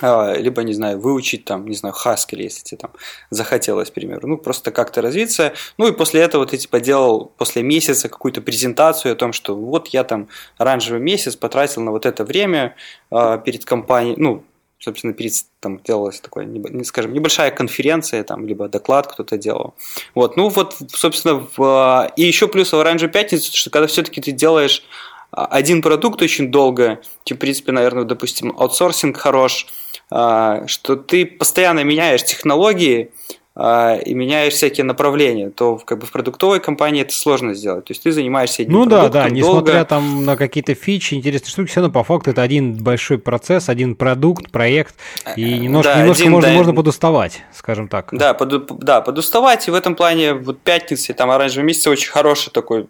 [0.01, 2.91] а, либо, не знаю, выучить там, не знаю, Haskell, если тебе там
[3.29, 5.53] захотелось, к примеру, ну, просто как-то развиться.
[5.77, 9.89] Ну, и после этого ты, типа, делал после месяца какую-то презентацию о том, что вот
[9.89, 10.27] я там
[10.57, 12.75] оранжевый месяц потратил на вот это время
[13.11, 14.43] э, перед компанией, ну,
[14.81, 19.75] собственно, перед там делалась такая, не, скажем, небольшая конференция, там, либо доклад кто-то делал.
[20.15, 24.31] Вот, ну вот, собственно, в, и еще плюс в оранжевую пятницу, что когда все-таки ты
[24.31, 24.83] делаешь
[25.31, 29.67] а, один продукт очень долго, типа, в принципе, наверное, допустим, аутсорсинг хорош,
[30.09, 36.11] а, что ты постоянно меняешь технологии, а, и меняешь всякие направления, то как бы в
[36.11, 37.83] продуктовой компании это сложно сделать.
[37.83, 39.85] То есть ты занимаешься одним Ну да, да, несмотря долго...
[39.85, 43.95] там на какие-то фичи, интересные штуки, все равно по факту это один большой процесс, один
[43.95, 44.95] продукт, проект,
[45.35, 48.07] и немножко, да, немножко один, можно, да, можно подуставать, скажем так.
[48.13, 52.51] Да, под, да, подуставать, и в этом плане вот пятница, там оранжевый месяц очень хороший
[52.51, 52.87] такой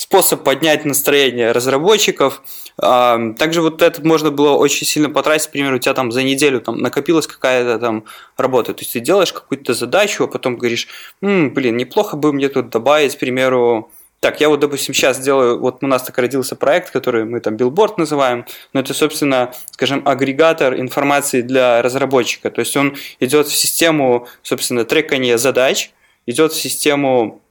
[0.00, 2.42] способ поднять настроение разработчиков.
[2.78, 6.62] Также вот этот можно было очень сильно потратить, к примеру, у тебя там за неделю
[6.62, 8.04] там накопилась какая-то там
[8.38, 8.72] работа.
[8.72, 10.88] То есть ты делаешь какую-то задачу, а потом говоришь,
[11.20, 13.90] М, блин, неплохо бы мне тут добавить, к примеру,
[14.20, 17.56] так, я вот, допустим, сейчас делаю, вот у нас так родился проект, который мы там
[17.56, 22.50] билборд называем, но это, собственно, скажем, агрегатор информации для разработчика.
[22.50, 25.90] То есть он идет в систему, собственно, трекания задач,
[26.26, 27.42] идет в систему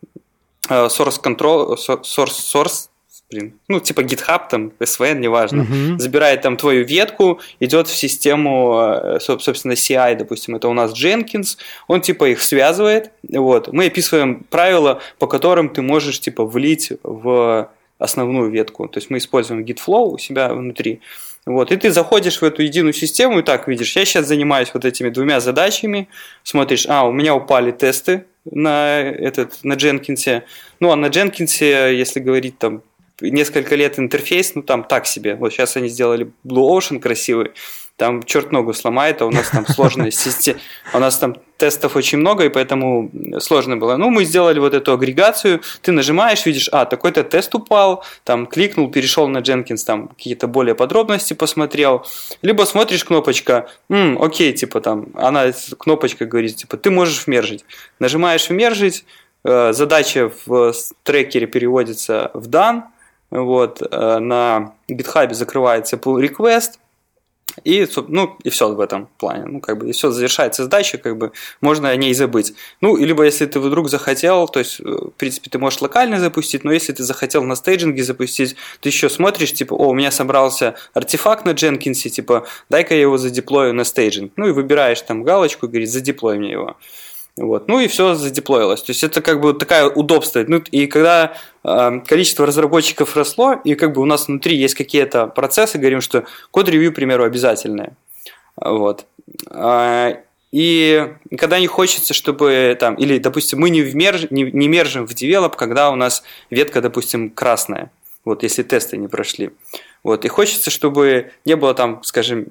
[0.69, 2.89] source control, source, source
[3.29, 5.99] блин, ну, типа GitHub, там, SVN, неважно, uh-huh.
[5.99, 11.57] забирает там твою ветку, идет в систему, э, собственно, CI, допустим, это у нас Jenkins,
[11.87, 17.69] он, типа, их связывает, вот, мы описываем правила, по которым ты можешь, типа, влить в
[17.99, 21.01] основную ветку, то есть мы используем GitFlow у себя внутри,
[21.45, 24.85] вот, и ты заходишь в эту единую систему и так видишь, я сейчас занимаюсь вот
[24.85, 26.07] этими двумя задачами,
[26.43, 30.43] смотришь, а, у меня упали тесты, на, этот, на Дженкинсе.
[30.79, 32.83] Ну, а на Дженкинсе, если говорить там
[33.21, 35.35] несколько лет интерфейс, ну там так себе.
[35.35, 37.51] Вот сейчас они сделали Blue Ocean красивый,
[37.99, 40.59] там черт ногу сломает, а у нас там сложная система,
[40.93, 43.97] у нас там тестов очень много, и поэтому сложно было.
[43.97, 48.89] Ну, мы сделали вот эту агрегацию, ты нажимаешь, видишь, а, такой-то тест упал, там кликнул,
[48.89, 52.05] перешел на Jenkins, там какие-то более подробности посмотрел,
[52.41, 57.65] либо смотришь кнопочка, М, окей, типа там, она, кнопочка говорит, типа, ты можешь вмержить.
[57.99, 59.03] Нажимаешь вмержить,
[59.43, 60.73] э, задача в
[61.03, 62.83] трекере переводится в done,
[63.29, 66.79] вот, э, на GitHub закрывается pull request,
[67.63, 69.45] и, ну, и все в этом плане.
[69.45, 71.31] Ну, как бы, и все, завершается задача, как бы,
[71.61, 72.53] можно о ней забыть.
[72.81, 76.63] Ну, либо если ты вдруг захотел, то есть, э, в принципе, ты можешь локально запустить,
[76.63, 80.75] но если ты захотел на стейджинге запустить, ты еще смотришь, типа, о, у меня собрался
[80.93, 84.33] артефакт на Jenkins, типа, дай-ка я его задеплою на стейджинг.
[84.35, 86.77] Ну, и выбираешь там галочку, и говорит, задеплой мне его.
[87.39, 87.69] Вот.
[87.69, 88.81] Ну и все задеплоилось.
[88.81, 90.43] То есть это как бы такая удобство.
[90.45, 95.27] Ну, и когда э, количество разработчиков росло, и как бы у нас внутри есть какие-то
[95.27, 97.93] процессы, говорим, что код-ревью, к примеру, обязательное.
[98.57, 99.05] Вот.
[99.49, 100.17] А,
[100.51, 105.13] и когда не хочется, чтобы там, или, допустим, мы не, вмерж, не, не мержим в
[105.13, 107.89] девелоп, когда у нас ветка, допустим, красная,
[108.25, 109.51] вот если тесты не прошли.
[110.03, 112.45] Вот, и хочется, чтобы не было там, скажем,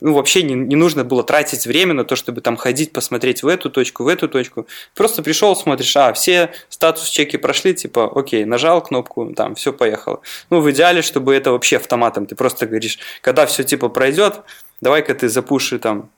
[0.00, 3.48] ну, вообще не, не нужно было тратить время на то, чтобы там ходить, посмотреть в
[3.48, 4.66] эту точку, в эту точку.
[4.94, 10.20] Просто пришел, смотришь, а, все статус-чеки прошли, типа, окей, нажал кнопку, там, все поехало.
[10.50, 12.26] Ну, в идеале, чтобы это вообще автоматом.
[12.26, 14.40] Ты просто говоришь, когда все, типа, пройдет,
[14.80, 16.10] давай-ка ты запуши там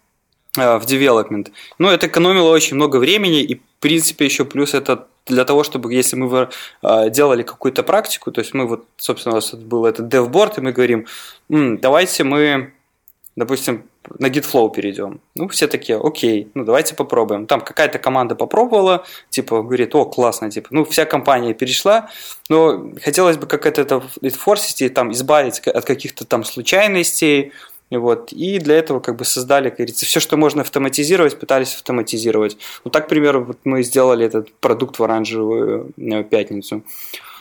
[0.57, 1.53] э, в development.
[1.79, 5.93] Ну, это экономило очень много времени, и, в принципе, еще плюс это для того, чтобы,
[5.93, 6.49] если мы
[6.83, 10.61] э, делали какую-то практику, то есть мы вот, собственно, у нас был этот DevBoard, и
[10.61, 11.07] мы говорим,
[11.49, 12.73] давайте мы,
[13.37, 13.85] допустим,
[14.19, 15.21] на GitFlow перейдем.
[15.35, 17.47] Ну, все такие, окей, ну давайте попробуем.
[17.47, 22.11] Там какая-то команда попробовала, типа, говорит, о, классно, типа, ну, вся компания перешла,
[22.49, 24.03] но хотелось бы как это
[24.35, 27.53] форсить и там избавить от каких-то там случайностей,
[27.91, 28.33] вот.
[28.33, 32.57] И для этого как бы создали, как говорится, все, что можно автоматизировать, пытались автоматизировать.
[32.83, 36.83] Вот так, к примеру, вот мы сделали этот продукт в оранжевую э, пятницу.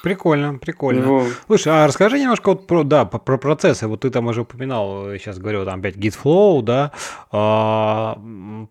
[0.04, 1.06] Прикольно, прикольно.
[1.06, 3.88] Ну, Слушай, а расскажи немножко вот про, да, про процессы.
[3.88, 6.92] Вот ты там уже упоминал, сейчас говорю, там опять GitFlow, да.
[7.32, 8.20] А,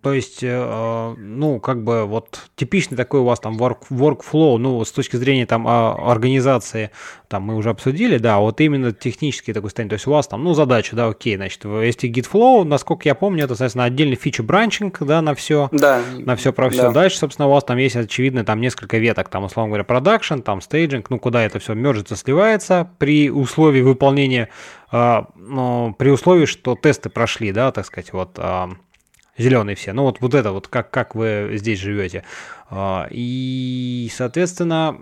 [0.02, 4.84] то есть, а, ну, как бы вот типичный такой у вас там work, workflow, ну,
[4.84, 6.90] с точки зрения там а, организации,
[7.28, 9.88] там мы уже обсудили, да, вот именно технический такой состояние.
[9.88, 13.44] То есть у вас там, ну, задача, да, окей, значит, если GitFlow, насколько я помню,
[13.44, 15.70] это, соответственно, отдельный feature branching, да, на все.
[15.72, 16.02] Да.
[16.18, 16.82] На все про все.
[16.82, 16.90] Да.
[16.90, 20.60] Дальше, собственно, у вас там есть, очевидно, там несколько веток, там, условно говоря, production, там,
[20.60, 24.48] staging, ну, куда это все мержится, сливается при условии выполнения,
[24.92, 28.68] ну, при условии, что тесты прошли, да, так сказать, вот, э,
[29.38, 29.92] Зеленые все.
[29.92, 32.22] Ну вот, вот это вот, как, как вы здесь живете.
[32.68, 34.96] А, и, соответственно,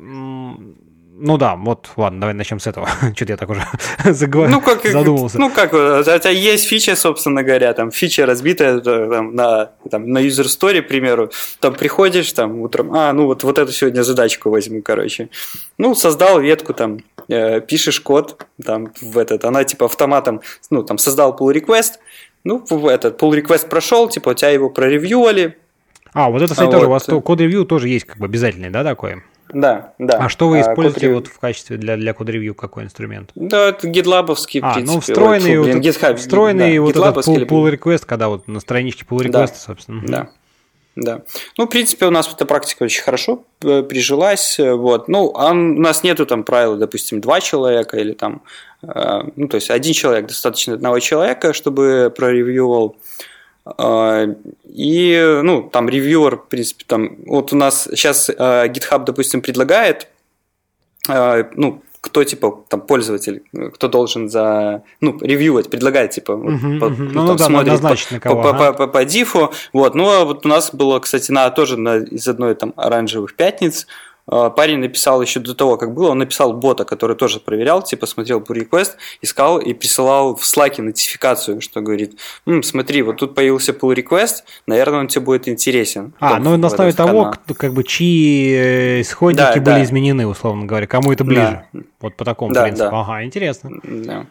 [1.23, 2.89] ну да, вот, ладно, давай начнем с этого.
[3.15, 3.63] Что-то я так уже
[4.05, 5.39] заговорил, ну, как, задумался.
[5.39, 10.19] Ну как, у тебя есть фича, собственно говоря, там фича разбитая там, на, там, на
[10.19, 11.31] user story, к примеру,
[11.61, 15.29] там приходишь там утром, а, ну вот, вот эту сегодня задачку возьму, короче.
[15.77, 20.41] Ну, создал ветку там, э, пишешь код там в этот, она типа автоматом,
[20.71, 21.99] ну там создал pull request,
[22.45, 25.59] ну, в этот pull request прошел, типа у тебя его проревьювали.
[26.13, 27.09] А, вот это, кстати, а тоже, вот.
[27.09, 29.23] у вас код-ревью тоже есть как бы обязательный, да, такой?
[29.53, 30.19] Да, да.
[30.19, 33.31] А что вы а, используете а, вот в качестве для, для код-ревью, какой инструмент?
[33.35, 37.73] Да, это GitLab-овский, а, ну встроенный, вот, блин, GitHub, встроенный да, вот этот pull, pull
[37.73, 40.03] request, когда вот на страничке pull request, да, собственно.
[40.07, 40.29] Да.
[40.97, 41.23] Да.
[41.57, 44.59] Ну, в принципе, у нас эта практика очень хорошо э, прижилась.
[44.59, 45.09] Вот.
[45.09, 48.43] Ну, а у нас нету там правила, допустим, два человека или там,
[48.83, 52.97] э, ну, то есть один человек, достаточно одного человека, чтобы проревьювал.
[53.65, 54.27] А,
[54.65, 60.09] и, ну, там ревьюер, в принципе, там, вот у нас сейчас а, GitHub, допустим, предлагает,
[61.09, 63.43] а, ну, кто типа там пользователь,
[63.75, 67.11] кто должен за ну ревьювать, предлагает типа uh-huh, по, uh-huh.
[67.13, 68.73] ну, там, да, смотрит по, на кого, по, ага.
[68.73, 69.95] по, по, по дифу, вот.
[69.95, 73.87] Ну а вот у нас было, кстати, на тоже на, из одной там оранжевых пятниц
[74.31, 78.41] парень написал еще до того, как было, он написал бота, который тоже проверял, типа смотрел
[78.41, 83.73] pull request, искал и присылал в Slack нотификацию, что говорит, М, смотри, вот тут появился
[83.73, 86.15] pull request, наверное, он тебе будет интересен.
[86.21, 89.83] А, ну на основе того, кто, как бы чьи э, исходники да, были да.
[89.85, 91.65] изменены, условно говоря, кому это ближе.
[91.73, 91.81] Да.
[92.01, 92.91] Вот по такому да, принципу.
[92.91, 93.01] Да.
[93.01, 93.71] Ага, интересно.
[93.83, 94.27] Да.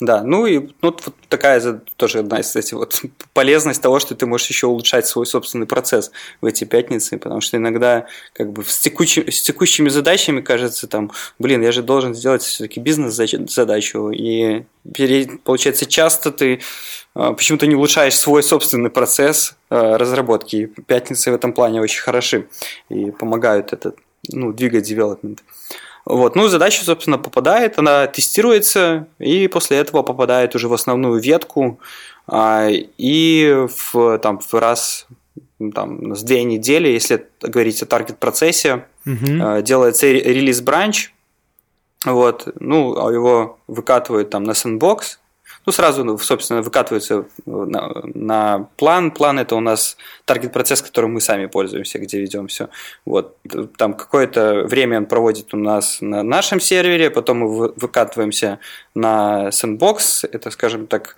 [0.00, 3.00] Да, ну и ну, вот такая тоже одна из кстати, вот
[3.32, 6.10] полезность того, что ты можешь еще улучшать свой собственный процесс
[6.40, 11.12] в эти пятницы, потому что иногда как бы с, текучи, с текущими задачами кажется там,
[11.38, 14.64] блин, я же должен сделать все-таки бизнес-задачу, и
[15.44, 16.60] получается часто ты
[17.14, 22.02] а, почему-то не улучшаешь свой собственный процесс а, разработки, и пятницы в этом плане очень
[22.02, 22.48] хороши
[22.88, 23.94] и помогают это,
[24.28, 25.42] ну, двигать девелопмент.
[26.06, 26.36] Вот.
[26.36, 31.80] Ну, задача, собственно, попадает, она тестируется, и после этого попадает уже в основную ветку,
[32.26, 35.06] а, и в, там, в раз
[35.74, 39.62] там, с две недели, если говорить о таргет-процессе, угу.
[39.62, 41.12] делается релиз бранч,
[42.04, 45.18] вот, ну, а его выкатывают там на Sandbox,
[45.66, 49.10] ну, сразу, ну, собственно, выкатывается на, на план.
[49.10, 52.68] План– это у нас таргет-процесс, которым мы сами пользуемся, где ведем все.
[53.06, 53.36] Вот.
[53.76, 58.58] Там какое-то время он проводит у нас на нашем сервере, потом мы выкатываемся
[58.94, 60.28] на Sandbox.
[60.30, 61.16] Это, скажем так,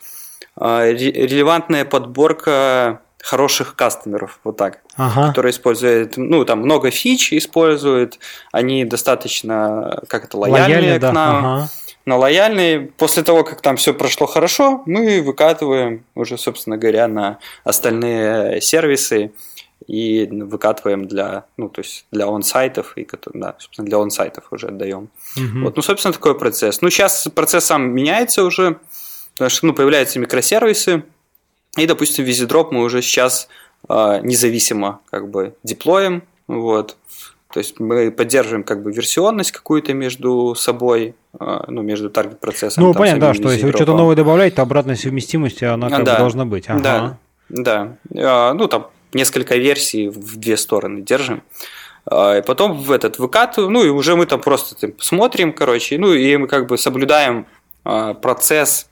[0.57, 5.29] а, релевантная подборка хороших кастомеров, вот так, ага.
[5.29, 8.21] которые используют, ну, там много фич используют,
[8.53, 11.13] они достаточно, как это, лояльные Лояльны, к да.
[11.13, 11.47] нам.
[11.47, 11.69] Ага
[12.07, 12.87] на лояльный.
[12.97, 19.33] После того, как там все прошло хорошо, мы выкатываем уже, собственно говоря, на остальные сервисы
[19.87, 25.11] и выкатываем для, ну, то есть для он-сайтов, и, да, собственно, для он-сайтов уже отдаем.
[25.37, 25.65] Угу.
[25.65, 26.81] Вот, ну, собственно, такой процесс.
[26.81, 28.79] Ну, сейчас процесс сам меняется уже,
[29.35, 31.05] потому что, ну, появляются микросервисы,
[31.77, 33.49] и, допустим, визидроп мы уже сейчас
[33.89, 36.97] э, независимо как бы деплоим, вот,
[37.57, 42.85] то есть мы поддерживаем как бы версионность какую-то между собой, а, ну, между таргет-процессом.
[42.85, 46.13] Ну, понятно, да, что если вы что-то новое добавляете, то обратная совместимость, она как да,
[46.13, 46.69] бы должна быть.
[46.69, 47.19] Ага.
[47.49, 48.53] Да, да.
[48.53, 51.45] Ну, там несколько версий в две стороны держим.
[52.07, 56.13] И потом в этот выкатываем, ну, и уже мы там просто там, смотрим, короче, ну,
[56.13, 57.47] и мы как бы соблюдаем
[57.85, 58.91] процесс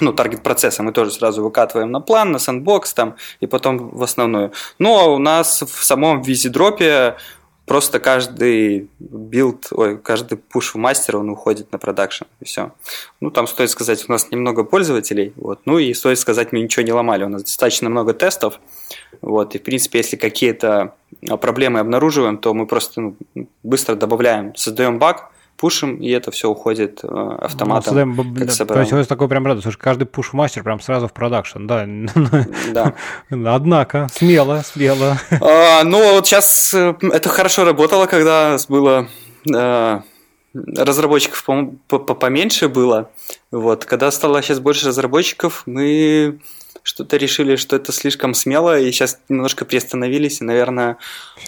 [0.00, 4.02] ну, таргет процесса мы тоже сразу выкатываем на план, на сэндбокс там, и потом в
[4.02, 4.52] основную.
[4.78, 7.16] Ну, а у нас в самом визидропе
[7.68, 12.72] Просто каждый билд, ой, каждый пуш в мастер, он уходит на продакшн, и все.
[13.20, 16.84] Ну, там стоит сказать, у нас немного пользователей, вот, ну и стоит сказать, мы ничего
[16.84, 18.58] не ломали, у нас достаточно много тестов,
[19.20, 20.94] вот, и в принципе, если какие-то
[21.40, 23.16] проблемы обнаруживаем, то мы просто ну,
[23.62, 27.06] быстро добавляем, создаем баг, пушим, и это все уходит э,
[27.40, 28.14] автоматом.
[28.14, 31.12] Ну, как да, то есть у такой прям радость, что каждый пуш-мастер прям сразу в
[31.12, 31.86] продакшн, да.
[32.72, 32.94] Да.
[33.54, 35.18] Однако, смело, смело.
[35.40, 39.08] А, ну, вот сейчас э, это хорошо работало, когда было
[39.52, 40.00] э,
[40.54, 41.44] разработчиков
[41.86, 43.10] поменьше было.
[43.50, 46.38] Вот, когда стало сейчас больше разработчиков, мы
[46.88, 50.96] что-то решили, что это слишком смело, и сейчас немножко приостановились, и, наверное,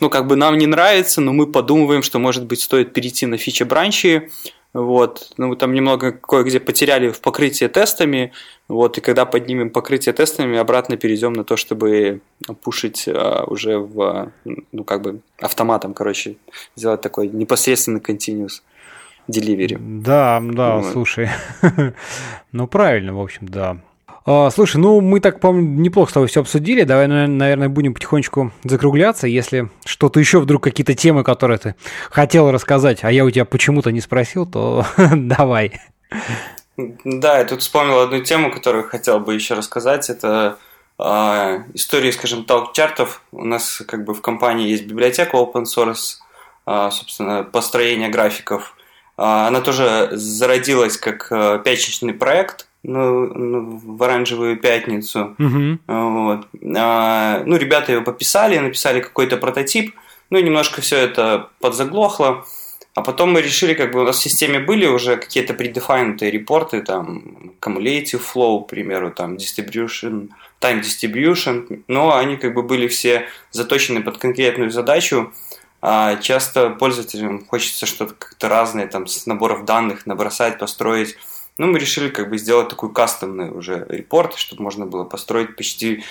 [0.03, 3.39] ну, как бы нам не нравится, но мы подумываем, что, может быть, стоит перейти на
[3.39, 4.29] фичи бранчи,
[4.75, 8.33] вот, ну, мы там немного кое-где потеряли в покрытии тестами,
[8.69, 12.21] вот, и когда поднимем покрытие тестами, обратно перейдем на то, чтобы
[12.63, 16.37] пушить а, уже в, ну, как бы автоматом, короче,
[16.77, 18.61] сделать такой непосредственный continuous
[19.27, 19.79] delivery.
[19.81, 20.93] Да, да, вот.
[20.93, 21.31] слушай,
[22.53, 23.79] ну, правильно, в общем, да.
[24.27, 26.83] А, слушай, ну мы так, по-моему, неплохо с тобой все обсудили.
[26.85, 29.27] Давай, наверное, будем потихонечку закругляться.
[29.27, 31.75] Если что-то еще вдруг какие-то темы, которые ты
[32.11, 34.85] хотел рассказать, а я у тебя почему-то не спросил, то
[35.15, 35.81] давай.
[36.77, 40.11] Да, я тут вспомнил одну тему, которую хотел бы еще рассказать.
[40.11, 40.59] Это
[40.99, 41.03] э,
[41.75, 43.23] история, скажем, талк-чартов.
[43.33, 46.17] У нас как бы в компании есть библиотека open source,
[46.67, 48.75] э, собственно, построение графиков.
[49.19, 55.35] Э, она тоже зародилась как э, пятничный проект ну, ну, в оранжевую пятницу.
[55.39, 55.79] Uh-huh.
[55.87, 56.49] Вот.
[56.77, 59.95] А, ну, ребята его пописали, написали какой-то прототип,
[60.31, 62.45] ну и немножко все это подзаглохло.
[62.95, 66.83] А потом мы решили, как бы у нас в системе были уже какие-то предефайнутые репорты,
[66.83, 70.31] там, cumulative flow, к примеру, там, distribution,
[70.61, 75.33] time distribution, но они как бы были все заточены под конкретную задачу,
[75.81, 81.17] а часто пользователям хочется что-то как-то разное, там, с наборов данных набросать, построить.
[81.59, 86.05] Ну, мы решили как бы сделать такой кастомный уже репорт, чтобы можно было построить почти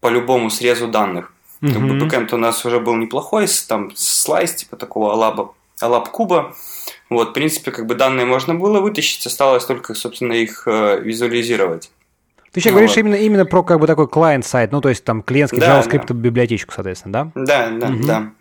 [0.00, 1.32] по любому срезу данных.
[1.60, 1.72] Mm-hmm.
[1.72, 6.54] Как бы бэкэнд у нас уже был неплохой, там слайс типа такого алаба лап куба.
[7.10, 11.90] Вот, в принципе, как бы данные можно было вытащить, осталось только, собственно, их э, визуализировать.
[12.52, 12.98] Ты сейчас ну, говоришь вот.
[12.98, 16.14] именно, именно про как бы такой клиент-сайт, ну, то есть там клиентский да, JavaScript да.
[16.14, 17.30] библиотечку, соответственно, да?
[17.34, 18.06] Да, да, угу.
[18.06, 18.32] да.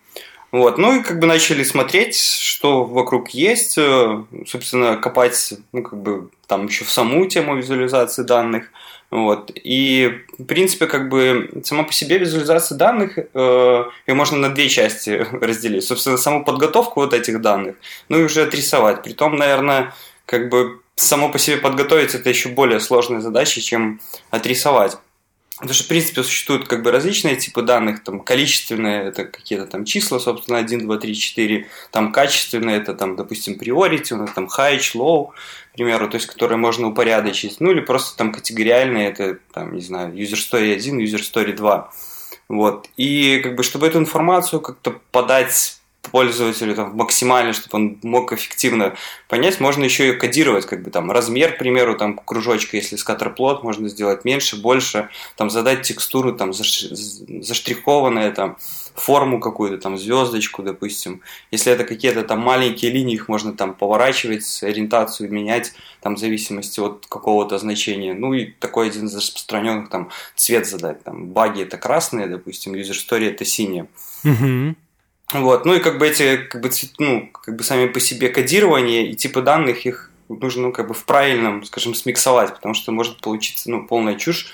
[0.52, 6.02] Вот, ну и как бы начали смотреть, что вокруг есть, э, собственно, копать, ну, как
[6.02, 8.70] бы там еще в саму тему визуализации данных.
[9.12, 9.52] Вот.
[9.56, 14.68] И, в принципе, как бы сама по себе визуализация данных, э, ее можно на две
[14.68, 15.86] части разделить.
[15.86, 17.76] Собственно, саму подготовку вот этих данных,
[18.10, 19.04] ну и уже отрисовать.
[19.04, 19.94] Притом, наверное,
[20.26, 24.98] как бы само по себе подготовить это еще более сложная задача, чем отрисовать.
[25.62, 29.86] Потому что, в принципе, существуют как бы различные типы данных, там, количественные, это какие-то там
[29.86, 34.48] числа, собственно, 1, 2, 3, 4, там, качественные, это, там, допустим, priority, у нас там
[34.48, 39.38] high, low, к примеру, то есть, которые можно упорядочить, ну, или просто там категориальные, это,
[39.54, 41.92] там, не знаю, user story 1, user story 2,
[42.50, 48.34] вот, и, как бы, чтобы эту информацию как-то подать пользователю там, максимально, чтобы он мог
[48.34, 48.96] эффективно
[49.28, 53.64] понять, можно еще и кодировать, как бы там размер, к примеру, там кружочка, если скаттерплот,
[53.64, 58.58] можно сделать меньше, больше, там задать текстуру, там заштрихованное, там
[58.96, 61.22] форму какую-то, там звездочку, допустим.
[61.52, 66.80] Если это какие-то там маленькие линии, их можно там поворачивать, ориентацию менять, там в зависимости
[66.80, 68.14] от какого-то значения.
[68.14, 72.92] Ну и такой один из распространенных там цвет задать, там баги это красные, допустим, user
[72.92, 73.88] story это синие.
[74.26, 74.76] Mm-hmm.
[75.34, 79.04] Вот, ну и как бы эти, как бы, ну, как бы сами по себе кодирования
[79.06, 83.22] и типы данных, их нужно, ну, как бы в правильном, скажем, смиксовать, потому что может
[83.22, 84.54] получиться, ну, полная чушь,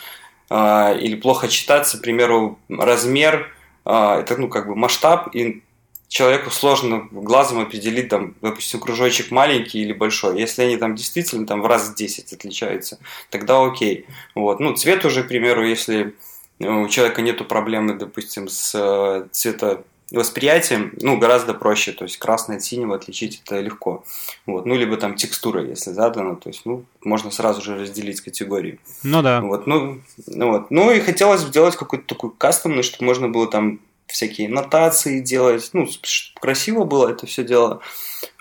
[0.50, 3.52] э, или плохо читаться, к примеру, размер,
[3.86, 5.64] э, это, ну, как бы масштаб, и
[6.08, 10.40] человеку сложно глазом определить, там, допустим, кружочек маленький или большой.
[10.40, 13.00] Если они там действительно там в раз в 10 отличаются,
[13.30, 14.06] тогда окей.
[14.34, 14.60] Вот.
[14.60, 16.16] Ну, цвет уже, к примеру, если
[16.60, 22.58] у человека нету проблемы, допустим, с э, цвета восприятием, ну, гораздо проще, то есть красное
[22.58, 24.06] от синего отличить это легко.
[24.46, 24.66] Вот.
[24.66, 28.80] Ну, либо там текстура, если задана, то есть, ну, можно сразу же разделить категории.
[29.04, 29.42] Ну да.
[29.42, 30.72] Вот, ну, ну, вот.
[30.72, 35.88] ну и хотелось сделать какой-то такой кастомный, чтобы можно было там всякие нотации делать, ну,
[36.02, 37.82] чтобы красиво было это все дело.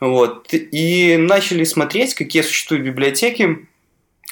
[0.01, 0.53] Вот.
[0.53, 3.67] И начали смотреть, какие существуют библиотеки,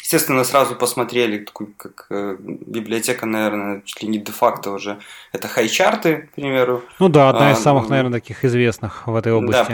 [0.05, 1.47] Естественно, сразу посмотрели,
[1.79, 4.99] как э, библиотека, наверное, чуть ли не де-факто уже.
[5.33, 6.85] Это хайчарты, к примеру.
[6.99, 9.73] Ну да, одна из а, самых, наверное, таких известных в этой области.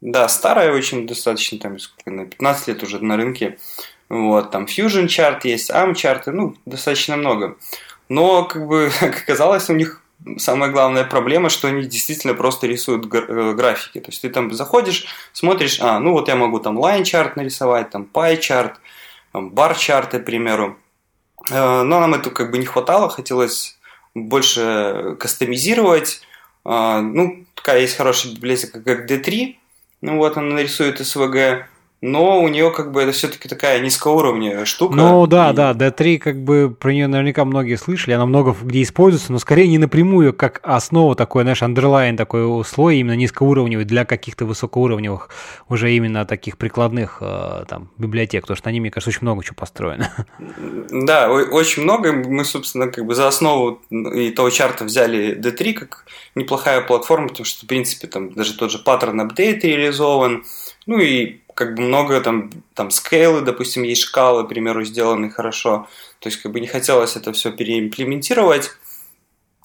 [0.00, 1.76] Да, да старая очень достаточно, там,
[2.06, 3.58] на 15 лет уже на рынке.
[4.08, 7.58] Вот, там Fusion чарт есть, ARM чарты, ну, достаточно много.
[8.08, 10.02] Но, как бы, как оказалось, у них
[10.38, 14.00] самая главная проблема, что они действительно просто рисуют э, графики.
[14.00, 15.04] То есть ты там заходишь,
[15.34, 18.80] смотришь, а, ну вот я могу там line чарт нарисовать, там pie чарт,
[19.42, 20.76] бар-чарты, к примеру.
[21.50, 23.78] Э, но нам это как бы не хватало, хотелось
[24.14, 26.22] больше кастомизировать.
[26.64, 29.56] Э, ну, такая есть хорошая библиотека, как D3.
[30.00, 31.64] Ну вот, она нарисует SVG
[32.00, 34.94] но у нее как бы это все-таки такая низкоуровневая штука.
[34.94, 35.54] Ну да, и...
[35.54, 39.66] да, D3 как бы про нее наверняка многие слышали, она много где используется, но скорее
[39.66, 45.30] не напрямую, как основа такой, знаешь, underline такой слой именно низкоуровневый для каких-то высокоуровневых
[45.68, 49.42] уже именно таких прикладных э, там библиотек, потому что на ними, мне кажется, очень много
[49.42, 50.10] чего построено.
[50.90, 52.12] Да, очень много.
[52.12, 56.04] Мы, собственно, как бы за основу этого чарта взяли D3 как
[56.34, 60.44] неплохая платформа, потому что, в принципе, там даже тот же паттерн апдейт реализован,
[60.88, 65.86] ну и как бы много там, там скейлы, допустим, есть шкалы, к примеру, сделаны хорошо.
[66.18, 68.70] То есть, как бы не хотелось это все переимплементировать.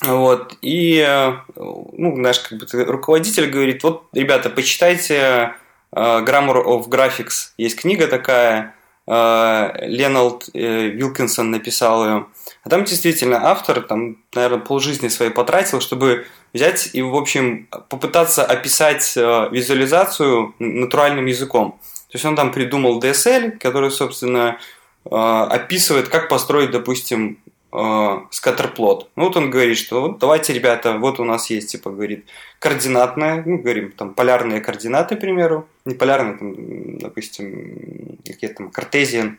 [0.04, 5.54] Вот, и, э, ну, наш как бы, руководитель говорит, вот, ребята, почитайте
[5.96, 8.72] uh, Grammar of Graphics, есть книга такая, э,
[9.06, 12.26] Леналд э, Вилкинсон написал ее.
[12.64, 18.46] А там действительно автор, там, наверное, полжизни своей потратил, чтобы взять и, в общем, попытаться
[18.46, 21.80] описать э, визуализацию натуральным языком.
[22.10, 24.58] То есть он там придумал DSL, который, собственно,
[25.06, 27.40] э, описывает, как построить, допустим,
[27.74, 29.10] э, скаттерплот.
[29.16, 32.26] Ну, вот он говорит, что вот давайте, ребята, вот у нас есть, типа, говорит,
[32.60, 39.38] координатная, ну, говорим, там, полярные координаты, к примеру, не полярные, там, допустим, какие-то там, картезиан,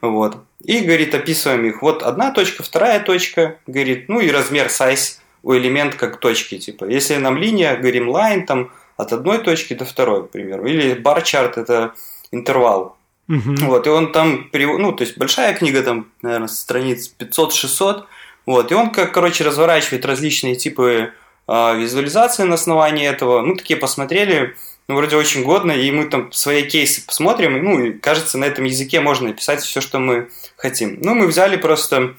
[0.00, 0.38] вот.
[0.62, 1.82] И, говорит, описываем их.
[1.82, 6.84] Вот одна точка, вторая точка, говорит, ну и размер size у элемента как точки, типа.
[6.84, 10.66] Если нам линия, говорим line, там, от одной точки до второй, к примеру.
[10.66, 11.94] Или бар чарт это
[12.32, 12.97] интервал.
[13.28, 13.56] Угу.
[13.66, 18.04] Вот, и он там, ну, то есть большая книга, там, наверное, страниц 500-600,
[18.46, 21.12] вот, и он, как, короче, разворачивает различные типы
[21.46, 24.56] э, визуализации на основании этого, ну, такие посмотрели,
[24.88, 28.46] ну, вроде очень годно, и мы там свои кейсы посмотрим, и, ну, и кажется, на
[28.46, 30.98] этом языке можно написать все, что мы хотим.
[31.02, 32.14] Ну, мы взяли просто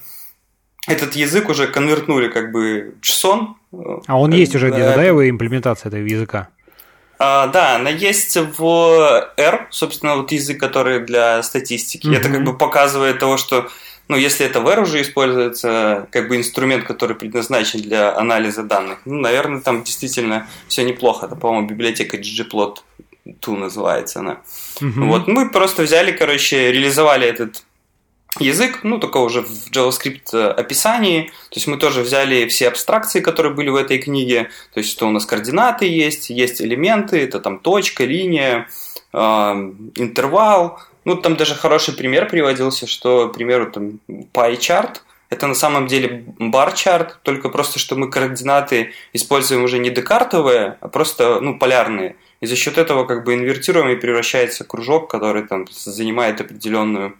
[0.86, 3.48] этот язык уже конвертнули как бы JSON.
[4.06, 6.48] А он есть уже где-то, да, его имплементация этого языка?
[7.22, 12.06] А, да, она есть в R, собственно, вот язык, который для статистики.
[12.06, 12.16] Mm-hmm.
[12.16, 13.68] Это как бы показывает того, что
[14.08, 19.00] ну, если это в R уже используется, как бы инструмент, который предназначен для анализа данных,
[19.04, 21.26] ну, наверное, там действительно все неплохо.
[21.26, 22.78] Это, по-моему, библиотека ggplot
[23.26, 24.40] 2 называется она.
[24.80, 25.04] Угу.
[25.04, 27.64] Вот, мы просто взяли, короче, реализовали этот
[28.38, 31.24] язык, ну, только уже в JavaScript э, описании.
[31.50, 34.50] То есть мы тоже взяли все абстракции, которые были в этой книге.
[34.72, 38.68] То есть что у нас координаты есть, есть элементы, это там точка, линия,
[39.12, 44.98] э, интервал, ну, там даже хороший пример приводился, что, к примеру, там pie-chart–
[45.30, 50.88] это на самом деле бар-чарт, только просто, что мы координаты используем уже не декартовые, а
[50.88, 52.16] просто, ну, полярные.
[52.40, 57.14] И за счет этого как бы инвертируем и превращается кружок, который там занимает определенную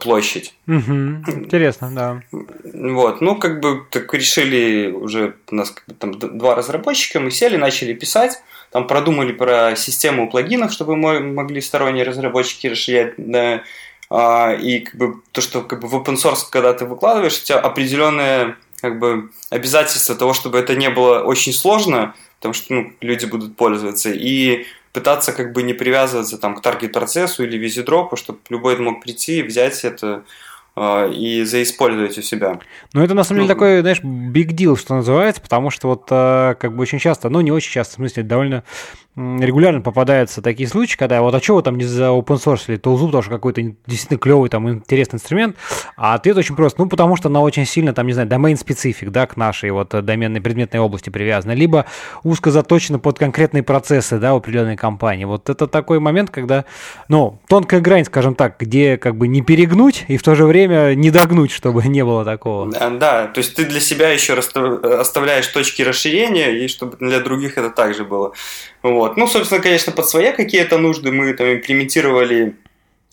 [0.00, 0.54] площадь.
[0.66, 0.92] Угу.
[1.28, 2.22] Интересно, да.
[2.74, 7.30] Вот, ну, как бы так решили уже у нас как бы, там два разработчика, мы
[7.30, 13.62] сели, начали писать, там продумали про систему плагинов, чтобы мы могли сторонние разработчики расширять, да,
[14.10, 17.44] а, и как бы то, что как бы в open source, когда ты выкладываешь, у
[17.44, 22.92] тебя определенное как бы обязательство того, чтобы это не было очень сложно, потому что ну,
[23.00, 28.40] люди будут пользоваться, и пытаться как бы не привязываться там к таргет-процессу или визидропу, чтобы
[28.50, 30.24] любой мог прийти и взять это
[30.74, 32.58] а, и заиспользовать у себя.
[32.94, 36.06] Ну, это на самом деле ну, такой, знаешь, big deal, что называется, потому что вот
[36.10, 38.64] а, как бы очень часто, ну, не очень часто, в смысле, довольно
[39.14, 42.76] регулярно попадаются такие случаи, когда вот, а что вы там не за open source или
[42.76, 45.56] тулзу, потому что какой-то действительно клевый, там, интересный инструмент,
[45.96, 49.10] а ответ очень прост, ну, потому что она очень сильно, там, не знаю, домен специфик,
[49.10, 51.84] да, к нашей вот э, доменной предметной области привязана, либо
[52.22, 55.26] узко заточена под конкретные процессы, да, в определенной компании.
[55.26, 56.64] Вот это такой момент, когда,
[57.08, 60.94] ну, тонкая грань, скажем так, где как бы не перегнуть и в то же время
[60.94, 62.70] не догнуть, чтобы не было такого.
[62.72, 67.68] Да, то есть ты для себя еще оставляешь точки расширения, и чтобы для других это
[67.68, 68.32] также было.
[68.82, 69.16] Вот.
[69.16, 72.56] Ну, собственно, конечно, под свои какие-то нужды мы там имплементировали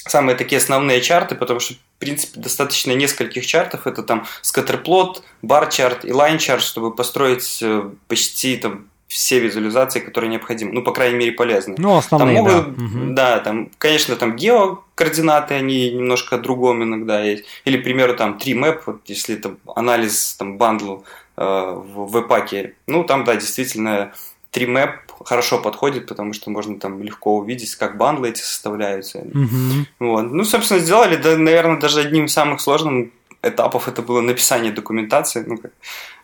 [0.07, 3.85] самые такие основные чарты, потому что, в принципе, достаточно нескольких чартов.
[3.87, 9.39] Это там scatter plot, bar chart и line chart, чтобы построить э, почти там все
[9.39, 10.71] визуализации, которые необходимы.
[10.71, 11.75] Ну, по крайней мере, полезны.
[11.77, 13.37] Ну, основные, там могут, да.
[13.37, 17.43] Да, там, конечно, там геокоординаты, они немножко другом иногда есть.
[17.65, 20.99] Или, к примеру, там, treemap, вот, если это анализ там bundle
[21.37, 22.75] э, в веб-паке.
[22.85, 24.13] Ну, там, да, действительно,
[24.53, 24.91] 3map
[25.25, 29.19] хорошо подходит, потому что можно там легко увидеть, как бандлы эти составляются.
[29.19, 29.85] Mm-hmm.
[29.99, 30.31] Вот.
[30.31, 33.09] Ну, собственно, сделали, да, наверное, даже одним из самых сложных
[33.41, 35.43] этапов это было написание документации.
[35.45, 35.71] Ну, как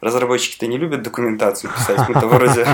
[0.02, 2.68] разработчики-то не любят документацию писать, мы-то вроде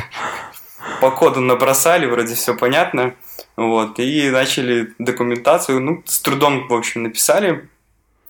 [1.00, 3.16] по коду набросали, вроде все понятно.
[3.58, 7.68] Вот, и начали документацию, ну, с трудом, в общем, написали.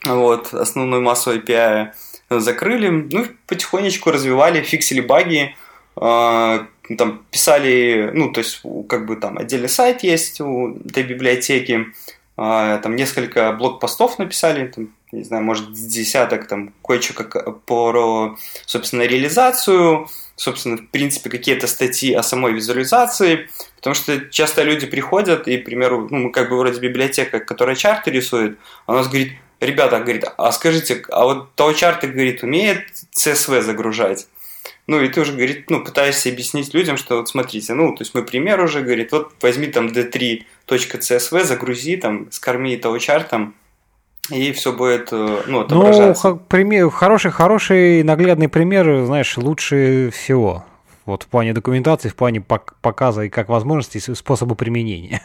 [0.03, 1.91] Вот, основную массу API
[2.29, 5.55] закрыли, ну, потихонечку развивали, фиксили баги,
[5.95, 11.03] а, ну, там писали, ну, то есть, как бы там отдельный сайт есть у этой
[11.03, 11.87] библиотеки,
[12.35, 19.03] а, там несколько блокпостов написали, там, не знаю, может, десяток, там, кое-что как по, собственно,
[19.03, 25.57] реализацию, собственно, в принципе, какие-то статьи о самой визуализации, потому что часто люди приходят, и,
[25.57, 29.31] к примеру, ну, мы как бы вроде библиотека, которая чарты рисует, она нас говорит,
[29.61, 32.83] ребята, говорит, а скажите, а вот того чарта, говорит, умеет
[33.15, 34.27] CSV загружать?
[34.87, 38.13] Ну, и ты уже, говорит, ну, пытаешься объяснить людям, что вот смотрите, ну, то есть
[38.13, 43.53] мы пример уже, говорит, вот возьми там d3.csv, загрузи там, скорми того чартом,
[44.29, 46.29] и все будет, э, ну, отображаться.
[46.29, 50.65] Ну, пример, хороший, хороший наглядный пример, знаешь, лучше всего
[51.05, 55.21] вот в плане документации, в плане показа и как возможностей, и способа применения.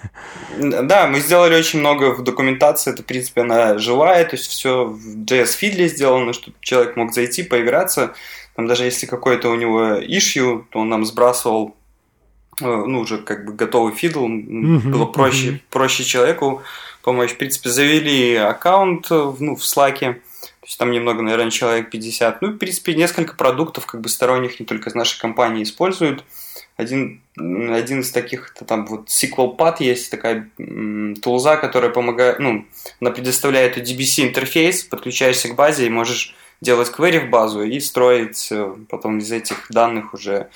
[0.59, 4.87] Да, мы сделали очень много в документации, это, в принципе, она живая, то есть все
[4.87, 8.15] в JS Feedly сделано, чтобы человек мог зайти, поиграться,
[8.57, 11.77] там даже если какой-то у него issue, то он нам сбрасывал
[12.61, 15.61] э, ну, уже как бы готовый фидл, mm-hmm, было проще, mm-hmm.
[15.71, 16.63] проще человеку
[17.03, 17.33] помочь.
[17.33, 19.99] В принципе, завели аккаунт ну, в Slack,
[20.67, 22.43] то есть там немного, наверное, человек 50.
[22.43, 26.25] Ну, в принципе, несколько продуктов как бы сторонних не только из нашей компании используют.
[26.77, 30.51] Один, один из таких, это там вот SQLPad есть, такая
[31.23, 32.67] тулза, которая помогает, ну,
[33.01, 38.49] она предоставляет DBC интерфейс, подключаешься к базе и можешь делать query в базу и строить
[38.51, 40.49] э, потом из этих данных уже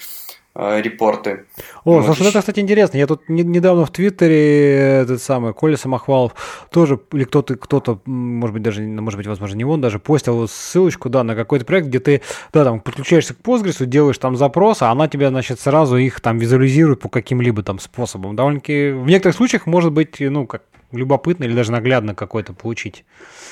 [0.53, 1.45] Э, репорты.
[1.85, 2.97] О, вот слушай, это, кстати, интересно.
[2.97, 6.35] Я тут не, недавно в Твиттере этот самый Коля Самохвалов
[6.73, 11.09] тоже, или кто-то, кто-то, может быть, даже, может быть, возможно, не он даже, постил ссылочку,
[11.09, 12.23] да, на какой-то проект, где ты,
[12.53, 16.39] да, там, подключаешься к Postgres, делаешь там запрос, а она тебя, значит, сразу их там
[16.39, 18.35] визуализирует по каким-либо там способам.
[18.35, 23.05] Довольно-таки в некоторых случаях может быть, ну, как любопытно или даже наглядно какой-то получить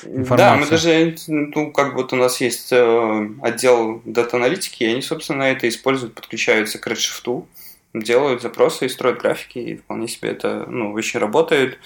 [0.03, 0.37] информацию.
[0.37, 5.43] Да, мы даже, ну, как вот у нас есть э, отдел дата-аналитики, и они, собственно,
[5.43, 7.45] это используют, подключаются к Redshift,
[7.93, 11.79] делают запросы и строят графики, и вполне себе это, ну, очень работает.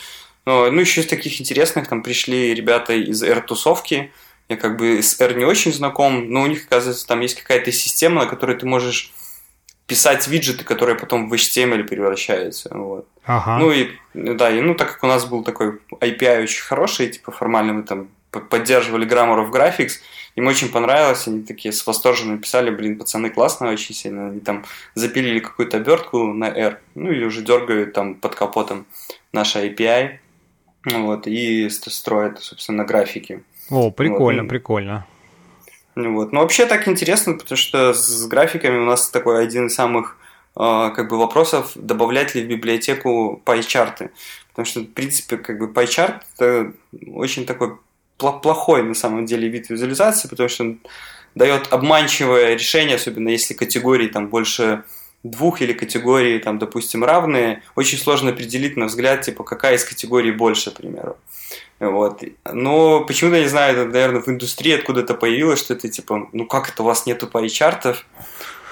[0.46, 4.12] Но, ну, еще из таких интересных, там пришли ребята из R-тусовки,
[4.50, 7.72] я как бы с R не очень знаком, но у них, оказывается, там есть какая-то
[7.72, 9.14] система, на которой ты можешь
[9.88, 12.70] писать виджеты, которые потом в HTML превращаются.
[12.74, 13.08] Вот.
[13.26, 13.58] Ага.
[13.60, 17.32] Ну и да, и ну так как у нас был такой API очень хороший, типа
[17.32, 20.00] формально мы там поддерживали Grammar of Graphics,
[20.36, 24.66] им очень понравилось, они такие с восторженно писали, блин, пацаны классно очень сильно, они там
[24.96, 28.88] запилили какую-то обертку на R, ну или уже дергают там под капотом
[29.32, 30.18] наши API,
[30.86, 33.44] вот, и строят, собственно, графики.
[33.70, 34.50] О, прикольно, вот.
[34.50, 35.06] прикольно.
[35.96, 36.32] Вот.
[36.32, 40.18] Но вообще так интересно, потому что с графиками у нас такой один из самых
[40.56, 44.12] э, как бы вопросов, добавлять ли в библиотеку пайчарты.
[44.50, 46.74] Потому что, в принципе, как бы пайчарт это
[47.08, 47.78] очень такой
[48.18, 50.80] плохой на самом деле вид визуализации, потому что он
[51.36, 54.84] дает обманчивое решение, особенно если категории там больше
[55.24, 60.32] двух или категории, там, допустим, равные, очень сложно определить на взгляд, типа, какая из категорий
[60.32, 61.18] больше, к примеру.
[61.80, 62.24] Вот.
[62.52, 66.70] Но почему-то, не знаю, это, наверное, в индустрии откуда-то появилось, что это типа, ну как
[66.70, 68.06] это у вас нету пай-чартов?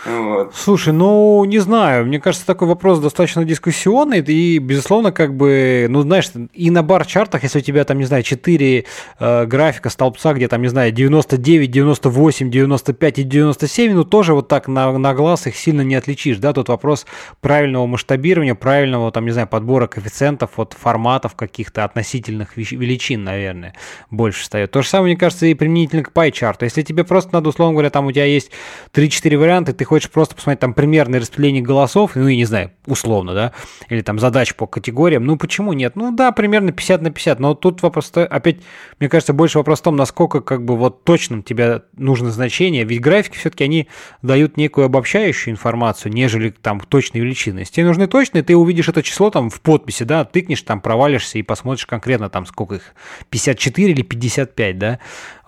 [0.05, 0.55] Вот.
[0.55, 6.01] Слушай, ну, не знаю, мне кажется, такой вопрос достаточно дискуссионный, и, безусловно, как бы, ну,
[6.01, 8.85] знаешь, и на бар-чартах, если у тебя там, не знаю, 4
[9.19, 14.47] э, графика столбца, где там, не знаю, 99, 98, 95 и 97, ну, тоже вот
[14.47, 17.05] так на, на глаз их сильно не отличишь, да, тут вопрос
[17.39, 23.75] правильного масштабирования, правильного, там, не знаю, подбора коэффициентов, вот форматов каких-то относительных величин, наверное,
[24.09, 24.71] больше встает.
[24.71, 26.65] То же самое, мне кажется, и применительно к пай-чарту.
[26.65, 28.49] Если тебе просто надо, условно говоря, там у тебя есть
[28.93, 33.33] 3-4 варианта, ты хочешь просто посмотреть там примерное распределение голосов, ну, я не знаю, условно,
[33.33, 33.51] да,
[33.89, 35.97] или там задач по категориям, ну, почему нет?
[35.97, 38.59] Ну, да, примерно 50 на 50, но тут вопрос, опять,
[39.01, 43.01] мне кажется, больше вопрос в том, насколько как бы вот точным тебе нужно значение, ведь
[43.01, 43.89] графики все-таки они
[44.21, 47.59] дают некую обобщающую информацию, нежели там точные величины.
[47.59, 51.37] Если тебе нужны точные, ты увидишь это число там в подписи, да, тыкнешь, там провалишься
[51.37, 52.93] и посмотришь конкретно там сколько их,
[53.29, 54.99] 54 или 55, да,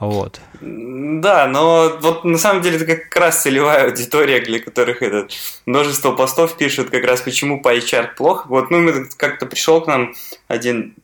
[0.02, 0.42] вот.
[0.60, 5.32] Да, но вот на самом деле это как раз целевая аудитория, для которых этот
[5.66, 8.48] множество постов пишут как раз почему PyChart плохо.
[8.48, 10.14] Вот, ну, как-то пришел к нам
[10.48, 10.96] один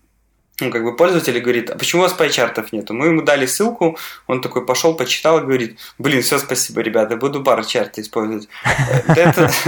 [0.62, 2.94] ну, как бы пользователь говорит, а почему у вас пайчартов нету?
[2.94, 3.98] Мы ему дали ссылку,
[4.28, 8.48] он такой пошел, почитал и говорит, блин, все, спасибо, ребята, буду бар-чарты использовать.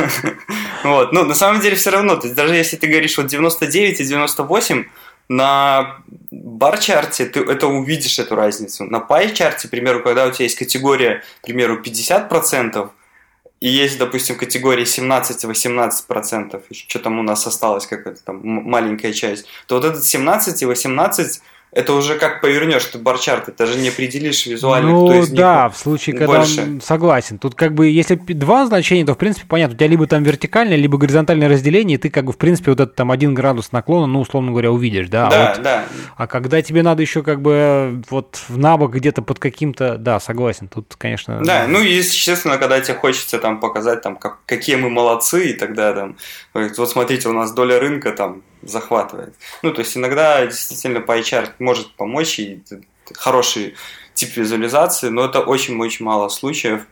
[0.83, 3.99] Вот, ну, на самом деле все равно, то есть даже если ты говоришь вот 99
[3.99, 4.85] и 98,
[5.29, 5.97] на
[6.31, 8.85] бар-чарте ты это увидишь, эту разницу.
[8.85, 12.89] На пай-чарте, к примеру, когда у тебя есть категория, к примеру, 50%,
[13.61, 19.75] и есть, допустим, категория 17-18%, что там у нас осталось, какая-то там маленькая часть, то
[19.75, 21.41] вот этот 17 и 18
[21.73, 25.39] это уже как повернешь ты барчарт, ты даже не определишь визуально, ну, кто из них
[25.39, 26.61] да, в случае, когда больше.
[26.61, 27.39] он согласен.
[27.39, 30.75] Тут как бы, если два значения, то в принципе понятно, у тебя либо там вертикальное,
[30.75, 34.05] либо горизонтальное разделение, и ты как бы в принципе вот этот там один градус наклона,
[34.05, 35.29] ну условно говоря, увидишь, да?
[35.29, 35.85] Да, а вот, да.
[36.17, 40.67] А когда тебе надо еще как бы вот в набок где-то под каким-то, да, согласен,
[40.67, 41.41] тут, конечно.
[41.41, 45.53] Да, ну и естественно, когда тебе хочется там показать там как, какие мы молодцы, и
[45.53, 46.17] тогда там,
[46.53, 49.33] вот смотрите, у нас доля рынка там захватывает.
[49.61, 52.61] Ну, то есть иногда действительно PyChart может помочь, и
[53.13, 53.75] хороший
[54.13, 56.85] тип визуализации, но это очень-очень мало случаев.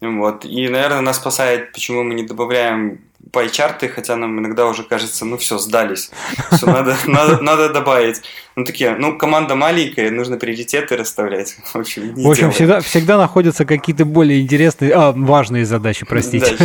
[0.00, 0.44] Вот.
[0.44, 3.00] И, наверное, нас спасает, почему мы не добавляем
[3.32, 6.10] пайчарты, хотя нам иногда уже кажется, ну все, сдались,
[6.52, 8.22] все, надо, надо, надо добавить.
[8.56, 11.56] Ну такие, ну команда маленькая, нужно приоритеты расставлять.
[11.72, 16.56] В общем, в общем всегда, всегда находятся какие-то более интересные, а, важные задачи, простите.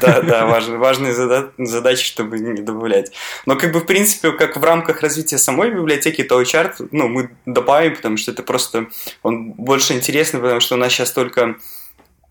[0.00, 3.12] Да, да, важные, важные задачи, чтобы не добавлять.
[3.46, 7.30] Но как бы в принципе, как в рамках развития самой библиотеки, то чарт, ну мы
[7.46, 8.86] добавим, потому что это просто,
[9.22, 11.56] он больше интересный, потому что у нас сейчас только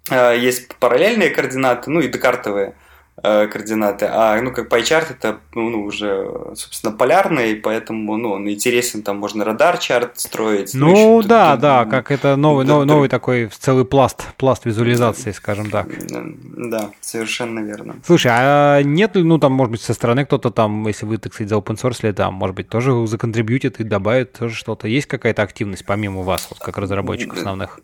[0.10, 2.76] э, есть параллельные координаты, ну и декартовые.
[3.22, 4.07] Координаты.
[4.10, 9.45] А, ну, как PyChart это, ну, уже, собственно, полярный, поэтому, ну, он интересен, там можно
[9.45, 10.73] радар-чарт строить.
[10.73, 14.65] Ну, ну еще, да, тут, да, как это новый, новый, новый такой целый пласт, пласт
[14.65, 15.88] визуализации, скажем так.
[16.10, 17.95] Да, совершенно верно.
[18.06, 21.34] Слушай, а нет ли, ну, там, может быть, со стороны кто-то там, если вы, так
[21.34, 24.88] сказать, за open source, там, может быть, тоже законтрибьютит и добавит тоже что-то?
[24.88, 27.80] Есть какая-то активность помимо вас, вот, как разработчиков основных?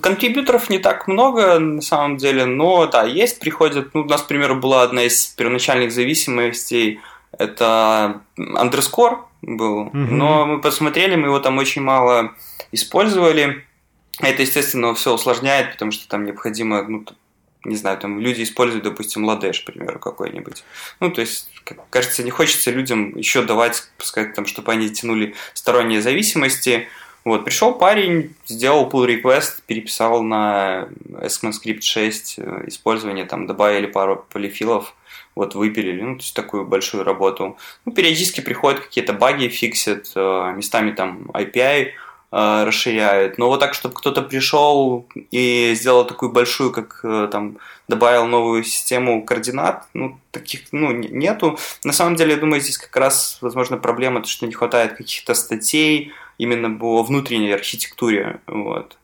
[0.00, 4.26] Контрибьюторов не так много, на самом деле, но, да, есть, приходят ну, у нас, к
[4.26, 7.00] примеру, была одна из первоначальных зависимостей,
[7.36, 9.96] это underscore был, угу.
[9.96, 12.34] но мы посмотрели, мы его там очень мало
[12.72, 13.64] использовали.
[14.20, 17.04] Это, естественно, все усложняет, потому что там необходимо, ну,
[17.64, 20.64] не знаю, там люди используют, допустим, ладеш, к примеру, какой-нибудь.
[21.00, 21.50] Ну, то есть,
[21.90, 26.88] кажется, не хочется людям еще давать, пускай там, чтобы они тянули сторонние зависимости.
[27.24, 34.24] Вот, пришел парень, сделал pull request, переписал на ECMAScript 6 э, использование, там добавили пару
[34.30, 34.94] полифилов,
[35.34, 37.58] вот выпилили, ну, то есть такую большую работу.
[37.84, 41.88] Ну, периодически приходят какие-то баги, фиксят, э, местами там API
[42.32, 43.36] э, расширяют.
[43.36, 47.00] Но вот так, чтобы кто-то пришел и сделал такую большую, как
[47.30, 47.58] там
[47.88, 51.58] добавил новую систему координат, ну, таких, ну, нету.
[51.84, 55.34] На самом деле, я думаю, здесь как раз, возможно, проблема, то, что не хватает каких-то
[55.34, 58.40] статей, именно по внутренней архитектуре.
[58.46, 58.96] Вот.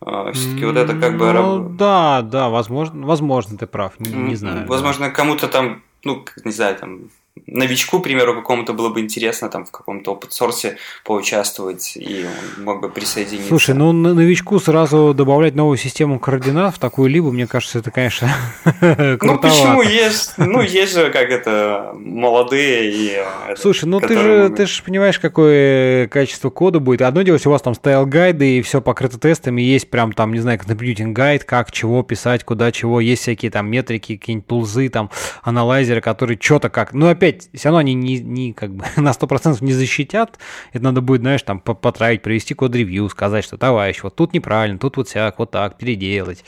[0.00, 1.32] А, Все-таки вот это как бы...
[1.32, 4.66] Ну, да, да, возможно, возможно, ты прав, не, не знаю.
[4.66, 5.12] Возможно, да.
[5.12, 7.10] кому-то там, ну, не знаю, там,
[7.46, 12.26] новичку, к примеру, какому-то было бы интересно там в каком-то опыт-сорсе поучаствовать, и
[12.58, 13.48] он мог бы присоединиться.
[13.48, 18.28] Слушай, ну новичку сразу добавлять новую систему координат в такую либо, мне кажется, это, конечно,
[19.22, 23.22] Ну почему есть, ну есть же как это молодые и.
[23.48, 27.02] Э, Слушай, ну ты же ты же понимаешь, какое качество кода будет.
[27.02, 30.32] Одно дело, если у вас там стоял гайды и все покрыто тестами, есть прям там,
[30.32, 34.88] не знаю, контрибьютинг гайд, как чего писать, куда чего, есть всякие там метрики, какие-нибудь тулзы,
[34.88, 35.10] там
[35.42, 36.92] аналайзеры, которые что-то как.
[36.92, 40.38] Ну опять опять, все равно они не, не как бы на 100% не защитят.
[40.72, 44.96] Это надо будет, знаешь, там потравить, провести код-ревью, сказать, что товарищ, вот тут неправильно, тут
[44.96, 46.44] вот всяк, вот так, переделать.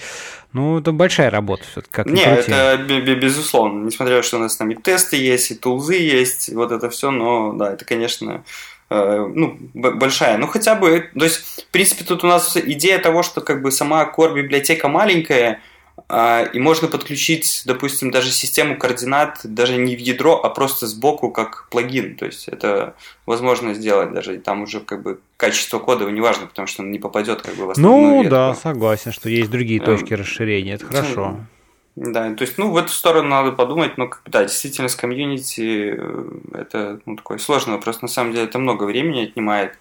[0.53, 1.93] Ну, это большая работа все-таки.
[1.93, 2.79] Как не, это
[3.15, 3.85] безусловно.
[3.85, 6.91] Несмотря на то, что у нас там и тесты есть, и тулзы есть, вот это
[6.91, 8.45] все, но да, это, конечно,
[8.91, 10.39] э, ну, большая.
[10.39, 13.71] Ну, хотя бы, то есть, в принципе, тут у нас идея того, что как бы
[13.73, 15.61] сама core библиотека маленькая,
[16.53, 21.69] и можно подключить, допустим, даже систему координат даже не в ядро, а просто сбоку как
[21.71, 22.17] плагин.
[22.17, 22.95] То есть это
[23.27, 24.37] возможно сделать даже.
[24.37, 27.55] И там уже как бы качество кода не важно, потому что он не попадет как
[27.55, 28.31] бы в основную Ну ветку.
[28.31, 30.75] да, согласен, что есть другие эм, точки расширения.
[30.75, 31.39] Это хорошо.
[31.97, 36.25] Да, то есть, ну, в эту сторону надо подумать, но, да, действительно, с комьюнити э,
[36.53, 38.03] это ну, такой сложный вопрос.
[38.03, 39.79] На самом деле, это много времени отнимает.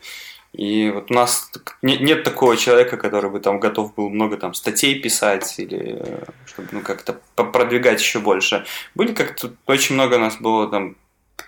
[0.53, 1.51] И вот у нас
[1.81, 6.67] нет такого человека, который бы там готов был много там статей писать или э, чтобы
[6.71, 8.63] ну, как-то продвигать еще больше.
[8.93, 10.95] Были как-то очень много у нас было там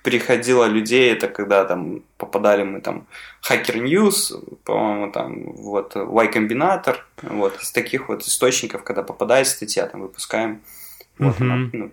[0.01, 3.07] приходило людей, это когда там попадали мы там
[3.47, 9.87] Hacker News, по-моему, там вот Y Combinator, вот из таких вот источников, когда попадает статья,
[9.87, 10.61] там выпускаем.
[11.17, 11.43] Вот uh-huh.
[11.43, 11.91] она, ну,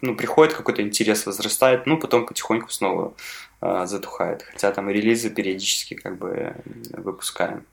[0.00, 3.14] ну, приходит какой-то интерес, возрастает, ну, потом потихоньку снова
[3.60, 4.44] э, затухает.
[4.52, 6.54] Хотя там релизы периодически как бы
[6.92, 7.64] выпускаем.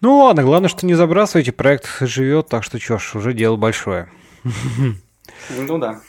[0.00, 4.08] Ну ладно, главное, что не забрасывайте, проект живет, так что что ж, уже дело большое.
[4.44, 6.00] Ну да.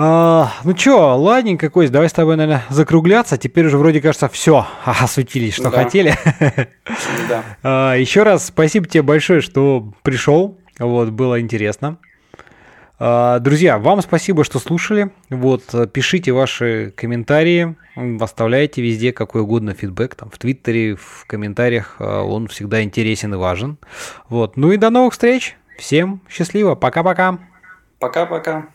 [0.00, 3.36] А, ну чё, ладненько, Кость, давай с тобой, наверное, закругляться.
[3.36, 5.82] Теперь уже вроде кажется, все, осветились, что да.
[5.82, 6.16] хотели.
[7.28, 7.44] Да.
[7.64, 10.56] А, еще раз спасибо тебе большое, что пришел.
[10.78, 11.98] Вот, было интересно.
[13.00, 15.10] А, друзья, вам спасибо, что слушали.
[15.30, 15.62] Вот,
[15.92, 17.76] пишите ваши комментарии,
[18.20, 23.36] оставляйте везде какой угодно фидбэк, там, в Твиттере, в комментариях, а, он всегда интересен и
[23.36, 23.78] важен.
[24.28, 27.38] Вот, ну и до новых встреч, всем счастливо, пока-пока.
[28.00, 28.66] Пока-пока.